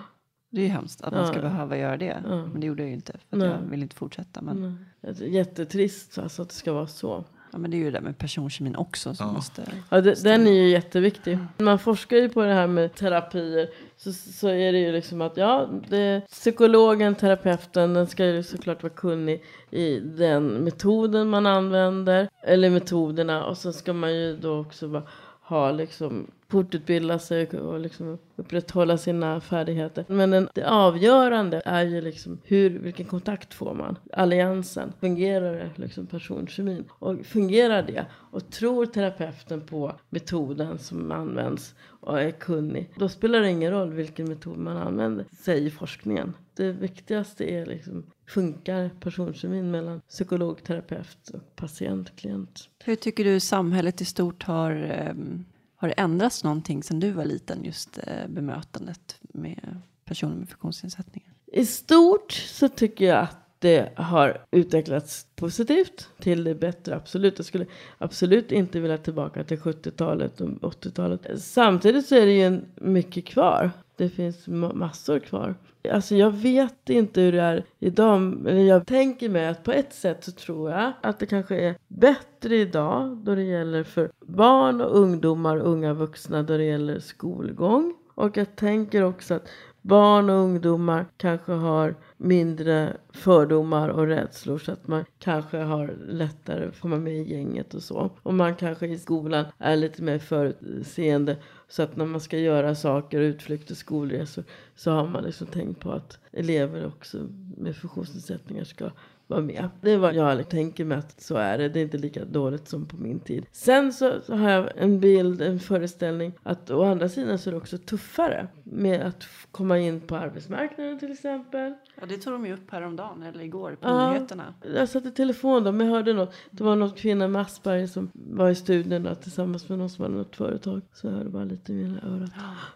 Det 0.50 0.62
är 0.62 0.66
ju 0.66 0.72
hemskt 0.72 1.02
att 1.02 1.14
man 1.14 1.28
ska 1.28 1.36
Ja. 1.36 1.42
behöva 1.42 1.78
göra 1.78 1.98
det. 1.98 2.24
Ja. 2.28 2.46
Men 2.46 2.60
det 2.62 2.68
gjorde 2.68 2.82
jag 2.84 2.88
ju 2.90 2.96
inte, 2.96 3.18
för 3.30 3.38
jag 3.46 3.58
vill 3.58 3.82
inte 3.82 3.96
fortsätta. 3.96 4.42
Men, 4.42 4.86
jättetrist 5.20 6.18
alltså 6.18 6.42
att 6.42 6.50
det 6.50 6.56
ska 6.56 6.74
vara 6.74 6.88
så. 6.88 7.26
Ja, 7.52 7.58
men 7.58 7.72
det 7.72 7.78
är 7.78 7.80
ju 7.80 7.84
det 7.86 7.91
där 7.91 8.02
med 8.02 8.18
personkemin 8.18 8.76
också 8.76 9.14
som 9.16 9.28
Ja. 9.28 9.34
måste... 9.34 9.62
Ja, 9.89 10.02
det, 10.02 10.24
den 10.24 10.47
är 10.47 10.52
ju 10.52 10.70
jätteviktig. 10.70 11.38
Man 11.58 11.80
forskar 11.80 12.18
ju 12.18 12.30
på 12.30 12.43
det 12.43 12.54
här 12.54 12.68
med 12.68 12.95
terapier. 12.95 13.70
Så, 13.97 14.14
så 14.14 14.47
är 14.47 14.72
det 14.72 14.80
ju 14.80 14.91
liksom 14.91 15.22
att 15.22 15.38
ja, 15.38 15.70
det, 15.89 16.22
psykologen, 16.30 17.16
terapeuten, 17.16 17.93
den 17.93 18.08
ska 18.08 18.26
ju 18.26 18.43
såklart 18.43 18.84
vara 18.84 18.93
kunnig 18.93 19.43
i 19.72 19.99
den 19.99 20.47
metoden 20.47 21.30
man 21.30 21.45
använder. 21.45 22.30
Eller 22.43 22.70
metoderna. 22.70 23.45
Och 23.45 23.58
så 23.58 23.74
ska 23.74 23.93
man 23.93 24.14
ju 24.16 24.38
då 24.38 24.60
också 24.60 25.04
ha 25.41 25.72
liksom 25.72 26.28
fortutbilda 26.52 27.20
sig 27.20 27.47
och 27.47 27.80
liksom 27.80 28.18
upprätthålla 28.36 28.97
sina 28.97 29.41
färdigheter. 29.41 30.06
Men 30.08 30.32
den, 30.32 30.49
det 30.54 30.70
avgörande 30.70 31.62
är 31.66 31.84
ju 31.84 32.02
liksom 32.02 32.39
hur, 32.43 32.70
vilken 32.70 33.06
kontakt 33.06 33.54
får 33.54 33.74
man? 33.74 33.97
Alliansen. 34.14 34.93
Fungerar 34.99 35.54
det 35.54 35.70
liksom 35.76 36.08
personkemin? 36.08 36.86
Och 36.89 37.26
fungerar 37.26 37.84
det? 37.84 38.06
Och 38.14 38.49
tror 38.49 38.86
terapeuten 38.86 39.62
på 39.62 39.95
metoden 40.10 40.80
som 40.80 41.12
används 41.12 41.76
och 41.84 42.22
är 42.22 42.32
kunnig? 42.32 42.89
Då 42.95 43.10
spelar 43.10 43.39
det 43.39 43.49
ingen 43.49 43.72
roll 43.72 43.93
vilken 43.93 44.30
metod 44.30 44.58
man 44.58 44.78
använder, 44.78 45.26
säger 45.39 45.70
forskningen. 45.70 46.34
Det 46.56 46.72
viktigaste 46.72 47.45
är 47.45 47.66
liksom, 47.66 48.04
funkar 48.28 48.89
personkemin 48.99 49.72
mellan 49.72 50.02
psykolog, 50.10 50.64
terapeut 50.64 51.30
och 51.34 51.56
patient, 51.56 52.16
klient? 52.16 52.70
Hur 52.84 52.95
tycker 52.95 53.24
du 53.24 53.39
samhället 53.39 54.02
i 54.02 54.06
stort 54.06 54.43
har, 54.43 54.72
um 55.10 55.45
har 55.82 55.88
det 55.88 55.94
ändrats 55.94 56.44
någonting 56.44 56.84
sedan 56.84 57.00
du 57.00 57.12
var 57.12 57.26
liten, 57.26 57.64
just 57.64 58.00
eh, 58.08 58.28
bemötandet 58.28 59.16
med 59.22 59.82
personer 60.06 60.36
med 60.36 60.50
funktionsnedsättningar? 60.50 61.30
I 61.46 61.66
stort 61.66 62.32
så 62.32 62.70
tycker 62.70 63.06
jag 63.06 63.20
att 63.20 63.38
det 63.60 63.94
har 63.96 64.46
utvecklats 64.52 65.28
positivt 65.36 66.10
till 66.20 66.44
det 66.44 66.56
bättre. 66.56 66.96
Absolut. 66.96 67.38
Jag 67.38 67.46
skulle 67.46 67.66
absolut 67.98 68.52
inte 68.52 68.80
vilja 68.80 68.98
tillbaka 68.98 69.44
till 69.44 69.58
70-talet 69.60 70.42
och 70.42 70.50
80-talet. 70.50 71.42
Samtidigt 71.42 72.08
så 72.08 72.16
är 72.16 72.26
det 72.26 72.34
ju 72.34 72.62
mycket 72.76 73.26
kvar. 73.26 73.72
Det 73.96 74.10
finns 74.10 74.48
massor 74.48 75.20
kvar. 75.20 75.56
Alltså 75.92 76.16
jag 76.16 76.32
vet 76.32 76.90
inte 76.90 77.22
hur 77.22 77.32
det 77.32 77.42
är 77.42 77.64
idag. 77.80 78.22
Men 78.22 78.66
jag 78.66 78.88
tänker 78.88 79.30
mig 79.30 79.48
att 79.48 79.64
på 79.64 79.72
ett 79.72 79.94
sätt 79.94 80.24
så 80.24 80.32
tror 80.32 80.72
jag 80.72 80.94
att 81.02 81.20
det 81.20 81.26
kanske 81.26 81.56
är 81.56 81.76
bättre 81.88 82.56
idag 82.56 83.18
då 83.18 83.36
det 83.36 83.44
gäller 83.44 83.84
för 83.84 84.12
barn 84.26 84.82
och 84.82 84.98
ungdomar 84.98 85.58
och 85.58 85.72
unga 85.72 85.94
vuxna 85.94 86.44
då 86.44 86.58
det 86.58 86.64
gäller 86.64 87.00
skolgång. 87.00 87.96
Och 88.16 88.38
jag 88.38 88.56
tänker 88.56 89.04
också 89.04 89.34
att 89.34 89.48
barn 89.82 90.30
och 90.30 90.36
ungdomar 90.36 91.06
kanske 91.18 91.52
har 91.52 91.96
mindre 92.18 92.98
fördomar 93.14 93.90
och 93.90 94.08
rädslor 94.08 94.58
så 94.58 94.72
att 94.72 94.88
man 94.88 95.06
kanske 95.20 95.58
har 95.58 95.96
lättare 96.08 96.68
att 96.68 96.80
komma 96.80 96.98
med 96.98 97.14
i 97.14 97.34
gänget 97.34 97.74
och 97.74 97.84
så. 97.84 98.12
Och 98.24 98.34
man 98.34 98.56
kanske 98.56 98.88
i 98.88 98.98
skolan 98.98 99.46
är 99.58 99.76
lite 99.76 100.04
mer 100.04 100.20
förutseende 100.20 101.38
så 101.68 101.84
att 101.84 101.96
när 101.96 102.06
man 102.06 102.22
ska 102.22 102.38
göra 102.38 102.76
saker, 102.76 103.20
utflykter, 103.20 103.76
skolresor 103.76 104.44
så 104.76 104.92
har 104.92 105.08
man 105.08 105.24
liksom 105.24 105.48
tänkt 105.48 105.80
på 105.80 105.92
att 105.92 106.20
elever 106.32 106.88
också 106.88 107.18
med 107.58 107.76
funktionsnedsättningar 107.76 108.64
ska 108.64 108.92
vara 109.32 109.42
med. 109.42 109.70
Det 109.82 109.92
är 109.92 109.98
vad 109.98 110.16
jag 110.16 110.50
tänker 110.50 110.86
mig 110.86 110.98
att 110.98 111.22
så 111.22 111.36
är 111.36 111.58
det. 111.58 111.70
Det 111.70 111.80
är 111.80 111.84
inte 111.84 111.98
lika 111.98 112.26
dåligt 112.26 112.68
som 112.68 112.86
på 112.86 112.98
min 112.98 113.20
tid. 113.20 113.46
Sen 113.52 113.94
så, 113.94 114.14
så 114.26 114.36
har 114.36 114.50
jag 114.50 114.70
en 114.78 115.00
bild, 115.00 115.42
en 115.42 115.60
föreställning 115.60 116.34
att 116.44 116.72
å 116.72 116.84
andra 116.84 117.10
sidan 117.10 117.40
så 117.40 117.50
är 117.50 117.52
det 117.52 117.58
också 117.58 117.78
tuffare 117.78 118.48
med 118.64 119.02
att 119.02 119.24
komma 119.52 119.80
in 119.80 120.02
på 120.02 120.16
arbetsmarknaden 120.16 121.00
till 121.00 121.12
exempel. 121.12 121.74
Ja, 122.02 122.06
det 122.06 122.18
tog 122.18 122.34
de 122.34 122.46
ju 122.46 122.54
upp 122.54 122.72
häromdagen, 122.72 123.24
eller 123.24 123.44
igår, 123.44 123.72
på 123.82 123.88
Ja. 123.88 124.14
nyheterna. 124.14 124.54
Jag 124.76 124.90
satt 124.90 125.06
i 125.06 125.12
telefon 125.12 125.64
då, 125.64 125.72
men 125.72 125.88
jag 125.88 125.94
hörde 125.94 126.14
något. 126.14 126.34
Det 126.52 126.64
var 126.64 126.76
någon 126.76 126.92
kvinna 126.92 127.28
med 127.28 127.42
Asperger 127.42 127.88
som 127.88 128.12
var 128.14 128.50
i 128.50 128.56
studien 128.56 129.04
då, 129.04 129.16
tillsammans 129.16 129.70
med 129.70 129.80
någon 129.80 129.90
som 129.90 130.04
hade 130.04 130.16
något 130.18 130.36
företag. 130.36 130.82
Så 130.94 131.08
jag 131.08 131.14
hörde 131.14 131.30
bara 131.30 131.44
lite 131.44 131.74
i 131.74 131.76
mina 131.76 132.00
örat. 132.04 132.32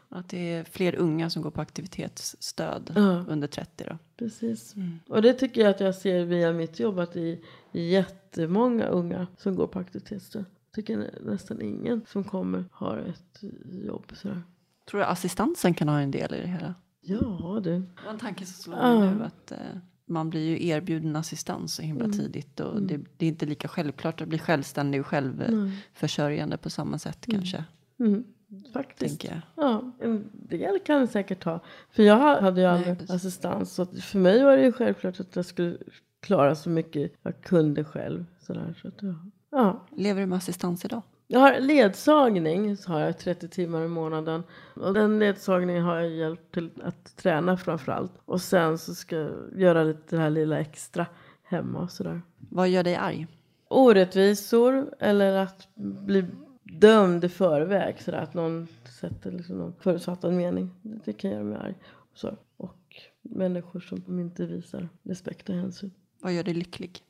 Att 0.09 0.29
det 0.29 0.53
är 0.53 0.63
fler 0.63 0.95
unga 0.95 1.29
som 1.29 1.41
går 1.41 1.51
på 1.51 1.61
aktivitetsstöd 1.61 2.91
Ja. 2.95 3.25
under 3.29 3.47
30 3.47 3.83
då. 3.89 3.97
Precis. 4.17 4.75
Mm. 4.75 4.99
Och 5.09 5.21
det 5.21 5.33
tycker 5.33 5.61
jag 5.61 5.69
att 5.69 5.79
jag 5.79 5.95
ser 5.95 6.25
via 6.25 6.44
mitt 6.53 6.79
jobb 6.79 6.99
att 6.99 7.13
det 7.13 7.21
är 7.73 7.81
jättemånga 7.81 8.85
unga 8.87 9.27
som 9.37 9.55
går 9.55 9.67
på 9.67 9.79
aktivitetsstöd. 9.79 10.45
Jag 10.65 10.75
tycker 10.75 10.97
nä- 10.97 11.11
nästan 11.25 11.61
ingen 11.61 12.01
som 12.07 12.23
kommer 12.23 12.65
har 12.71 12.97
ett 12.97 13.39
jobb 13.85 14.11
sådär. 14.13 14.41
Tror 14.89 14.99
du 14.99 15.05
assistansen 15.05 15.73
kan 15.73 15.89
ha 15.89 15.99
en 15.99 16.11
del 16.11 16.33
i 16.33 16.41
det 16.41 16.47
hela? 16.47 16.73
Ja 17.01 17.59
du. 17.63 17.69
Det 17.79 17.83
var 18.05 18.11
en 18.13 18.19
tanke 18.19 18.45
som 18.45 18.63
slog 18.63 18.77
mig 18.99 19.15
nu 19.15 19.23
att 19.23 19.51
eh, 19.51 19.57
man 20.05 20.29
blir 20.29 20.49
ju 20.49 20.67
erbjuden 20.67 21.15
assistans 21.15 21.73
så 21.75 21.81
himla 21.81 22.05
Mm. 22.05 22.17
tidigt 22.17 22.59
och 22.59 22.81
det, 22.81 22.99
det 23.17 23.25
är 23.25 23.29
inte 23.29 23.45
lika 23.45 23.67
självklart 23.67 24.21
att 24.21 24.27
bli 24.27 24.39
självständig 24.39 25.01
och 25.01 25.07
självförsörjande 25.07 26.57
på 26.57 26.69
samma 26.69 26.99
sätt 26.99 27.25
kanske. 27.31 27.63
Mm. 27.99 28.23
Faktiskt. 28.73 29.19
Tänker 29.21 29.41
jag. 29.55 29.65
Ja, 29.65 29.91
en 30.01 30.29
del 30.33 30.79
kan 30.79 31.01
det 31.01 31.07
säkert 31.07 31.43
ta. 31.43 31.59
För 31.91 32.03
jag 32.03 32.41
hade 32.41 32.61
ju 32.61 32.67
aldrig 32.67 32.97
precis. 32.97 33.15
assistans. 33.15 33.73
Så 33.73 33.85
för 33.85 34.19
mig 34.19 34.43
var 34.43 34.57
det 34.57 34.63
ju 34.63 34.71
självklart 34.71 35.19
att 35.19 35.35
jag 35.35 35.45
skulle 35.45 35.77
klara 36.25 36.55
så 36.55 36.69
mycket 36.69 37.11
jag 37.21 37.41
kunde 37.41 37.83
själv. 37.83 38.25
Sådär, 38.39 38.79
så 38.81 38.87
att, 38.87 39.01
ja. 39.01 39.15
Ja. 39.51 39.85
Lever 39.95 40.21
du 40.21 40.27
med 40.27 40.37
assistans 40.37 40.85
idag? 40.85 41.01
Jag 41.27 41.39
har 41.39 41.59
ledsagning, 41.59 42.77
så 42.77 42.91
har 42.91 42.99
jag 42.99 43.17
30 43.17 43.47
timmar 43.47 43.81
i 43.81 43.87
månaden. 43.87 44.43
Och 44.73 44.93
den 44.93 45.19
ledsagningen 45.19 45.83
har 45.83 45.95
jag 45.95 46.09
hjälpt 46.09 46.53
till 46.53 46.69
att 46.83 47.17
träna 47.17 47.57
framför 47.57 47.91
allt. 47.91 48.11
Och 48.25 48.41
sen 48.41 48.77
så 48.77 48.95
ska 48.95 49.15
jag 49.15 49.31
göra 49.55 49.83
lite 49.83 50.15
det 50.15 50.21
här 50.21 50.29
lilla 50.29 50.59
extra 50.59 51.05
hemma 51.43 51.79
och 51.79 51.91
sådär. 51.91 52.21
Vad 52.37 52.69
gör 52.69 52.83
dig 52.83 52.95
arg? 52.95 53.27
Orättvisor 53.67 54.95
eller 54.99 55.37
att 55.37 55.67
bli 56.05 56.25
dömd 56.63 57.23
i 57.23 57.29
förväg. 57.29 58.01
Sådär 58.01 58.17
att 58.21 58.33
någon 58.33 58.67
sätter 58.99 59.31
liksom 59.31 59.57
någon 59.57 59.73
förutfattad 59.79 60.33
mening. 60.33 60.71
Det 60.81 61.13
kan 61.13 61.31
göra 61.31 61.43
mig 61.43 61.57
arg. 61.57 61.75
Så. 62.13 62.37
Och 62.57 62.95
människor 63.21 63.79
som 63.79 64.19
inte 64.19 64.45
visar 64.45 64.89
respekt 65.03 65.49
och 65.49 65.55
hänsyn. 65.55 65.91
Vad 66.25 66.33
gör 66.33 66.43
dig 66.43 66.53
lycklig? 66.53 67.03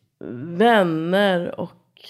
Vänner 0.57 1.59
och 1.59 2.01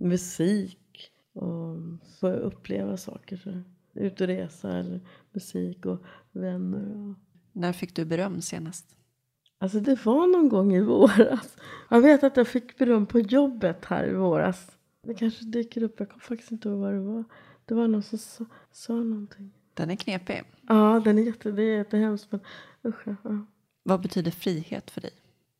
musik. 0.00 1.12
Och 1.32 1.76
få 2.20 2.28
uppleva 2.28 2.96
saker. 2.96 3.64
Ut 3.94 4.20
och 4.20 4.26
resa 4.26 4.78
eller 4.78 5.00
musik 5.32 5.86
och 5.86 6.04
vänner. 6.32 7.14
När 7.52 7.72
fick 7.72 7.96
du 7.96 8.04
beröm 8.04 8.42
senast? 8.42 8.96
Alltså 9.58 9.80
det 9.80 10.04
var 10.04 10.26
någon 10.26 10.48
gång 10.48 10.74
i 10.74 10.80
våras. 10.80 11.56
Jag 11.90 12.00
vet 12.00 12.24
att 12.24 12.36
jag 12.36 12.48
fick 12.48 12.78
beröm 12.78 13.06
på 13.06 13.20
jobbet 13.20 13.84
här 13.84 14.08
i 14.08 14.14
våras. 14.14 14.76
Det 15.02 15.14
kanske 15.14 15.44
dyker 15.44 15.82
upp, 15.82 16.00
jag 16.00 16.08
kommer 16.08 16.24
faktiskt 16.24 16.52
inte 16.52 16.68
ihåg 16.68 16.78
vad 16.78 16.92
det 16.92 17.00
var. 17.00 17.24
Det 17.64 17.74
var 17.74 17.88
någon 17.88 18.02
som 18.02 18.18
sa, 18.18 18.44
sa 18.72 18.92
någonting. 18.92 19.52
Den 19.74 19.90
är 19.90 19.96
knepig. 19.96 20.42
Ja, 20.68 21.02
den 21.04 21.18
är, 21.18 21.22
jätte, 21.22 21.50
det 21.50 21.62
är 21.62 21.76
jättehemskt 21.76 22.32
men 22.32 22.40
usch, 22.84 23.06
ja. 23.06 23.46
Vad 23.82 24.00
betyder 24.00 24.30
frihet 24.30 24.90
för 24.90 25.00
dig? 25.00 25.12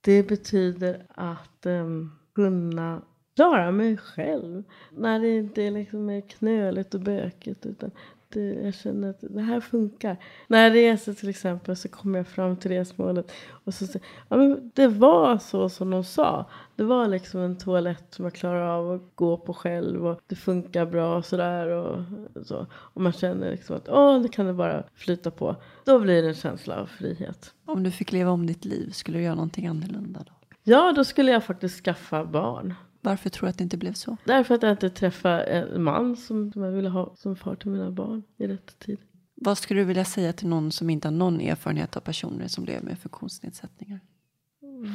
Det 0.07 0.22
betyder 0.22 1.07
att 1.14 1.66
um, 1.66 2.12
kunna 2.34 3.02
klara 3.36 3.70
mig 3.70 3.96
själv. 3.96 4.62
När 4.90 5.20
det 5.20 5.28
inte 5.28 5.62
är 5.62 5.70
liksom 5.70 6.11
är 6.11 6.20
knöligt 6.20 6.94
och 6.94 7.00
bökigt 7.00 7.66
utan 7.66 7.90
det, 8.29 8.55
jag 8.55 8.74
känner 8.74 9.11
att 9.11 9.20
det 9.20 9.43
här 9.43 9.61
funkar. 9.61 10.16
När 10.49 10.64
jag 10.64 10.74
reser 10.74 11.12
till 11.12 11.29
exempel 11.29 11.77
så 11.77 11.89
kommer 11.89 12.18
jag 12.18 12.29
fram 12.29 12.57
till 12.57 12.70
resmålet 12.70 13.33
och 13.49 13.74
så 13.74 13.87
säger 13.87 14.07
ja, 14.29 14.37
men 14.37 14.70
det 14.74 14.89
var 14.89 15.39
så 15.39 15.68
som 15.68 15.91
de 15.91 16.05
sa. 16.05 16.51
Det 16.77 16.85
var 16.85 17.09
liksom 17.09 17.41
en 17.41 17.59
toalett 17.59 18.05
som 18.11 18.24
jag 18.24 18.35
klarar 18.35 18.79
av 18.79 18.91
att 18.91 19.03
gå 19.14 19.37
på 19.37 19.55
själv 19.55 20.07
och 20.07 20.20
det 20.27 20.37
funkar 20.37 20.87
bra 20.87 21.16
och 21.16 21.24
sådär. 21.24 21.68
Och, 21.68 22.05
så. 22.47 22.66
och 22.72 23.01
man 23.01 23.12
känner 23.12 23.51
liksom 23.51 23.77
att 23.77 23.89
åh, 23.89 24.22
det 24.22 24.29
kan 24.29 24.47
det 24.47 24.53
bara 24.53 24.85
flyta 24.95 25.31
på. 25.31 25.57
Då 25.85 25.99
blir 25.99 26.22
det 26.22 26.29
en 26.29 26.35
känsla 26.35 26.77
av 26.81 26.87
frihet. 26.87 27.55
Om 27.64 27.83
du 27.83 27.91
fick 27.91 28.12
leva 28.12 28.31
om 28.31 28.47
ditt 28.47 28.64
liv, 28.64 28.91
skulle 28.91 29.18
du 29.18 29.24
göra 29.24 29.35
någonting 29.35 29.66
annorlunda 29.66 30.20
då? 30.27 30.33
Ja, 30.68 30.93
då 30.97 31.05
skulle 31.05 31.33
jag 31.33 31.45
faktiskt 31.45 31.85
skaffa 31.85 32.24
barn. 32.24 32.74
Varför 33.07 33.30
tror 33.30 33.46
du 33.46 33.50
att 33.50 33.59
det 33.59 33.64
inte 33.64 33.76
blev 33.76 33.92
så? 33.92 34.16
Därför 34.24 34.54
att 34.54 34.62
jag 34.62 34.72
inte 34.72 34.90
träffade 34.90 35.42
en 35.42 35.82
man 35.82 36.16
som, 36.16 36.52
jag 36.54 36.70
ville 36.70 36.88
ha 36.88 37.14
som 37.16 37.36
far 37.36 37.54
till 37.54 37.70
mina 37.70 37.90
barn 37.90 38.22
i 38.36 38.46
rätt 38.46 38.78
tid. 38.78 38.98
Vad 39.34 39.59
skulle 39.59 39.80
du 39.80 39.84
vilja 39.84 40.04
säga 40.04 40.32
till 40.32 40.48
någon 40.48 40.72
som 40.72 40.90
inte 40.90 41.09
har 41.09 41.12
någon 41.12 41.40
erfarenhet 41.40 41.96
av 41.96 42.00
personer 42.00 42.48
som 42.48 42.64
lever 42.64 42.82
med 42.82 42.98
funktionsnedsättningar? 42.98 44.00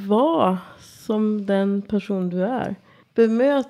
Var 0.07 0.57
som 0.79 1.45
den 1.45 1.81
person 1.81 2.29
du 2.29 2.43
är. 2.43 2.75
Bemöt 3.13 3.67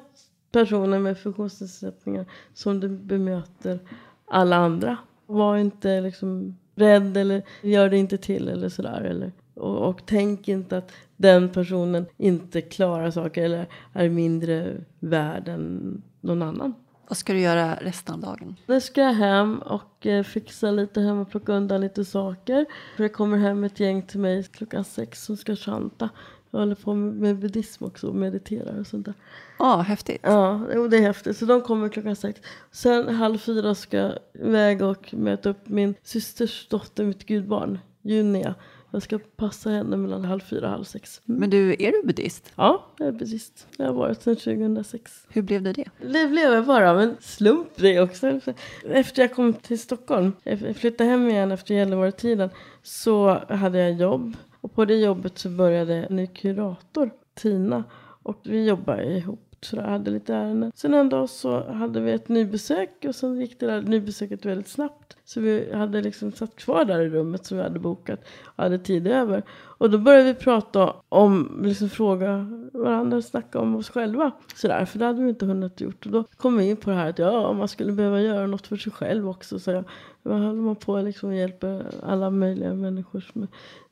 personer 0.52 1.00
med 1.00 1.18
funktionsnedsättningar 1.18 2.26
som 2.54 2.80
du 2.80 2.90
bemöter 2.90 3.80
alla 4.26 4.56
andra. 4.56 4.98
Var 5.26 5.58
inte 5.58 6.02
liksom 6.02 6.58
rädd 6.76 7.18
eller 7.18 7.44
gör 7.62 7.90
det 7.90 7.98
inte 7.98 8.18
till 8.18 8.48
eller 8.48 8.70
sådär. 8.70 9.02
Eller, 9.02 9.32
och, 9.54 9.90
och 9.90 10.02
tänk 10.06 10.48
inte 10.48 10.78
att 10.78 10.92
den 11.22 11.50
personen 11.50 12.06
inte 12.18 12.62
klarar 12.62 13.12
saker 13.12 13.44
eller 13.44 13.68
är 13.94 14.10
mindre 14.10 14.78
värd 15.00 15.48
än 15.48 16.02
någon 16.22 16.42
annan. 16.42 16.74
Vad 17.08 17.18
ska 17.18 17.34
du 17.34 17.40
göra 17.40 17.76
resten 17.76 18.16
av 18.16 18.22
dagen? 18.22 18.56
Nu 18.66 18.82
ska 18.82 19.02
jag 19.02 19.14
hem 19.14 19.60
och 19.60 20.06
eh, 20.06 20.24
fixa 20.24 20.72
lite 20.72 21.02
hem 21.02 21.20
och 21.20 21.32
plocka 21.32 21.54
undan 21.54 21.82
lite 21.82 22.06
saker. 22.06 22.66
För 22.96 23.04
det 23.04 23.10
kommer 23.10 23.38
hem 23.38 23.64
ett 23.64 23.80
gäng 23.80 24.02
till 24.02 24.20
mig 24.20 24.44
klockan 24.44 24.84
sex 24.84 25.24
som 25.24 25.38
ska 25.38 25.56
chanta. 25.56 26.10
Jag 26.52 26.60
håller 26.60 26.76
på 26.76 26.94
med, 26.94 27.40
buddhism 27.40 27.84
också 27.86 28.08
och 28.08 28.16
mediterar 28.16 28.80
och 28.80 28.88
sånt 28.88 29.06
där. 29.06 29.14
Ja, 29.60 29.78
häftigt. 29.78 30.22
Ja, 30.24 30.62
det 30.92 30.98
är 30.98 31.02
häftigt. 31.02 31.38
Så 31.38 31.46
de 31.46 31.62
kommer 31.62 31.90
klockan 31.90 32.16
sex. 32.16 32.42
Sen 32.72 33.16
halv 33.16 33.38
fyra 33.38 33.76
ska 33.76 33.98
jag 33.98 34.14
iväg 34.34 34.82
och 34.82 35.14
möta 35.14 35.50
upp 35.50 35.70
min 35.70 35.96
systers 36.04 36.68
dotter, 36.68 37.06
mitt 37.06 37.26
gudbarn, 37.26 37.80
Junia. 38.02 38.56
Jag 38.92 39.02
ska 39.02 39.20
passa 39.36 39.70
henne 39.70 39.98
mellan 39.98 40.26
halv 40.26 40.40
fyra 40.40 40.66
och 40.66 40.72
halv 40.72 40.84
sex. 40.84 41.22
Mm. 41.28 41.40
Men 41.40 41.50
du, 41.50 41.72
är 41.72 41.92
du 41.92 42.08
buddhist? 42.08 42.52
Ja, 42.56 42.86
jag 42.98 43.08
är 43.08 43.12
buddhist. 43.12 43.68
Jag 43.78 43.86
har 43.86 43.94
varit 43.94 44.22
sedan 44.22 44.36
2006. 44.36 45.26
Hur 45.30 45.42
blev 45.42 45.62
det 45.62 45.74
det? 45.74 45.90
Det 46.00 46.28
blev 46.28 46.54
jag 46.54 46.66
bara 46.66 46.92
av 46.92 47.02
en 47.02 47.16
slump 47.20 47.68
det 47.76 48.02
också. 48.02 48.40
Efter 48.86 49.22
jag 49.22 49.34
kom 49.34 49.54
till 49.54 49.80
Stockholm, 49.80 50.34
jag 50.44 50.76
flyttade 50.76 51.10
hem 51.10 51.30
igen 51.30 51.52
efter 51.52 51.76
Gällivare-tiden, 51.76 52.50
så 52.84 53.42
hade 53.50 53.80
jag 53.80 53.94
jobb. 53.94 54.38
Och 54.62 54.76
på 54.76 54.86
det 54.86 54.96
jobbet 54.96 55.38
så 55.38 55.50
började 55.50 55.96
en 55.96 56.16
ny 56.16 56.28
kurator, 56.28 57.12
Tina. 57.34 57.84
Och 58.24 58.40
vi 58.44 58.66
jobbade 58.66 59.04
ihop. 59.04 59.51
Så 59.64 59.76
jag 59.76 59.84
hade 59.84 60.12
lite 60.12 60.36
ärenden. 60.36 60.72
Sen 60.76 60.94
en 60.94 61.10
dag 61.10 61.30
så 61.30 61.72
hade 61.72 62.00
vi 62.00 62.12
ett 62.12 62.30
nybesök 62.30 63.06
och 63.08 63.16
sen 63.16 63.42
gick 63.42 63.60
det 63.60 63.66
där 63.66 63.82
nybesöket 63.82 64.46
väldigt 64.46 64.68
snabbt. 64.68 65.18
Så 65.26 65.42
vi 65.42 65.74
hade 65.74 66.02
liksom 66.02 66.32
satt 66.32 66.56
kvar 66.56 66.86
där 66.86 67.00
i 67.00 67.10
rummet 67.10 67.46
som 67.46 67.58
vi 67.58 67.64
hade 67.64 67.80
bokat 67.80 68.20
och 68.44 68.64
hade 68.64 68.80
tid 68.80 69.08
över. 69.08 69.44
Och 69.52 69.90
då 69.90 69.98
började 69.98 70.24
vi 70.24 70.34
prata 70.34 70.94
om, 71.10 71.62
liksom 71.64 71.90
fråga 71.90 72.48
varandra 72.74 73.22
snacka 73.22 73.60
om 73.60 73.76
oss 73.76 73.90
själva. 73.90 74.32
Sådär, 74.56 74.86
för 74.86 75.00
det 75.00 75.06
hade 75.06 75.24
vi 75.24 75.30
inte 75.30 75.46
hunnit 75.46 75.82
gjort. 75.82 76.06
Och 76.06 76.12
då 76.12 76.24
kom 76.24 76.58
vi 76.58 76.70
in 76.70 76.78
på 76.78 76.90
det 76.90 76.96
här 76.96 77.10
att 77.10 77.20
ja, 77.20 77.54
man 77.54 77.68
skulle 77.68 77.92
behöva 77.92 78.22
göra 78.22 78.48
något 78.48 78.68
för 78.68 78.78
sig 78.78 78.92
själv 78.92 79.30
också. 79.30 79.60
Så 79.60 79.72
jag, 79.72 79.84
jag 80.24 80.32
håller 80.32 80.62
man 80.62 80.76
på 80.76 80.96
att 80.96 81.06
liksom 81.06 81.36
hjälper 81.36 81.86
alla 82.04 82.30
möjliga 82.30 82.74
människor 82.74 83.20
som 83.20 83.44
är 83.44 83.48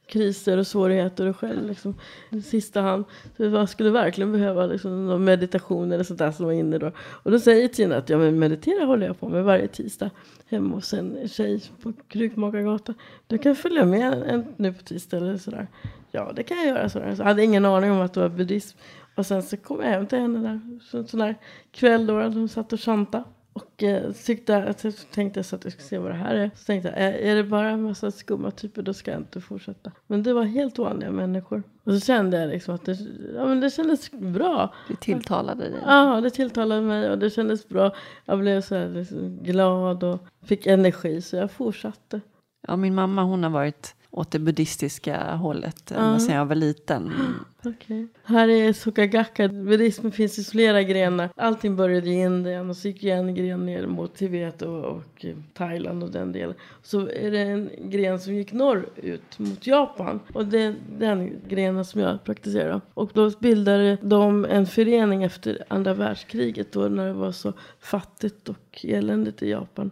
kriser 0.10 0.58
och 0.58 0.68
svårigheter 0.68 1.26
och 1.26 1.38
själv 1.38 1.68
liksom, 1.68 1.96
i 2.30 2.42
sista 2.42 2.82
hand. 2.82 3.06
Så 3.38 3.44
jag 3.44 3.70
skulle 3.70 3.90
verkligen 3.90 4.32
behöva 4.32 4.66
liksom, 4.66 5.08
någon 5.08 5.24
meditation 5.24 5.92
eller 5.92 6.04
sånt 6.04 6.20
där 6.20 6.32
som 6.32 6.46
var 6.46 6.54
inne 6.54 6.78
då. 6.78 6.92
Och 6.98 7.32
då 7.32 7.40
säger 7.40 7.68
Tina 7.68 7.98
att 7.98 8.10
ja, 8.10 8.18
men 8.18 8.40
meditera 8.40 8.86
håller 8.86 9.08
jag 9.08 9.20
på 9.20 9.30
med 9.30 9.44
varje 9.44 9.68
tisdag 9.68 10.10
hemma 10.48 10.76
hos 10.76 10.94
en 10.94 11.28
tjej 11.28 11.64
på 11.82 11.94
Krukmakargatan. 12.08 12.96
Du 13.28 13.38
kan 13.38 13.56
följa 13.56 13.86
med 13.86 14.14
en, 14.14 14.24
en, 14.24 14.46
nu 14.58 14.74
på 14.74 14.84
tisdag 14.84 15.18
eller 15.18 15.38
sådär. 15.38 15.68
Ja, 16.12 16.32
det 16.36 16.44
kan 16.44 16.58
jag 16.58 16.68
göra. 16.68 16.90
Sådär. 16.90 17.16
Så 17.16 17.22
jag 17.22 17.28
hade 17.28 17.44
ingen 17.44 17.66
aning 17.66 17.92
om 17.92 18.02
att 18.02 18.14
det 18.14 18.20
var 18.20 18.30
buddhism. 18.30 18.78
Och 19.16 19.26
sen 19.26 19.44
så 19.44 19.58
kom 19.58 19.82
jag 19.82 19.90
hem 19.90 20.08
till 20.08 20.20
henne 20.20 20.40
där, 20.40 20.80
så, 20.92 21.04
sån 21.04 21.20
där 21.20 21.36
kväll 21.72 22.08
då, 22.08 22.22
de 22.22 22.48
satt 22.48 22.74
och 22.74 22.80
chantade. 22.80 23.24
Och 23.60 23.84
eh, 23.84 24.12
tyckte, 24.12 24.58
att 24.58 24.84
jag 24.84 24.94
tänkte 25.12 25.44
så 25.44 25.56
att 25.56 25.64
jag 25.64 25.74
skulle 25.74 25.88
se 25.88 25.98
vad 25.98 26.12
det 26.12 26.18
här 26.18 26.36
är. 26.36 26.52
Så 26.56 26.66
tänkte 26.66 26.90
jag, 26.90 26.98
är, 26.98 27.36
det 27.36 27.44
bara 27.44 27.70
en 27.70 27.84
massa 27.84 28.12
skumma 28.12 28.52
typer 28.52 28.82
då 28.82 28.94
ska 28.94 29.12
jag 29.12 29.20
inte 29.20 29.42
fortsätta. 29.42 29.92
Men 30.08 30.24
det 30.24 30.34
var 30.34 30.44
helt 30.44 30.78
vanliga 30.78 31.12
människor. 31.12 31.64
Och 31.84 31.94
så 31.94 32.00
kände 32.00 32.40
jag 32.40 32.50
liksom 32.50 32.76
att 32.76 32.86
det, 32.86 32.98
ja, 33.36 33.46
men 33.46 33.60
det 33.60 33.70
kändes 33.70 34.12
bra. 34.12 34.74
Det 34.88 34.96
tilltalade 34.96 35.64
dig? 35.64 35.82
Ja, 35.86 36.22
det 36.22 36.30
tilltalade 36.30 36.82
mig 36.82 37.10
och 37.10 37.18
det 37.18 37.30
kändes 37.30 37.70
bra. 37.70 37.96
Jag 38.26 38.40
blev 38.40 38.62
så 38.62 38.88
liksom 38.88 39.38
glad 39.44 40.04
och 40.04 40.20
fick 40.46 40.66
energi 40.66 41.22
så 41.22 41.36
jag 41.36 41.52
fortsatte. 41.52 42.22
Ja, 42.68 42.76
min 42.76 42.96
mamma 42.96 43.24
hon 43.24 43.44
har 43.44 43.50
varit 43.50 43.96
åt 44.12 44.32
det 44.32 44.40
buddhistiska 44.40 45.36
hållet 45.36 45.92
ända 45.92 46.12
Ja. 46.12 46.20
sedan 46.20 46.36
jag 46.36 46.46
var 46.46 46.56
liten. 46.56 47.12
Okej. 47.66 48.08
Här 48.24 48.48
är 48.48 48.74
Sukagakka. 48.74 49.48
Buddhismen 49.48 50.12
finns 50.12 50.40
i 50.40 50.44
flera 50.44 50.84
grenar. 50.84 51.30
Allting 51.36 51.76
började 51.76 52.10
i 52.10 52.14
Indien 52.14 52.70
och 52.70 52.78
så 52.78 52.88
gick 52.88 53.04
en 53.04 53.36
gren 53.36 53.66
ner 53.66 53.88
mot 53.88 54.16
Tibet 54.16 54.62
och, 54.62 54.84
och 54.86 55.26
eh, 55.26 55.36
Thailand 55.54 56.04
och 56.04 56.12
den 56.12 56.32
delen. 56.32 56.56
Så 56.84 57.08
är 57.10 57.32
det 57.32 57.40
en 57.40 57.70
gren 57.78 58.20
som 58.20 58.34
gick 58.36 58.54
norrut 58.54 59.40
mot 59.40 59.68
Japan. 59.68 60.20
Och 60.34 60.46
det 60.46 60.60
är 60.62 60.76
den 61.00 61.32
grenen 61.48 61.86
som 61.86 62.02
jag 62.02 62.24
praktiserar. 62.24 62.82
Och 62.94 63.12
då 63.14 63.32
bildade 63.40 63.98
de 64.02 64.46
en 64.46 64.66
förening 64.66 65.24
efter 65.24 65.64
andra 65.68 65.94
världskriget 65.94 66.72
då 66.72 66.80
när 66.88 67.08
det 67.08 67.14
var 67.14 67.32
så 67.32 67.54
fattigt 67.80 68.50
och 68.50 68.86
eländigt 68.86 69.44
i 69.44 69.50
Japan 69.50 69.92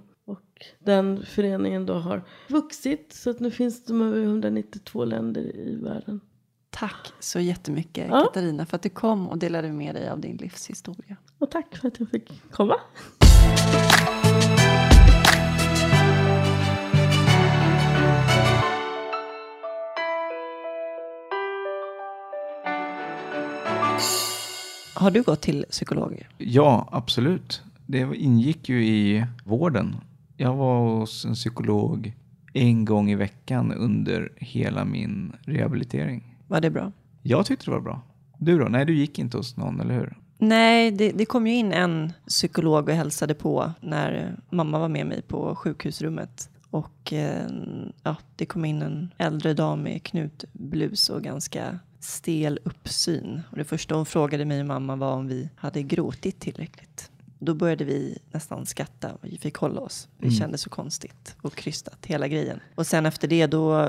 den 0.79 1.25
föreningen 1.25 1.85
då 1.85 1.93
har 1.93 2.23
vuxit. 2.49 3.13
Så 3.13 3.29
att 3.29 3.39
nu 3.39 3.51
finns 3.51 3.85
de 3.85 4.01
över 4.01 4.23
192 4.23 5.05
länder 5.05 5.41
i 5.41 5.75
världen. 5.75 6.21
Tack 6.69 7.13
så 7.19 7.39
jättemycket 7.39 8.07
ja. 8.09 8.21
Katarina 8.21 8.65
för 8.65 8.75
att 8.75 8.81
du 8.81 8.89
kom 8.89 9.27
och 9.27 9.37
delade 9.37 9.71
med 9.71 9.95
dig 9.95 10.09
av 10.09 10.19
din 10.19 10.37
livshistoria. 10.37 11.17
Och 11.37 11.51
tack 11.51 11.75
för 11.75 11.87
att 11.87 11.99
jag 11.99 12.09
fick 12.09 12.51
komma. 12.51 12.75
Har 24.93 25.11
du 25.11 25.21
gått 25.21 25.41
till 25.41 25.65
psykolog? 25.69 26.27
Ja, 26.37 26.89
absolut. 26.91 27.61
Det 27.85 28.15
ingick 28.15 28.69
ju 28.69 28.85
i 28.85 29.25
vården 29.43 29.95
jag 30.39 30.55
var 30.55 30.99
hos 30.99 31.25
en 31.25 31.33
psykolog 31.33 32.13
en 32.53 32.85
gång 32.85 33.11
i 33.11 33.15
veckan 33.15 33.71
under 33.71 34.31
hela 34.35 34.85
min 34.85 35.35
rehabilitering. 35.41 36.37
Var 36.47 36.61
det 36.61 36.69
bra? 36.69 36.91
Jag 37.21 37.45
tyckte 37.45 37.65
det 37.65 37.71
var 37.71 37.81
bra. 37.81 38.01
Du 38.37 38.59
då? 38.59 38.65
Nej, 38.65 38.85
du 38.85 38.95
gick 38.95 39.19
inte 39.19 39.37
hos 39.37 39.57
någon, 39.57 39.79
eller 39.79 39.93
hur? 39.93 40.17
Nej, 40.37 40.91
det, 40.91 41.11
det 41.11 41.25
kom 41.25 41.47
ju 41.47 41.53
in 41.53 41.71
en 41.71 42.13
psykolog 42.27 42.89
och 42.89 42.95
hälsade 42.95 43.33
på 43.33 43.71
när 43.81 44.39
mamma 44.49 44.79
var 44.79 44.89
med 44.89 45.05
mig 45.05 45.21
på 45.21 45.55
sjukhusrummet. 45.55 46.49
Och 46.69 47.13
eh, 47.13 47.47
ja, 48.03 48.15
det 48.35 48.45
kom 48.45 48.65
in 48.65 48.81
en 48.81 49.13
äldre 49.17 49.53
dam 49.53 49.83
med 49.83 50.03
knutblus 50.03 51.09
och 51.09 51.23
ganska 51.23 51.79
stel 51.99 52.59
uppsyn. 52.63 53.41
Och 53.51 53.57
det 53.57 53.63
första 53.63 53.95
hon 53.95 54.05
frågade 54.05 54.45
mig 54.45 54.59
och 54.59 54.67
mamma 54.67 54.95
var 54.95 55.13
om 55.13 55.27
vi 55.27 55.49
hade 55.55 55.83
gråtit 55.83 56.39
tillräckligt. 56.39 57.11
Då 57.39 57.53
började 57.53 57.83
vi 57.83 58.17
nästan 58.31 58.65
skratta 58.65 59.13
och 59.13 59.19
vi 59.21 59.37
fick 59.37 59.55
hålla 59.55 59.81
oss. 59.81 60.07
Det 60.17 60.25
Mm. 60.27 60.39
kändes 60.39 60.61
så 60.61 60.69
konstigt 60.69 61.35
och 61.41 61.55
krystat, 61.55 62.05
hela 62.05 62.27
grejen. 62.27 62.59
Och 62.75 62.87
sen 62.87 63.05
efter 63.05 63.27
det 63.27 63.47
då... 63.47 63.85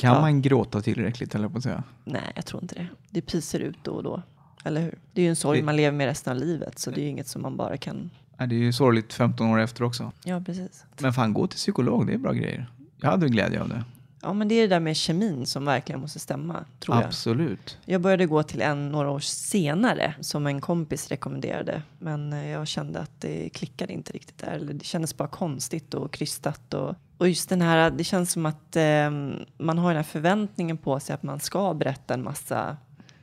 Kan 0.00 0.14
ja, 0.14 0.20
man 0.20 0.42
gråta 0.42 0.80
tillräckligt, 0.80 1.34
eller 1.34 1.48
på 1.48 1.56
att 1.58 1.62
säga? 1.62 1.82
Nej, 2.04 2.32
jag 2.34 2.46
tror 2.46 2.62
inte 2.62 2.74
det. 2.74 2.86
Det 3.10 3.20
pyser 3.20 3.60
ut 3.60 3.78
då 3.82 3.90
och 3.92 4.02
då. 4.02 4.22
Eller 4.64 4.80
hur? 4.80 4.98
Det 5.12 5.20
är 5.20 5.24
ju 5.24 5.28
en 5.30 5.36
sorg 5.36 5.58
Det- 5.58 5.64
man 5.64 5.76
lever 5.76 5.96
med 5.96 6.06
resten 6.06 6.32
av 6.32 6.38
livet. 6.38 6.78
Så 6.78 6.90
det 6.90 7.00
är 7.00 7.02
ju 7.02 7.08
inget 7.08 7.26
som 7.28 7.42
man 7.42 7.56
bara 7.56 7.76
kan... 7.76 8.10
Nej, 8.38 8.48
det 8.48 8.54
är 8.54 8.58
ju 8.58 8.72
sorgligt 8.72 9.12
15 9.12 9.46
år 9.46 9.60
efter 9.60 9.84
också. 9.84 10.12
Ja, 10.24 10.40
precis. 10.46 10.84
Men 11.00 11.12
fan, 11.12 11.32
gå 11.32 11.46
till 11.46 11.56
psykolog, 11.56 12.06
det 12.06 12.12
är 12.14 12.18
bra 12.18 12.32
grejer. 12.32 12.70
Jag 13.00 13.10
hade 13.10 13.28
glädje 13.28 13.60
av 13.62 13.68
det. 13.68 13.84
Ja, 14.24 14.32
men 14.32 14.48
det 14.48 14.54
är 14.54 14.60
det 14.62 14.74
där 14.74 14.80
med 14.80 14.96
kemin 14.96 15.46
som 15.46 15.64
verkligen 15.64 16.00
måste 16.00 16.18
stämma, 16.18 16.64
tror 16.80 16.96
jag. 16.96 17.04
Absolut. 17.04 17.78
Jag 17.84 18.00
började 18.00 18.26
gå 18.26 18.42
till 18.42 18.62
en 18.62 18.88
några 18.88 19.10
år 19.10 19.20
senare 19.20 20.14
som 20.20 20.46
en 20.46 20.60
kompis 20.60 21.08
rekommenderade. 21.08 21.82
Men 21.98 22.32
eh, 22.32 22.48
jag 22.48 22.66
kände 22.66 23.00
att 23.00 23.20
det 23.20 23.48
klickade 23.48 23.92
inte 23.92 24.12
riktigt 24.12 24.38
där. 24.38 24.52
Eller 24.52 24.72
Det 24.72 24.84
kändes 24.84 25.16
bara 25.16 25.28
konstigt 25.28 25.94
och 25.94 26.12
krystat. 26.12 26.74
Och, 26.74 26.94
och 27.18 27.28
just 27.28 27.48
den 27.48 27.62
här, 27.62 27.90
det 27.90 28.04
känns 28.04 28.32
som 28.32 28.46
att 28.46 28.76
eh, 28.76 29.10
man 29.58 29.78
har 29.78 29.88
den 29.88 29.96
här 29.96 30.02
förväntningen 30.02 30.76
på 30.76 31.00
sig 31.00 31.14
att 31.14 31.22
man 31.22 31.40
ska 31.40 31.74
berätta 31.74 32.14
en 32.14 32.24
massa 32.24 32.76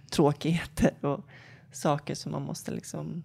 tråkigheter 0.10 0.92
och 1.02 1.26
saker 1.72 2.16
som 2.16 2.32
man 2.32 2.42
måste 2.42 2.72
liksom 2.72 3.24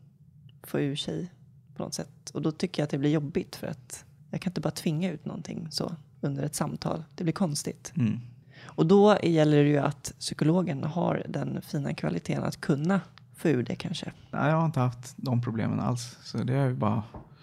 få 0.63 0.81
ur 0.81 0.97
sig 0.97 1.33
på 1.77 1.83
något 1.83 1.95
sätt. 1.95 2.31
Och 2.35 2.43
då 2.43 2.53
tycker 2.53 2.83
jag 2.83 2.85
att 2.85 2.91
det 2.91 2.99
blir 2.99 3.11
jobbigt 3.11 3.57
för 3.57 3.67
att 3.67 4.05
jag 4.31 4.41
kan 4.41 4.51
inte 4.51 4.61
bara 4.61 4.71
tvinga 4.71 5.11
ut 5.11 5.25
någonting 5.25 5.67
så 5.71 5.97
under 6.25 6.43
ett 6.43 6.55
samtal. 6.55 7.05
Det 7.15 7.25
blir 7.25 7.35
konstigt. 7.35 7.93
Mm. 7.97 8.21
Och 8.65 8.87
då 8.87 9.19
gäller 9.23 9.65
det 9.65 9.69
ju 9.69 9.79
att 9.79 10.13
psykologen 10.19 10.85
har 10.85 11.23
den 11.29 11.63
fina 11.63 11.95
kvaliteten 11.95 12.45
att 12.45 12.61
kunna 12.61 13.01
få 13.37 13.49
ur 13.49 13.63
det 13.63 13.77
kanske. 13.77 14.13
Nej, 14.31 14.51
jag 14.51 14.57
har 14.57 14.67
inte 14.67 14.81
haft 14.81 15.15
de 15.17 15.43
problemen 15.43 15.81
alls. 15.81 16.17
Så 16.23 16.39
det 16.39 16.55
är 16.55 16.73
bara... 16.73 17.03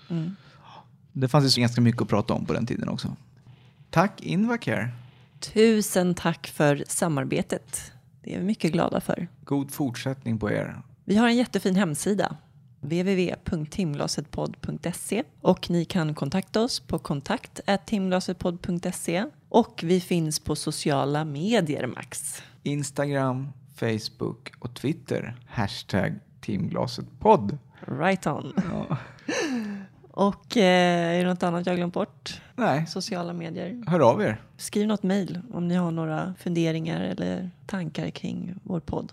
Mm. 0.10 0.36
Det 1.14 1.28
fanns 1.28 1.58
ju 1.58 1.62
ganska 1.62 1.82
mycket 1.82 2.02
att 2.02 2.08
prata 2.08 2.34
om 2.34 2.46
på 2.46 2.54
den 2.54 2.66
tiden 2.66 2.90
också. 2.90 3.16
Tack 3.90 4.22
Invacare. 4.22 4.90
Tusen 5.40 6.16
tack 6.16 6.48
för 6.48 6.84
samarbetet. 6.88 7.92
Det 8.24 8.36
är 8.36 8.40
vi 8.40 8.46
mycket 8.46 8.72
glada 8.72 9.02
för. 9.02 9.28
God 9.44 9.72
fortsättning 9.72 10.40
på 10.40 10.52
er. 10.52 10.82
Vi 11.06 11.18
har 11.18 11.28
en 11.28 11.36
jättefin 11.36 11.76
hemsida 11.76 12.36
www.timglasetpodd.se 12.82 15.24
och 15.42 15.70
ni 15.70 15.86
kan 15.86 16.14
kontakta 16.16 16.62
oss 16.62 16.80
på 16.80 17.00
kontakt 17.00 17.60
timglasetpodd.se 17.86 19.26
och 19.50 19.82
vi 19.84 20.02
finns 20.02 20.40
på 20.40 20.56
sociala 20.56 21.26
medier 21.26 21.88
Max. 21.88 22.44
Instagram, 22.64 23.48
Facebook 23.76 24.52
och 24.60 24.74
Twitter. 24.74 25.36
Hashtag 25.48 26.20
Teamglasetpodd. 26.42 27.58
Right 27.88 28.28
on. 28.28 28.54
Ja. 28.72 28.98
Och 30.14 30.58
eh, 30.58 31.16
är 31.16 31.24
det 31.24 31.30
något 31.30 31.44
annat 31.44 31.66
jag 31.66 31.76
glömt 31.76 31.94
bort? 31.94 32.42
Nej, 32.56 32.88
Sociala 32.88 33.34
medier. 33.34 33.84
hör 33.88 34.00
av 34.00 34.22
er. 34.22 34.42
Skriv 34.58 34.88
något 34.88 35.04
mejl 35.04 35.40
om 35.54 35.68
ni 35.68 35.76
har 35.76 35.92
några 35.92 36.34
funderingar 36.40 37.02
eller 37.02 37.50
tankar 37.66 38.10
kring 38.10 38.56
vår 38.64 38.80
podd. 38.80 39.12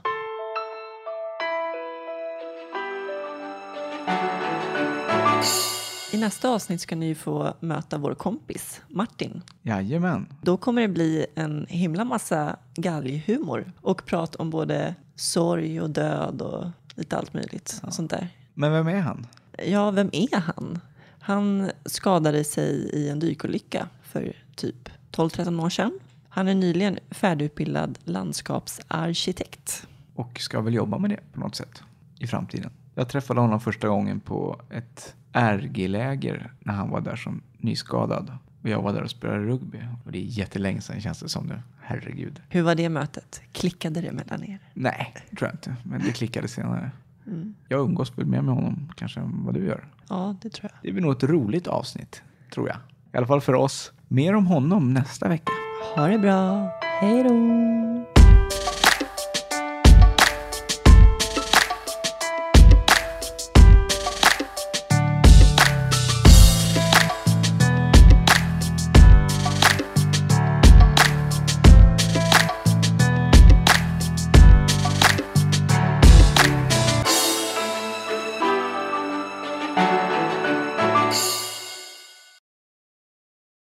I 6.19 6.21
nästa 6.21 6.49
avsnitt 6.49 6.81
ska 6.81 6.97
ni 6.97 7.15
få 7.15 7.55
möta 7.61 7.99
vår 7.99 8.15
kompis 8.15 8.81
Martin. 8.89 9.43
Jajamän. 9.63 10.27
Då 10.43 10.57
kommer 10.57 10.83
det 10.83 10.89
bli 10.89 11.27
en 11.35 11.67
himla 11.69 12.05
massa 12.05 12.57
galghumor 12.75 13.73
och 13.81 14.07
prat 14.07 14.35
om 14.37 14.51
både 14.51 14.95
sorg 15.15 15.81
och 15.81 15.91
död 15.91 16.43
och 16.43 16.67
lite 16.95 17.17
allt 17.17 17.35
möjligt. 17.35 17.81
Och 17.83 17.95
sånt 17.95 18.11
där. 18.11 18.29
Men 18.55 18.73
vem 18.73 18.89
är 18.89 19.01
han? 19.01 19.27
Ja, 19.67 19.91
vem 19.91 20.11
är 20.13 20.37
han? 20.41 20.81
Han 21.21 21.71
skadade 21.85 22.45
sig 22.45 22.71
i 22.93 23.09
en 23.09 23.19
dykolycka 23.19 23.89
för 24.03 24.33
typ 24.57 24.89
12-13 25.13 25.65
år 25.65 25.71
sedan. 25.71 25.99
Han 26.29 26.49
är 26.49 26.55
nyligen 26.55 26.99
färdigutbildad 27.11 27.99
landskapsarkitekt. 28.05 29.87
Och 30.15 30.41
ska 30.41 30.61
väl 30.61 30.75
jobba 30.75 30.99
med 30.99 31.11
det 31.11 31.21
på 31.33 31.41
något 31.41 31.55
sätt 31.55 31.83
i 32.19 32.27
framtiden. 32.27 32.71
Jag 32.95 33.09
träffade 33.09 33.41
honom 33.41 33.61
första 33.61 33.89
gången 33.89 34.21
på 34.21 34.61
ett 34.71 35.15
RG-läger 35.33 36.53
när 36.61 36.75
han 36.75 36.91
var 36.91 37.01
där 37.01 37.17
som 37.17 37.43
nyskadad. 37.59 38.33
Och 38.63 38.69
jag 38.69 38.83
var 38.83 38.93
där 38.93 39.03
och 39.03 39.11
spelade 39.11 39.39
rugby. 39.39 39.79
Och 40.05 40.13
det 40.13 40.19
är 40.19 40.23
jättelänge 40.23 40.81
sedan 40.81 41.01
känns 41.01 41.21
det 41.21 41.29
som 41.29 41.47
nu. 41.47 41.63
Herregud. 41.81 42.43
Hur 42.49 42.63
var 42.63 42.75
det 42.75 42.89
mötet? 42.89 43.41
Klickade 43.53 44.01
det 44.01 44.13
mellan 44.13 44.45
er? 44.45 44.59
Nej, 44.75 45.15
tror 45.39 45.49
jag 45.49 45.55
inte. 45.55 45.77
Men 45.83 46.03
det 46.05 46.13
klickade 46.13 46.49
senare. 46.49 46.91
Mm. 47.27 47.55
Jag 47.69 47.81
umgås 47.81 48.19
väl 48.19 48.27
mer 48.27 48.43
med 48.43 48.55
honom 48.55 48.93
kanske 48.97 49.21
än 49.21 49.45
vad 49.45 49.55
du 49.55 49.67
gör. 49.67 49.85
Ja, 50.09 50.37
det 50.43 50.51
tror 50.51 50.71
jag. 50.73 50.81
Det 50.83 50.93
blir 50.93 51.03
nog 51.03 51.13
ett 51.13 51.23
roligt 51.25 51.67
avsnitt, 51.67 52.23
tror 52.55 52.69
jag. 52.69 52.77
I 53.13 53.17
alla 53.17 53.27
fall 53.27 53.41
för 53.41 53.55
oss. 53.55 53.93
Mer 54.09 54.35
om 54.35 54.47
honom 54.47 54.95
nästa 54.95 55.29
vecka. 55.29 55.53
Ha 55.97 56.07
det 56.09 56.19
bra. 56.19 56.71
Hej 57.01 57.23
då! 57.23 58.18